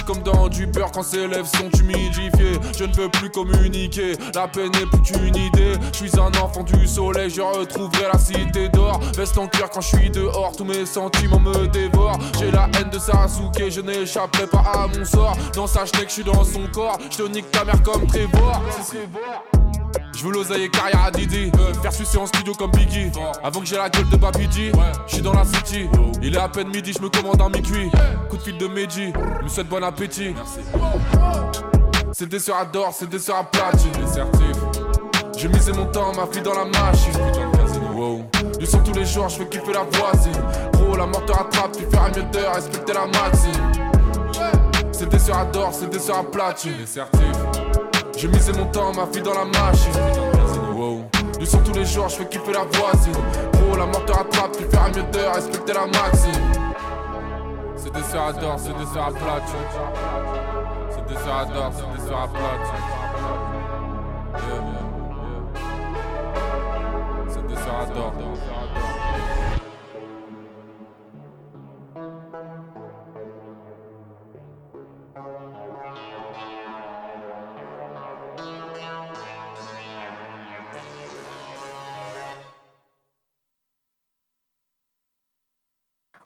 comme 0.09 0.23
dans 0.23 0.47
du 0.47 0.65
beurre 0.65 0.91
quand 0.91 1.03
ses 1.03 1.27
lèvres 1.27 1.45
sont 1.45 1.69
humidifiées. 1.79 2.59
Je 2.75 2.83
ne 2.83 2.95
veux 2.95 3.09
plus 3.09 3.29
communiquer, 3.29 4.13
la 4.33 4.47
peine 4.47 4.71
n'est 4.71 4.87
plus 4.87 5.01
qu'une 5.03 5.35
idée. 5.35 5.73
Je 5.93 5.97
suis 5.97 6.19
un 6.19 6.31
enfant 6.41 6.63
du 6.63 6.87
soleil, 6.87 7.29
je 7.29 7.41
retrouverai 7.41 8.07
la 8.11 8.17
cité 8.17 8.69
d'or. 8.69 8.99
Veste 9.15 9.37
en 9.37 9.47
cuir 9.47 9.69
quand 9.71 9.81
je 9.81 9.97
suis 9.97 10.09
dehors, 10.09 10.55
tous 10.57 10.63
mes 10.63 10.87
sentiments 10.87 11.39
me 11.39 11.67
dévorent. 11.67 12.17
J'ai 12.39 12.49
la 12.49 12.67
haine 12.79 12.89
de 12.89 12.97
Sasuke, 12.97 13.69
je 13.69 13.81
n'échapperai 13.81 14.47
pas 14.47 14.63
à 14.73 14.87
mon 14.87 15.05
sort. 15.05 15.37
Dans 15.53 15.67
sa 15.67 15.83
que 15.83 16.07
je 16.07 16.13
suis 16.13 16.23
dans 16.23 16.43
son 16.43 16.65
corps. 16.73 16.97
Je 17.11 17.17
te 17.17 17.23
nique 17.23 17.51
ta 17.51 17.63
mère 17.63 17.81
comme 17.83 18.07
Trevor. 18.07 18.63
Je 20.15 20.23
veux 20.25 20.33
l'oseille 20.33 20.63
et 20.63 20.69
carrière 20.69 21.05
à 21.05 21.11
Didi. 21.11 21.51
Faire 21.81 21.93
sucer 21.93 22.17
en 22.17 22.25
studio 22.25 22.53
comme 22.53 22.71
Biggie. 22.71 23.11
Avant 23.43 23.61
que 23.61 23.65
j'ai 23.65 23.77
la 23.77 23.89
gueule 23.89 24.09
de 24.09 24.17
Babidi. 24.17 24.71
Je 25.07 25.13
suis 25.13 25.21
dans 25.21 25.33
la 25.33 25.45
city. 25.45 25.87
Il 26.21 26.35
est 26.35 26.39
à 26.39 26.49
peine 26.49 26.67
midi, 26.67 26.93
je 26.93 27.01
me 27.01 27.09
commande 27.09 27.41
un 27.41 27.49
mi-cuit. 27.49 27.89
Coup 28.29 28.37
de 28.37 28.41
fil 28.41 28.57
de 28.57 28.67
Meiji. 28.67 29.13
Me 29.43 29.47
souhaite 29.47 29.69
bon 29.69 29.83
appétit. 29.83 30.35
C'est 32.11 32.27
des 32.27 32.39
soeurs 32.39 32.57
à 32.57 32.65
d'or, 32.65 32.89
c'est 32.91 33.09
des 33.09 33.19
soeurs 33.19 33.37
à 33.37 33.43
platine. 33.43 33.91
J'ai 35.37 35.47
misé 35.47 35.71
mon 35.71 35.85
temps, 35.85 36.11
ma 36.13 36.27
fille 36.27 36.41
dans 36.41 36.53
la 36.53 36.65
machine. 36.65 37.13
Putain 37.13 37.49
de 37.49 37.57
casino. 37.57 37.91
Wow. 37.93 38.25
Du 38.59 38.67
tous 38.67 38.99
les 38.99 39.05
jours, 39.05 39.29
je 39.29 39.39
veux 39.39 39.45
kiffer 39.45 39.71
la 39.71 39.83
voisine. 39.83 40.33
Gros, 40.73 40.97
la 40.97 41.05
mort 41.05 41.25
te 41.25 41.31
rattrape, 41.31 41.77
tu 41.77 41.85
feras 41.85 42.09
mieux 42.09 42.23
d'heure, 42.23 42.55
respecter 42.55 42.93
la 42.93 43.05
maxime. 43.05 43.51
C'est 44.91 45.07
des 45.07 45.19
soeurs 45.19 45.37
à 45.37 45.45
d'or, 45.45 45.69
c'est 45.71 45.89
des 45.89 45.99
soeurs 45.99 46.17
à 46.17 46.23
platine. 46.23 46.73
J'ai 48.19 48.27
misé 48.27 48.51
mon 48.51 48.65
temps, 48.65 48.91
ma 48.93 49.05
vie 49.05 49.21
dans 49.21 49.33
la 49.33 49.45
machine. 49.45 49.93
Wow. 50.75 51.05
Du 51.39 51.45
son 51.45 51.59
tous 51.59 51.71
les 51.71 51.85
jours, 51.85 52.09
je 52.09 52.17
fais 52.17 52.25
kiffer 52.25 52.51
la 52.51 52.65
voisine. 52.65 53.13
Gros, 53.53 53.77
la 53.77 53.85
mort 53.85 54.03
te 54.03 54.11
rattrape, 54.11 54.57
tu 54.57 54.65
feras 54.65 54.89
mieux 54.89 55.03
d'heure, 55.03 55.35
respecter 55.35 55.71
la 55.71 55.85
maxime. 55.85 56.33
C'est 57.77 57.93
des 57.93 58.03
sœurs 58.03 58.27
à 58.27 58.33
d'or, 58.33 58.57
c'est 58.57 58.77
des 58.77 58.85
sœurs 58.93 59.07
à 59.07 59.11
plate. 59.11 59.43
C'est 60.89 61.05
des 61.07 61.15
sœurs 61.15 61.37
à 61.37 61.45
d'or, 61.45 61.71
c'est 61.71 61.97
des 61.97 62.09
sœurs 62.09 62.21
à 62.23 62.27
plate. 62.27 62.67
C'est 67.29 67.47
des 67.47 67.55
sœurs 67.55 67.79
à 67.79 67.85
d'or. 67.85 68.13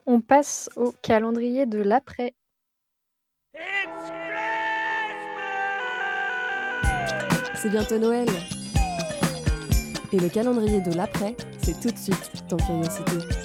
On 0.06 0.20
passe 0.20 0.68
au 0.76 0.92
calendrier 1.02 1.64
de 1.64 1.78
l'après. 1.78 2.34
C'est 7.54 7.70
bientôt 7.70 7.98
Noël. 7.98 8.28
Et 10.12 10.18
le 10.18 10.28
calendrier 10.28 10.82
de 10.82 10.94
l'après, 10.94 11.34
c'est 11.62 11.80
tout 11.80 11.90
de 11.90 11.96
suite 11.96 12.44
dans 12.50 12.58
Curiosité. 12.58 13.44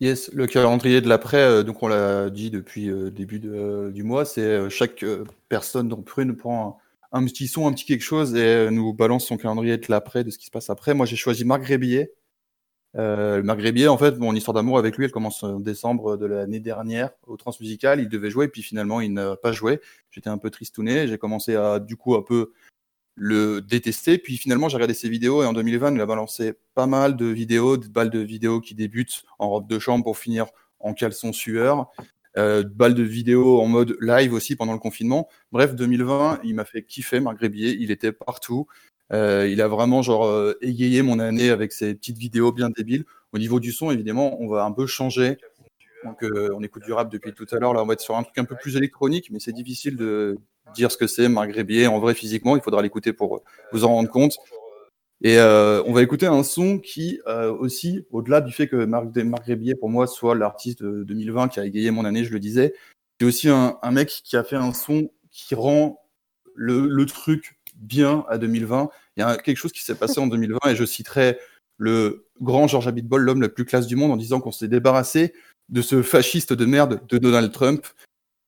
Yes, 0.00 0.30
le 0.32 0.46
calendrier 0.46 1.00
de 1.00 1.08
l'après, 1.08 1.42
euh, 1.42 1.62
donc 1.62 1.82
on 1.82 1.88
l'a 1.88 2.28
dit 2.30 2.50
depuis 2.50 2.86
le 2.86 3.06
euh, 3.06 3.10
début 3.10 3.40
du 3.40 4.02
mois, 4.02 4.24
c'est 4.24 4.40
euh, 4.42 4.68
chaque 4.68 5.04
personne 5.48 5.88
dans 5.88 6.02
Prune 6.02 6.36
prend 6.36 6.78
un 7.12 7.24
petit 7.24 7.48
son, 7.48 7.66
un 7.66 7.72
petit 7.72 7.84
quelque 7.84 8.04
chose 8.04 8.34
et 8.34 8.40
euh, 8.40 8.70
nous 8.70 8.92
balance 8.92 9.26
son 9.26 9.36
calendrier 9.36 9.76
de 9.76 9.86
l'après, 9.88 10.24
de 10.24 10.30
ce 10.30 10.38
qui 10.38 10.46
se 10.46 10.50
passe 10.50 10.70
après. 10.70 10.94
Moi, 10.94 11.06
j'ai 11.06 11.16
choisi 11.16 11.44
Marc 11.44 11.62
Grébillet. 11.62 12.12
Euh, 12.96 13.42
Marc 13.42 13.58
Grébillet, 13.58 13.88
en 13.88 13.98
fait, 13.98 14.18
mon 14.18 14.34
histoire 14.34 14.54
d'amour 14.54 14.78
avec 14.78 14.96
lui, 14.96 15.04
elle 15.04 15.10
commence 15.10 15.42
en 15.42 15.60
décembre 15.60 16.16
de 16.16 16.26
l'année 16.26 16.60
dernière 16.60 17.10
au 17.26 17.36
Transmusical. 17.36 18.00
Il 18.00 18.08
devait 18.08 18.30
jouer, 18.30 18.48
puis 18.48 18.62
finalement, 18.62 19.00
il 19.00 19.12
n'a 19.12 19.36
pas 19.36 19.52
joué. 19.52 19.80
J'étais 20.10 20.30
un 20.30 20.38
peu 20.38 20.50
tristouné. 20.50 21.06
J'ai 21.08 21.18
commencé 21.18 21.56
à, 21.56 21.78
du 21.78 21.96
coup, 21.96 22.14
un 22.14 22.22
peu 22.22 22.52
le 23.16 23.60
détester. 23.60 24.18
Puis 24.18 24.36
finalement, 24.36 24.68
j'ai 24.68 24.76
regardé 24.76 24.94
ses 24.94 25.08
vidéos 25.08 25.42
et 25.42 25.46
en 25.46 25.52
2020, 25.52 25.94
il 25.94 26.00
a 26.00 26.06
balancé 26.06 26.54
pas 26.74 26.86
mal 26.86 27.16
de 27.16 27.26
vidéos, 27.26 27.76
des 27.76 27.88
balles 27.88 28.10
de 28.10 28.20
vidéos 28.20 28.60
qui 28.60 28.74
débutent 28.74 29.24
en 29.38 29.48
robe 29.48 29.68
de 29.68 29.78
chambre 29.78 30.04
pour 30.04 30.18
finir 30.18 30.46
en 30.80 30.94
caleçon 30.94 31.32
sueur 31.32 31.90
euh, 32.38 32.62
balles 32.62 32.94
de 32.94 33.02
vidéo 33.02 33.60
en 33.60 33.66
mode 33.66 33.96
live 34.00 34.32
aussi 34.32 34.56
pendant 34.56 34.72
le 34.72 34.78
confinement. 34.78 35.28
Bref, 35.52 35.74
2020, 35.74 36.40
il 36.44 36.54
m'a 36.54 36.64
fait 36.64 36.82
kiffer 36.82 37.20
Marc 37.20 37.38
Grébier, 37.38 37.76
il 37.78 37.90
était 37.90 38.12
partout. 38.12 38.66
Euh, 39.12 39.48
il 39.48 39.60
a 39.60 39.68
vraiment 39.68 40.02
genre 40.02 40.26
euh, 40.26 40.58
égayé 40.60 41.02
mon 41.02 41.18
année 41.18 41.50
avec 41.50 41.72
ses 41.72 41.94
petites 41.94 42.18
vidéos 42.18 42.52
bien 42.52 42.70
débiles. 42.70 43.04
Au 43.32 43.38
niveau 43.38 43.60
du 43.60 43.72
son, 43.72 43.90
évidemment, 43.90 44.40
on 44.40 44.48
va 44.48 44.64
un 44.64 44.72
peu 44.72 44.86
changer. 44.86 45.36
Euh, 46.22 46.50
on 46.54 46.62
écoute 46.62 46.84
du 46.84 46.92
rap 46.92 47.10
depuis 47.10 47.32
tout 47.32 47.46
à 47.52 47.58
l'heure. 47.58 47.74
Là, 47.74 47.82
on 47.82 47.86
va 47.86 47.94
être 47.94 48.00
sur 48.00 48.16
un 48.16 48.22
truc 48.22 48.38
un 48.38 48.44
peu 48.44 48.56
plus 48.56 48.76
électronique, 48.76 49.30
mais 49.30 49.40
c'est 49.40 49.52
difficile 49.52 49.96
de 49.96 50.38
dire 50.74 50.90
ce 50.90 50.96
que 50.96 51.06
c'est 51.06 51.28
Marc 51.28 51.50
Grébier 51.50 51.86
en 51.86 51.98
vrai 51.98 52.14
physiquement. 52.14 52.56
Il 52.56 52.62
faudra 52.62 52.82
l'écouter 52.82 53.12
pour 53.12 53.42
vous 53.72 53.84
en 53.84 53.88
rendre 53.88 54.10
compte. 54.10 54.36
Et 55.22 55.38
euh, 55.38 55.82
on 55.86 55.92
va 55.92 56.02
écouter 56.02 56.26
un 56.26 56.42
son 56.42 56.78
qui 56.78 57.20
euh, 57.26 57.52
aussi, 57.52 58.04
au-delà 58.10 58.40
du 58.40 58.52
fait 58.52 58.68
que 58.68 58.84
Marc, 58.84 59.16
Marc 59.16 59.46
Rébier, 59.46 59.74
pour 59.74 59.88
moi, 59.88 60.06
soit 60.06 60.34
l'artiste 60.34 60.82
de 60.82 61.04
2020 61.04 61.48
qui 61.48 61.60
a 61.60 61.64
égayé 61.64 61.90
mon 61.90 62.04
année, 62.04 62.24
je 62.24 62.32
le 62.32 62.38
disais, 62.38 62.74
c'est 63.18 63.26
aussi 63.26 63.48
un, 63.48 63.78
un, 63.82 63.90
mec 63.90 64.08
qui 64.08 64.36
a 64.36 64.44
fait 64.44 64.56
un 64.56 64.74
son 64.74 65.10
qui 65.30 65.54
rend 65.54 66.02
le, 66.54 66.86
le 66.86 67.06
truc 67.06 67.58
bien 67.76 68.24
à 68.28 68.36
2020. 68.36 68.90
Il 69.16 69.20
y 69.20 69.22
a 69.22 69.36
quelque 69.36 69.56
chose 69.56 69.72
qui 69.72 69.82
s'est 69.82 69.94
passé 69.94 70.20
en 70.20 70.26
2020 70.26 70.58
et 70.68 70.76
je 70.76 70.84
citerai 70.84 71.38
le 71.78 72.26
grand 72.40 72.68
George 72.68 72.88
Abitbol, 72.88 73.22
l'homme 73.22 73.40
le 73.40 73.48
plus 73.48 73.64
classe 73.64 73.86
du 73.86 73.96
monde, 73.96 74.12
en 74.12 74.16
disant 74.16 74.40
qu'on 74.40 74.52
s'est 74.52 74.68
débarrassé 74.68 75.32
de 75.68 75.82
ce 75.82 76.02
fasciste 76.02 76.52
de 76.52 76.64
merde 76.64 77.00
de 77.08 77.18
Donald 77.18 77.52
Trump 77.52 77.86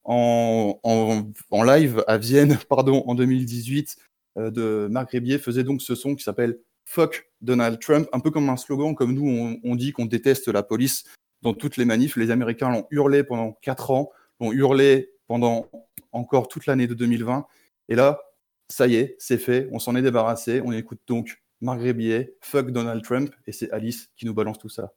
en, 0.05 0.79
en, 0.83 1.23
en 1.51 1.63
live 1.63 2.05
à 2.07 2.19
Vienne 2.19 2.59
pardon, 2.69 3.05
en 3.07 3.15
2018 3.15 3.97
euh, 3.99 4.08
de 4.39 4.89
Marc 4.91 5.13
Rébier 5.13 5.39
faisait 5.39 5.65
donc 5.65 5.83
ce 5.83 5.95
son 5.95 6.15
qui 6.15 6.23
s'appelle 6.23 6.59
Fuck 6.85 7.31
Donald 7.43 7.79
Trump, 7.81 8.09
un 8.13 8.21
peu 8.21 8.31
comme 8.31 8.49
un 8.49 8.57
slogan, 8.57 8.95
comme 8.95 9.13
nous 9.13 9.59
on, 9.63 9.77
dit 9.77 9.93
qu'on 9.93 10.07
déteste 10.07 10.49
la 10.49 10.63
police 10.63 11.05
dans 11.43 11.53
toutes 11.53 11.77
les 11.77 11.85
manifs. 11.85 12.17
Les 12.17 12.31
Américains 12.31 12.71
l'ont 12.71 12.87
hurlé 12.91 13.25
pendant 13.25 13.53
quatre 13.61 13.91
ans, 13.91 14.11
l'ont 14.41 14.53
hurlé 14.53 15.11
pendant 15.27 15.69
encore 16.13 16.49
toute 16.49 16.65
l'année 16.65 16.87
de 16.87 16.95
2020. 16.95 17.47
Et 17.91 17.95
là, 17.95 18.21
ça 18.69 18.87
y 18.87 18.97
est, 18.97 19.17
c'est 19.19 19.37
fait, 19.37 19.69
on 19.71 19.79
s'en 19.79 19.97
est 19.97 20.03
débarrassé. 20.03 20.63
On 20.65 20.73
écoute 20.73 21.01
donc 21.07 21.43
Marc 21.61 21.81
Rébier, 21.81 22.37
Fuck 22.41 22.71
Donald 22.71 23.03
Trump, 23.03 23.35
et 23.47 23.53
c'est 23.53 23.71
Alice 23.71 24.11
qui 24.17 24.25
nous 24.25 24.35
balance 24.35 24.59
tout 24.59 24.71
ça. 24.71 24.95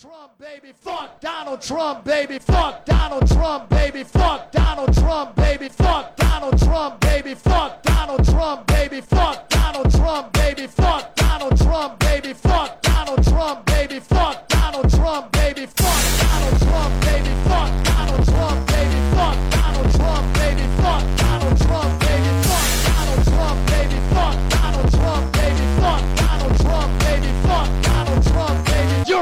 Trump, 0.00 0.38
baby. 0.38 0.72
Fuck 0.80 1.20
Donald 1.20 1.60
Trump, 1.60 2.04
baby. 2.04 2.38
Fuck 2.38 2.84
Donald 2.84 3.26
Trump, 3.26 3.68
baby. 3.68 4.04
Fuck 4.04 4.52
Donald 4.52 4.94
Trump, 4.94 5.34
baby. 5.34 5.68
Fuck 5.68 6.14
Donald 6.14 6.56
Trump, 6.60 7.00
baby. 7.00 7.34
Fuck 7.34 7.82
Donald 7.82 8.24
Trump, 8.24 8.66
baby. 8.68 9.00
Fuck 9.00 9.48
Donald 9.48 9.90
Trump, 9.90 10.32
baby. 10.34 10.68
Fuck 10.68 11.16
Donald 11.16 11.58
Trump, 11.60 11.98
baby. 11.98 12.32
Fuck 12.32 12.80
Donald 12.82 13.24
Trump, 13.24 13.64
baby. 13.66 13.98
Fuck 13.98 14.48
Donald 14.48 14.88
Trump, 14.94 15.32
baby. 15.32 15.66
Fuck 15.66 16.20
Donald 16.20 16.60
Trump, 16.60 17.00
baby. 17.02 17.34
Fuck 17.34 17.84
Donald 17.84 18.24
Trump, 18.28 18.66
baby. 18.70 19.00
Fuck 19.16 19.50
Donald 19.50 19.94
Trump, 19.96 20.34
baby. 20.36 20.62
Fuck 20.80 21.17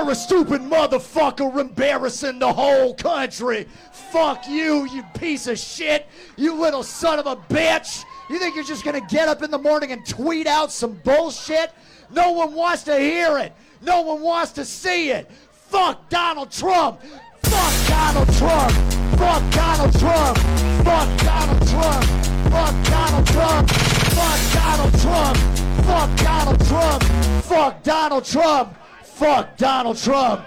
You're 0.07 0.13
a 0.13 0.15
stupid 0.15 0.61
motherfucker 0.61 1.59
embarrassing 1.59 2.39
the 2.39 2.53
whole 2.53 2.95
country. 2.95 3.67
Fuck 3.91 4.47
you, 4.47 4.87
you 4.87 5.03
piece 5.19 5.49
of 5.49 5.59
shit. 5.59 6.07
You 6.37 6.55
little 6.55 6.85
son 6.85 7.19
of 7.19 7.27
a 7.27 7.35
bitch. 7.35 8.05
You 8.31 8.39
think 8.39 8.55
you're 8.55 8.63
just 8.63 8.85
gonna 8.85 9.01
get 9.01 9.27
up 9.27 9.43
in 9.43 9.51
the 9.51 9.59
morning 9.59 9.91
and 9.91 10.07
tweet 10.07 10.47
out 10.47 10.71
some 10.71 10.93
bullshit? 11.03 11.73
No 12.09 12.31
one 12.31 12.55
wants 12.55 12.85
to 12.85 12.97
hear 12.97 13.37
it. 13.39 13.53
No 13.83 14.03
one 14.03 14.23
wants 14.23 14.53
to 14.53 14.65
see 14.65 15.11
it. 15.11 15.29
Fuck 15.51 16.09
Donald 16.09 16.53
Trump. 16.53 17.01
Fuck 17.43 17.89
Donald 17.89 18.33
Trump. 18.37 18.71
Fuck 19.19 19.51
Donald 19.51 19.99
Trump. 19.99 20.39
Fuck 20.85 21.21
Donald 21.25 21.69
Trump. 21.69 22.07
Fuck 22.55 22.87
Donald 22.87 23.27
Trump. 23.27 23.71
Fuck 24.15 24.53
Donald 24.55 25.01
Trump. 25.01 25.37
Fuck 25.85 26.17
Donald 26.17 26.67
Trump. 26.69 27.03
Fuck 27.43 27.83
Donald 27.83 28.25
Trump. 28.25 28.77
Fuck 29.17 29.57
Donald 29.57 29.97
Trump. 29.97 30.45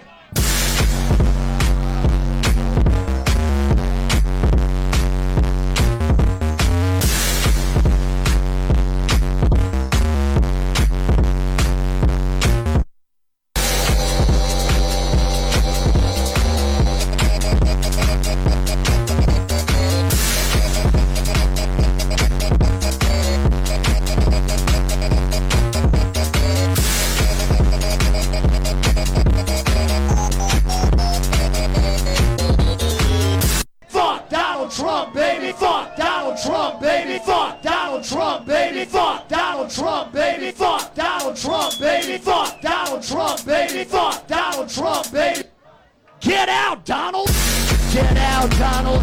out, 48.39 48.51
Donald. 48.51 49.01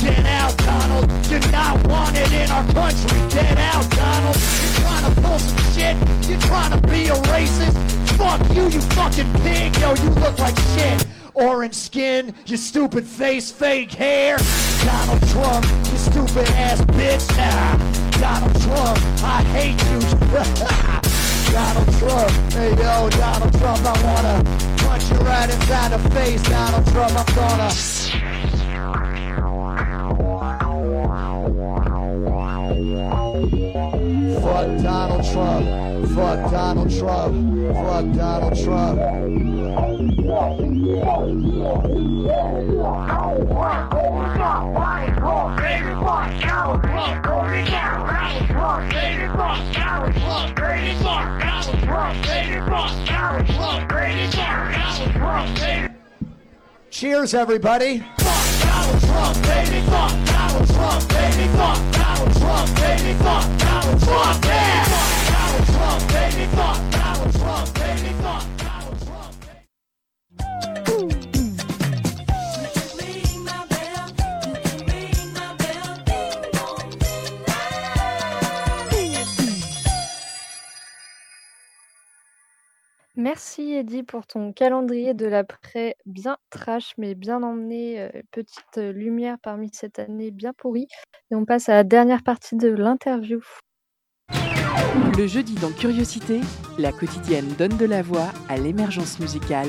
Get 0.00 0.24
out, 0.24 0.56
Donald. 0.56 1.10
You're 1.26 1.52
not 1.52 1.86
wanted 1.86 2.32
in 2.32 2.50
our 2.50 2.64
country. 2.72 3.20
Get 3.28 3.58
out, 3.58 3.88
Donald. 3.90 4.36
You're 4.62 4.76
trying 4.80 5.14
to 5.14 5.20
pull 5.20 5.38
some 5.38 5.72
shit. 5.74 5.96
You're 6.28 6.40
trying 6.40 6.72
to 6.72 6.80
be 6.88 7.08
a 7.08 7.16
racist. 7.28 7.76
Fuck 8.16 8.40
you, 8.56 8.64
you 8.68 8.80
fucking 8.96 9.30
pig. 9.42 9.76
Yo, 9.78 9.94
you 9.96 10.10
look 10.24 10.38
like 10.38 10.58
shit. 10.74 11.06
Orange 11.34 11.74
skin, 11.74 12.34
your 12.46 12.58
stupid 12.58 13.04
face, 13.04 13.50
fake 13.50 13.92
hair. 13.92 14.38
Donald 14.84 15.28
Trump, 15.28 15.64
you 15.90 15.98
stupid 15.98 16.48
ass 16.56 16.80
bitch. 16.96 17.24
Nah, 17.36 17.76
Donald 18.18 18.62
Trump, 18.62 18.98
I 19.22 19.42
hate 19.54 19.80
you. 19.90 20.00
Donald 21.52 21.98
Trump, 21.98 22.30
hey 22.52 22.70
yo, 22.70 23.08
Donald 23.10 23.52
Trump, 23.58 23.80
I 23.84 24.02
wanna 24.04 24.42
punch 24.78 25.10
you 25.10 25.18
right 25.18 25.48
inside 25.48 25.92
the 25.92 26.10
face. 26.10 26.42
Donald 26.42 26.86
Trump, 26.88 27.16
I'm 27.16 27.34
gonna. 27.34 27.99
Donald 35.20 35.32
Trump. 35.34 36.08
Fuck 36.14 36.50
Donald 36.50 36.98
Trump. 36.98 37.34
Fuck 37.74 38.16
Donald 38.16 38.64
Trump. 38.64 38.98
Cheers, 56.90 57.34
everybody. 57.34 58.02
Donald 58.90 59.06
Trump, 59.06 59.42
baby. 59.44 59.80
Fuck 59.86 60.10
Donald 60.26 60.66
Trump, 60.68 61.08
baby. 61.10 61.46
Fuck 61.54 61.78
Donald 61.92 62.36
Trump, 62.40 62.74
baby. 62.74 63.14
Fuck 63.22 63.58
Donald 63.58 64.02
Trump, 64.02 64.44
yeah. 64.44 64.84
Donald 65.30 65.66
Trump, 65.68 66.08
baby. 66.08 66.46
Fuck 66.56 66.90
Donald 66.90 67.34
Trump, 67.38 67.79
Merci 83.22 83.74
Eddy 83.74 84.02
pour 84.02 84.26
ton 84.26 84.50
calendrier 84.50 85.12
de 85.12 85.26
l'après 85.26 85.94
bien 86.06 86.38
trash, 86.48 86.94
mais 86.96 87.14
bien 87.14 87.42
emmené, 87.42 88.00
euh, 88.00 88.08
petite 88.30 88.78
euh, 88.78 88.92
lumière 88.92 89.36
parmi 89.42 89.68
cette 89.74 89.98
année 89.98 90.30
bien 90.30 90.54
pourrie. 90.54 90.88
Et 91.30 91.34
on 91.34 91.44
passe 91.44 91.68
à 91.68 91.74
la 91.74 91.84
dernière 91.84 92.22
partie 92.22 92.56
de 92.56 92.68
l'interview. 92.70 93.42
Le 95.18 95.26
jeudi 95.26 95.54
dans 95.56 95.70
Curiosité, 95.70 96.40
la 96.78 96.92
quotidienne 96.92 97.48
donne 97.58 97.76
de 97.76 97.84
la 97.84 98.00
voix 98.00 98.30
à 98.48 98.56
l'émergence 98.56 99.20
musicale. 99.20 99.68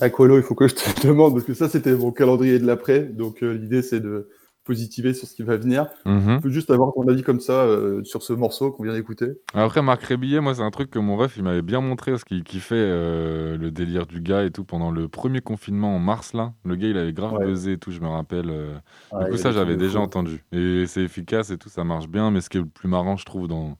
Aqualo, 0.00 0.38
il 0.38 0.42
faut 0.42 0.54
que 0.54 0.66
je 0.66 0.76
te 0.76 1.06
demande, 1.06 1.34
parce 1.34 1.44
que 1.44 1.52
ça 1.52 1.68
c'était 1.68 1.92
mon 1.92 2.10
calendrier 2.10 2.58
de 2.58 2.66
l'après, 2.66 3.00
donc 3.00 3.42
euh, 3.42 3.52
l'idée 3.52 3.82
c'est 3.82 4.00
de 4.00 4.30
positiver 4.70 5.14
sur 5.14 5.26
ce 5.26 5.34
qui 5.34 5.42
va 5.42 5.56
venir. 5.56 5.80
Mm 6.04 6.18
-hmm. 6.18 6.48
juste 6.48 6.70
avoir 6.70 6.92
ton 6.94 7.04
avis 7.08 7.24
comme 7.28 7.40
ça 7.40 7.58
euh, 7.64 8.04
sur 8.04 8.22
ce 8.22 8.32
morceau 8.32 8.70
qu'on 8.70 8.84
vient 8.84 8.94
d'écouter. 9.00 9.30
Après, 9.52 9.82
Marc 9.82 10.02
Rébillet, 10.04 10.40
moi, 10.40 10.54
c'est 10.54 10.62
un 10.70 10.70
truc 10.70 10.88
que 10.94 11.00
mon 11.00 11.16
ref, 11.16 11.32
il 11.38 11.42
m'avait 11.42 11.66
bien 11.72 11.80
montré, 11.80 12.16
ce 12.20 12.24
qu'il 12.24 12.44
kiffait 12.44 12.76
euh, 12.76 13.58
le 13.64 13.68
délire 13.72 14.06
du 14.06 14.20
gars 14.20 14.44
et 14.44 14.52
tout 14.52 14.64
pendant 14.72 14.92
le 14.98 15.08
premier 15.08 15.40
confinement 15.40 15.90
en 15.96 15.98
mars, 15.98 16.34
là. 16.34 16.46
Le 16.64 16.76
gars, 16.76 16.88
il 16.92 16.98
avait 17.02 17.16
grave 17.20 17.32
ouais. 17.32 17.46
buzzé 17.46 17.72
et 17.72 17.78
tout, 17.82 17.90
je 17.90 18.00
me 18.00 18.10
rappelle. 18.18 18.50
Euh... 18.50 18.74
Ouais, 19.12 19.24
du 19.24 19.30
coup, 19.32 19.38
ça, 19.38 19.50
j'avais 19.50 19.76
déjà 19.76 19.98
fou. 19.98 20.04
entendu. 20.08 20.36
Et 20.52 20.86
c'est 20.86 21.02
efficace 21.02 21.50
et 21.50 21.58
tout, 21.58 21.68
ça 21.68 21.82
marche 21.82 22.08
bien. 22.16 22.30
Mais 22.30 22.40
ce 22.44 22.48
qui 22.48 22.58
est 22.58 22.66
le 22.68 22.74
plus 22.80 22.90
marrant, 22.96 23.16
je 23.22 23.24
trouve, 23.24 23.48
dans, 23.48 23.76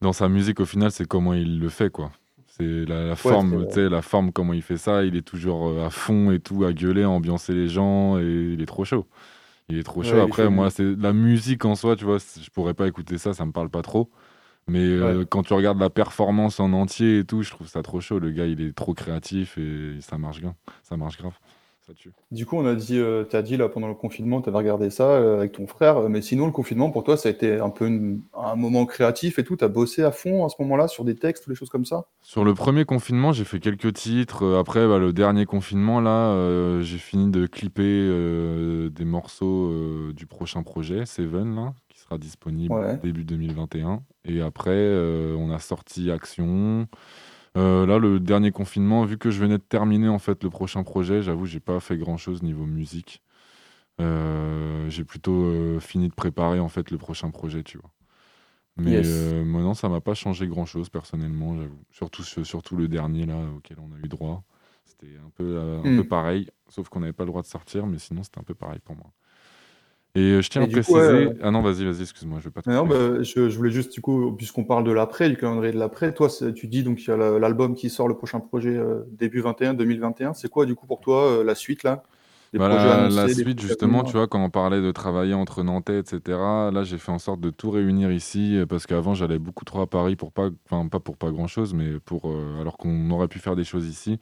dans 0.00 0.12
sa 0.20 0.28
musique, 0.28 0.60
au 0.60 0.68
final, 0.74 0.90
c'est 0.96 1.08
comment 1.14 1.34
il 1.34 1.58
le 1.58 1.70
fait, 1.78 1.90
quoi. 1.90 2.12
C'est 2.56 2.84
la, 2.92 2.98
la, 3.08 3.16
forme, 3.16 3.66
tu 3.66 3.74
sais, 3.74 3.88
la 3.88 4.00
forme, 4.00 4.30
comment 4.30 4.54
il 4.60 4.62
fait 4.62 4.80
ça. 4.86 5.02
Il 5.08 5.16
est 5.16 5.26
toujours 5.32 5.60
à 5.88 5.90
fond 5.90 6.30
et 6.30 6.38
tout, 6.38 6.60
à 6.68 6.72
gueuler, 6.72 7.02
à 7.02 7.10
ambiancer 7.10 7.52
les 7.52 7.68
gens, 7.76 8.16
et 8.20 8.52
il 8.54 8.62
est 8.62 8.70
trop 8.76 8.84
chaud. 8.84 9.06
Il 9.68 9.78
est 9.78 9.82
trop 9.82 10.02
chaud. 10.02 10.16
Ouais, 10.16 10.22
Après, 10.22 10.48
moi, 10.50 10.70
c'est 10.70 10.94
la 10.96 11.12
musique 11.12 11.64
en 11.64 11.74
soi, 11.74 11.96
tu 11.96 12.04
vois, 12.04 12.18
je 12.18 12.50
pourrais 12.50 12.74
pas 12.74 12.86
écouter 12.86 13.18
ça, 13.18 13.32
ça 13.32 13.46
me 13.46 13.52
parle 13.52 13.70
pas 13.70 13.82
trop. 13.82 14.10
Mais 14.66 14.78
euh, 14.80 15.24
quand 15.26 15.42
tu 15.42 15.52
regardes 15.52 15.78
la 15.78 15.90
performance 15.90 16.58
en 16.60 16.72
entier 16.72 17.18
et 17.18 17.24
tout, 17.24 17.42
je 17.42 17.50
trouve 17.50 17.66
ça 17.68 17.82
trop 17.82 18.00
chaud. 18.00 18.18
Le 18.18 18.30
gars, 18.30 18.46
il 18.46 18.60
est 18.62 18.74
trop 18.74 18.94
créatif 18.94 19.58
et 19.58 19.98
ça 20.00 20.16
marche 20.18 20.40
bien. 20.40 20.54
Ça 20.82 20.96
marche 20.96 21.18
grave. 21.18 21.38
Ça 21.86 21.92
tue. 21.92 22.12
Du 22.30 22.46
coup, 22.46 22.56
on 22.56 22.64
a 22.64 22.74
dit, 22.74 22.98
euh, 22.98 23.24
tu 23.28 23.36
as 23.36 23.42
dit 23.42 23.58
là 23.58 23.68
pendant 23.68 23.88
le 23.88 23.94
confinement, 23.94 24.40
tu 24.40 24.48
avais 24.48 24.56
regardé 24.56 24.88
ça 24.88 25.04
euh, 25.04 25.36
avec 25.36 25.52
ton 25.52 25.66
frère. 25.66 26.08
Mais 26.08 26.22
sinon, 26.22 26.46
le 26.46 26.52
confinement, 26.52 26.90
pour 26.90 27.04
toi, 27.04 27.18
ça 27.18 27.28
a 27.28 27.32
été 27.32 27.60
un 27.60 27.68
peu 27.68 27.86
une, 27.86 28.22
un 28.32 28.56
moment 28.56 28.86
créatif 28.86 29.38
et 29.38 29.44
tout? 29.44 29.56
Tu 29.56 29.64
as 29.64 29.68
bossé 29.68 30.02
à 30.02 30.10
fond 30.10 30.46
à 30.46 30.48
ce 30.48 30.54
moment-là 30.60 30.88
sur 30.88 31.04
des 31.04 31.14
textes 31.14 31.46
ou 31.46 31.50
des 31.50 31.56
choses 31.56 31.68
comme 31.68 31.84
ça? 31.84 32.06
Sur 32.22 32.42
le 32.42 32.54
premier 32.54 32.86
confinement, 32.86 33.32
j'ai 33.32 33.44
fait 33.44 33.60
quelques 33.60 33.92
titres. 33.92 34.56
Après, 34.58 34.88
bah, 34.88 34.98
le 34.98 35.12
dernier 35.12 35.44
confinement, 35.44 36.00
là, 36.00 36.30
euh, 36.30 36.80
j'ai 36.80 36.96
fini 36.96 37.30
de 37.30 37.46
clipper 37.46 37.82
euh, 37.84 38.88
des 38.88 39.04
morceaux 39.04 39.68
euh, 39.70 40.12
du 40.14 40.24
prochain 40.24 40.62
projet, 40.62 41.04
Seven, 41.04 41.54
là, 41.54 41.74
qui 41.90 41.98
sera 41.98 42.16
disponible 42.16 42.72
ouais. 42.72 42.96
début 43.02 43.24
2021. 43.24 44.02
Et 44.24 44.40
après, 44.40 44.70
euh, 44.72 45.36
on 45.38 45.50
a 45.50 45.58
sorti 45.58 46.10
Action. 46.10 46.88
Euh, 47.56 47.86
là, 47.86 47.98
le 47.98 48.18
dernier 48.18 48.50
confinement, 48.50 49.04
vu 49.04 49.16
que 49.16 49.30
je 49.30 49.40
venais 49.40 49.58
de 49.58 49.62
terminer 49.62 50.08
en 50.08 50.18
fait 50.18 50.42
le 50.42 50.50
prochain 50.50 50.82
projet, 50.82 51.22
j'avoue, 51.22 51.46
j'ai 51.46 51.60
pas 51.60 51.78
fait 51.80 51.96
grand 51.96 52.16
chose 52.16 52.42
niveau 52.42 52.66
musique. 52.66 53.22
Euh, 54.00 54.90
j'ai 54.90 55.04
plutôt 55.04 55.44
euh, 55.44 55.78
fini 55.78 56.08
de 56.08 56.14
préparer 56.14 56.58
en 56.58 56.68
fait 56.68 56.90
le 56.90 56.98
prochain 56.98 57.30
projet, 57.30 57.62
tu 57.62 57.78
vois. 57.78 57.90
Mais 58.76 58.90
yes. 58.90 59.34
Moi, 59.44 59.62
non, 59.62 59.74
ça 59.74 59.88
m'a 59.88 60.00
pas 60.00 60.14
changé 60.14 60.48
grand 60.48 60.66
chose 60.66 60.88
personnellement, 60.88 61.56
j'avoue. 61.56 61.84
Surtout, 61.92 62.24
surtout 62.24 62.76
le 62.76 62.88
dernier 62.88 63.24
là 63.24 63.38
auquel 63.56 63.78
on 63.78 63.94
a 63.94 63.98
eu 63.98 64.08
droit. 64.08 64.42
C'était 64.84 65.16
un 65.24 65.30
peu, 65.30 65.58
un 65.60 65.88
mm. 65.88 65.96
peu 65.96 66.08
pareil, 66.08 66.50
sauf 66.68 66.88
qu'on 66.88 67.00
n'avait 67.00 67.12
pas 67.12 67.22
le 67.22 67.28
droit 67.28 67.42
de 67.42 67.46
sortir, 67.46 67.86
mais 67.86 67.98
sinon 67.98 68.24
c'était 68.24 68.40
un 68.40 68.44
peu 68.44 68.54
pareil 68.54 68.80
pour 68.80 68.96
moi. 68.96 69.12
Et 70.16 70.20
euh, 70.20 70.42
je 70.42 70.48
tiens 70.48 70.62
et 70.62 70.64
à 70.64 70.68
préciser. 70.68 70.92
Coup, 70.92 71.00
euh... 71.00 71.32
Ah 71.42 71.50
non, 71.50 71.60
vas-y, 71.60 71.84
vas-y, 71.84 72.02
excuse-moi, 72.02 72.38
je 72.38 72.44
vais 72.44 72.50
pas 72.50 72.62
te. 72.62 72.70
Non, 72.70 72.86
bah, 72.86 73.22
je, 73.22 73.48
je, 73.48 73.56
voulais 73.56 73.72
juste, 73.72 73.92
du 73.92 74.00
coup, 74.00 74.32
puisqu'on 74.32 74.62
parle 74.62 74.84
de 74.84 74.92
l'après, 74.92 75.28
du 75.28 75.36
calendrier 75.36 75.72
de 75.72 75.78
l'après, 75.78 76.14
toi, 76.14 76.28
tu 76.54 76.68
dis 76.68 76.84
donc 76.84 77.02
il 77.02 77.08
y 77.08 77.10
a 77.10 77.16
l'album 77.16 77.74
qui 77.74 77.90
sort 77.90 78.06
le 78.06 78.16
prochain 78.16 78.38
projet 78.38 78.76
euh, 78.76 79.02
début 79.10 79.40
21, 79.40 79.74
2021. 79.74 80.34
C'est 80.34 80.48
quoi, 80.48 80.66
du 80.66 80.76
coup, 80.76 80.86
pour 80.86 81.00
toi, 81.00 81.24
euh, 81.24 81.44
la 81.44 81.56
suite 81.56 81.82
là? 81.82 82.04
Bah 82.52 82.68
la, 82.68 83.06
annoncés, 83.06 83.16
la 83.16 83.28
suite, 83.34 83.60
justement, 83.60 84.04
tu 84.04 84.12
vois, 84.12 84.28
quand 84.28 84.40
on 84.40 84.50
parlait 84.50 84.80
de 84.80 84.92
travailler 84.92 85.34
entre 85.34 85.64
Nantais, 85.64 85.98
etc., 85.98 86.20
là, 86.28 86.84
j'ai 86.84 86.98
fait 86.98 87.10
en 87.10 87.18
sorte 87.18 87.40
de 87.40 87.50
tout 87.50 87.72
réunir 87.72 88.12
ici, 88.12 88.60
parce 88.68 88.86
qu'avant, 88.86 89.14
j'allais 89.14 89.40
beaucoup 89.40 89.64
trop 89.64 89.80
à 89.80 89.88
Paris 89.88 90.14
pour 90.14 90.30
pas, 90.30 90.50
enfin, 90.70 90.86
pas 90.86 91.00
pour 91.00 91.16
pas 91.16 91.32
grand-chose, 91.32 91.74
mais 91.74 91.98
pour, 91.98 92.32
alors 92.60 92.76
qu'on 92.76 93.10
aurait 93.10 93.26
pu 93.26 93.40
faire 93.40 93.56
des 93.56 93.64
choses 93.64 93.88
ici. 93.88 94.20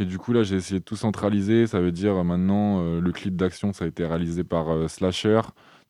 Et 0.00 0.04
du 0.04 0.18
coup, 0.18 0.32
là, 0.32 0.42
j'ai 0.44 0.56
essayé 0.56 0.78
de 0.80 0.84
tout 0.84 0.96
centraliser. 0.96 1.66
Ça 1.66 1.80
veut 1.80 1.92
dire 1.92 2.22
maintenant, 2.24 2.80
euh, 2.82 3.00
le 3.00 3.12
clip 3.12 3.36
d'action, 3.36 3.72
ça 3.72 3.84
a 3.84 3.88
été 3.88 4.06
réalisé 4.06 4.44
par 4.44 4.70
euh, 4.70 4.86
Slasher, 4.86 5.40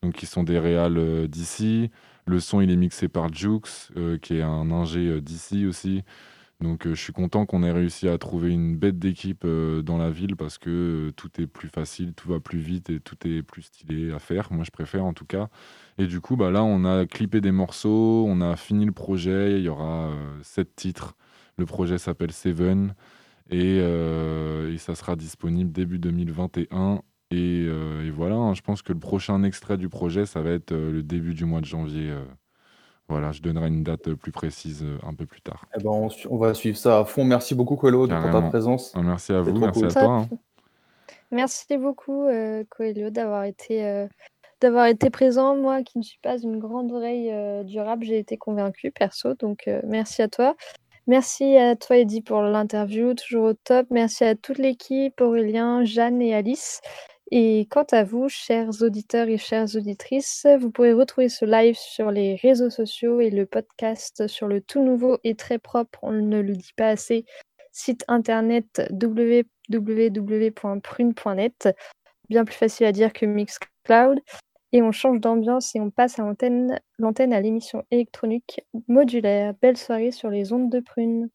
donc 0.01 0.13
qui 0.15 0.25
sont 0.25 0.43
des 0.43 0.57
réals 0.57 0.97
euh, 0.97 1.27
d'ici. 1.27 1.91
Le 2.25 2.39
son, 2.39 2.61
il 2.61 2.71
est 2.71 2.75
mixé 2.75 3.07
par 3.07 3.31
Jux, 3.33 3.91
qui 4.21 4.37
est 4.37 4.41
un 4.41 4.71
ingé 4.71 5.19
d'ici 5.21 5.65
aussi. 5.65 6.03
Donc 6.61 6.87
je 6.87 6.93
suis 6.93 7.13
content 7.13 7.45
qu'on 7.47 7.63
ait 7.63 7.71
réussi 7.71 8.07
à 8.07 8.17
trouver 8.19 8.51
une 8.51 8.77
bête 8.77 8.99
d'équipe 8.99 9.47
dans 9.47 9.97
la 9.97 10.11
ville 10.11 10.35
parce 10.35 10.59
que 10.59 11.11
tout 11.15 11.41
est 11.41 11.47
plus 11.47 11.69
facile, 11.69 12.13
tout 12.13 12.29
va 12.29 12.39
plus 12.39 12.59
vite 12.59 12.91
et 12.91 12.99
tout 12.99 13.15
est 13.25 13.41
plus 13.41 13.63
stylé 13.63 14.11
à 14.11 14.19
faire. 14.19 14.51
Moi 14.51 14.63
je 14.63 14.69
préfère 14.69 15.05
en 15.05 15.13
tout 15.13 15.25
cas. 15.25 15.49
Et 15.97 16.05
du 16.05 16.21
coup 16.21 16.35
bah 16.35 16.51
là 16.51 16.63
on 16.63 16.85
a 16.85 17.07
clippé 17.07 17.41
des 17.41 17.51
morceaux, 17.51 18.25
on 18.27 18.41
a 18.41 18.55
fini 18.57 18.85
le 18.85 18.91
projet, 18.91 19.57
il 19.57 19.63
y 19.63 19.69
aura 19.69 20.11
sept 20.43 20.75
titres. 20.75 21.15
Le 21.57 21.65
projet 21.65 21.97
s'appelle 21.97 22.31
Seven 22.31 22.93
et, 23.49 23.77
et, 23.77 24.77
ça 24.77 24.95
sera 24.95 25.15
disponible 25.15 25.71
début 25.71 25.99
2021 25.99 27.01
euh, 27.33 28.05
et, 28.05 28.09
voilà, 28.09 28.35
hein, 28.35 28.53
je 28.53 28.61
pense 28.61 28.81
que 28.81 28.93
le 28.93 28.99
prochain 28.99 29.43
extrait 29.43 29.77
du 29.77 29.89
projet, 29.89 30.25
ça 30.25 30.41
va 30.41 30.51
être 30.51 30.71
euh, 30.71 30.91
le 30.91 31.03
début 31.03 31.33
du 31.33 31.45
mois 31.45 31.61
de 31.61 31.65
janvier. 31.65 32.09
Euh. 32.09 32.23
voilà, 33.07 33.31
je 33.31 33.41
donnerai 33.41 33.67
une 33.67 33.83
date 33.83 34.13
plus 34.13 34.31
précise 34.31 34.85
un 35.03 35.13
peu 35.13 35.25
plus 35.25 35.41
tard. 35.41 35.65
Eh 35.77 35.83
ben, 35.83 36.09
on, 36.29 36.37
va 36.37 36.53
suivre 36.53 36.77
ça 36.77 36.99
à 36.99 37.05
fond. 37.05 37.25
Merci 37.25 37.55
beaucoup, 37.55 37.75
Coelho, 37.75 38.07
pour 38.07 38.31
ta 38.31 38.41
présence. 38.41 38.93
Ah, 38.95 39.01
merci 39.01 39.33
à 39.33 39.41
vous, 39.41 39.57
merci 39.57 39.85
à 39.85 39.89
toi. 39.89 40.03
Hein. 40.03 40.29
Merci 41.31 41.77
beaucoup, 41.77 42.27
Coelho, 42.69 43.11
d'avoir 43.11 43.43
été, 43.43 44.07
d'avoir 44.61 44.87
été 44.87 45.11
présent. 45.11 45.55
Moi, 45.55 45.83
qui 45.83 45.99
ne 45.99 46.03
suis 46.03 46.19
pas 46.23 46.39
une 46.39 46.57
grande 46.57 46.91
oreille 46.91 47.31
du 47.65 47.79
rap, 47.79 48.01
j'ai 48.01 48.17
été 48.17 48.37
convaincue, 48.37 48.89
perso. 48.91 49.35
Donc, 49.35 49.69
merci 49.83 50.23
à 50.23 50.27
toi. 50.27 50.55
Merci 51.09 51.57
à 51.57 51.75
toi, 51.75 51.97
Eddy, 51.97 52.21
pour 52.21 52.43
l'interview, 52.43 53.15
toujours 53.15 53.45
au 53.45 53.53
top. 53.55 53.87
Merci 53.89 54.25
à 54.25 54.35
toute 54.35 54.59
l'équipe, 54.59 55.19
Aurélien, 55.21 55.83
Jeanne 55.83 56.21
et 56.21 56.35
Alice. 56.35 56.81
Et 57.31 57.67
quant 57.71 57.87
à 57.91 58.03
vous, 58.03 58.29
chers 58.29 58.83
auditeurs 58.83 59.27
et 59.27 59.39
chères 59.39 59.75
auditrices, 59.75 60.45
vous 60.59 60.69
pourrez 60.69 60.93
retrouver 60.93 61.27
ce 61.27 61.45
live 61.45 61.75
sur 61.75 62.11
les 62.11 62.35
réseaux 62.35 62.69
sociaux 62.69 63.21
et 63.21 63.31
le 63.31 63.47
podcast 63.47 64.27
sur 64.27 64.47
le 64.47 64.61
tout 64.61 64.83
nouveau 64.83 65.17
et 65.23 65.33
très 65.33 65.57
propre, 65.57 65.97
on 66.03 66.11
ne 66.11 66.41
le 66.41 66.55
dit 66.55 66.73
pas 66.77 66.89
assez, 66.89 67.25
site 67.71 68.05
internet 68.07 68.83
www.prune.net. 68.91 71.69
Bien 72.29 72.45
plus 72.45 72.55
facile 72.55 72.85
à 72.85 72.91
dire 72.91 73.13
que 73.13 73.25
Mixcloud. 73.25 74.19
Et 74.71 74.81
on 74.81 74.91
change 74.91 75.19
d'ambiance 75.19 75.75
et 75.75 75.79
on 75.79 75.89
passe 75.89 76.19
à 76.19 76.23
l'antenne, 76.23 77.33
à 77.33 77.41
l'émission 77.41 77.83
électronique 77.89 78.61
modulaire. 78.87 79.53
Belle 79.61 79.77
soirée 79.77 80.11
sur 80.11 80.29
les 80.29 80.53
ondes 80.53 80.69
de 80.71 80.79
Prune. 80.79 81.29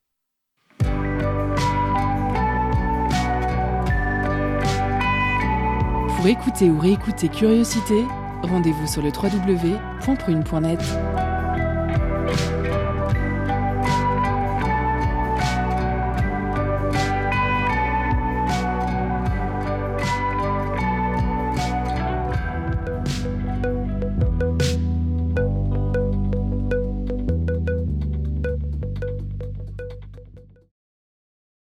Pour 6.16 6.26
écouter 6.28 6.70
ou 6.70 6.78
réécouter 6.78 7.28
Curiosité, 7.28 8.04
rendez-vous 8.42 8.86
sur 8.86 9.02
le 9.02 9.10
www.prune.net. 9.10 10.80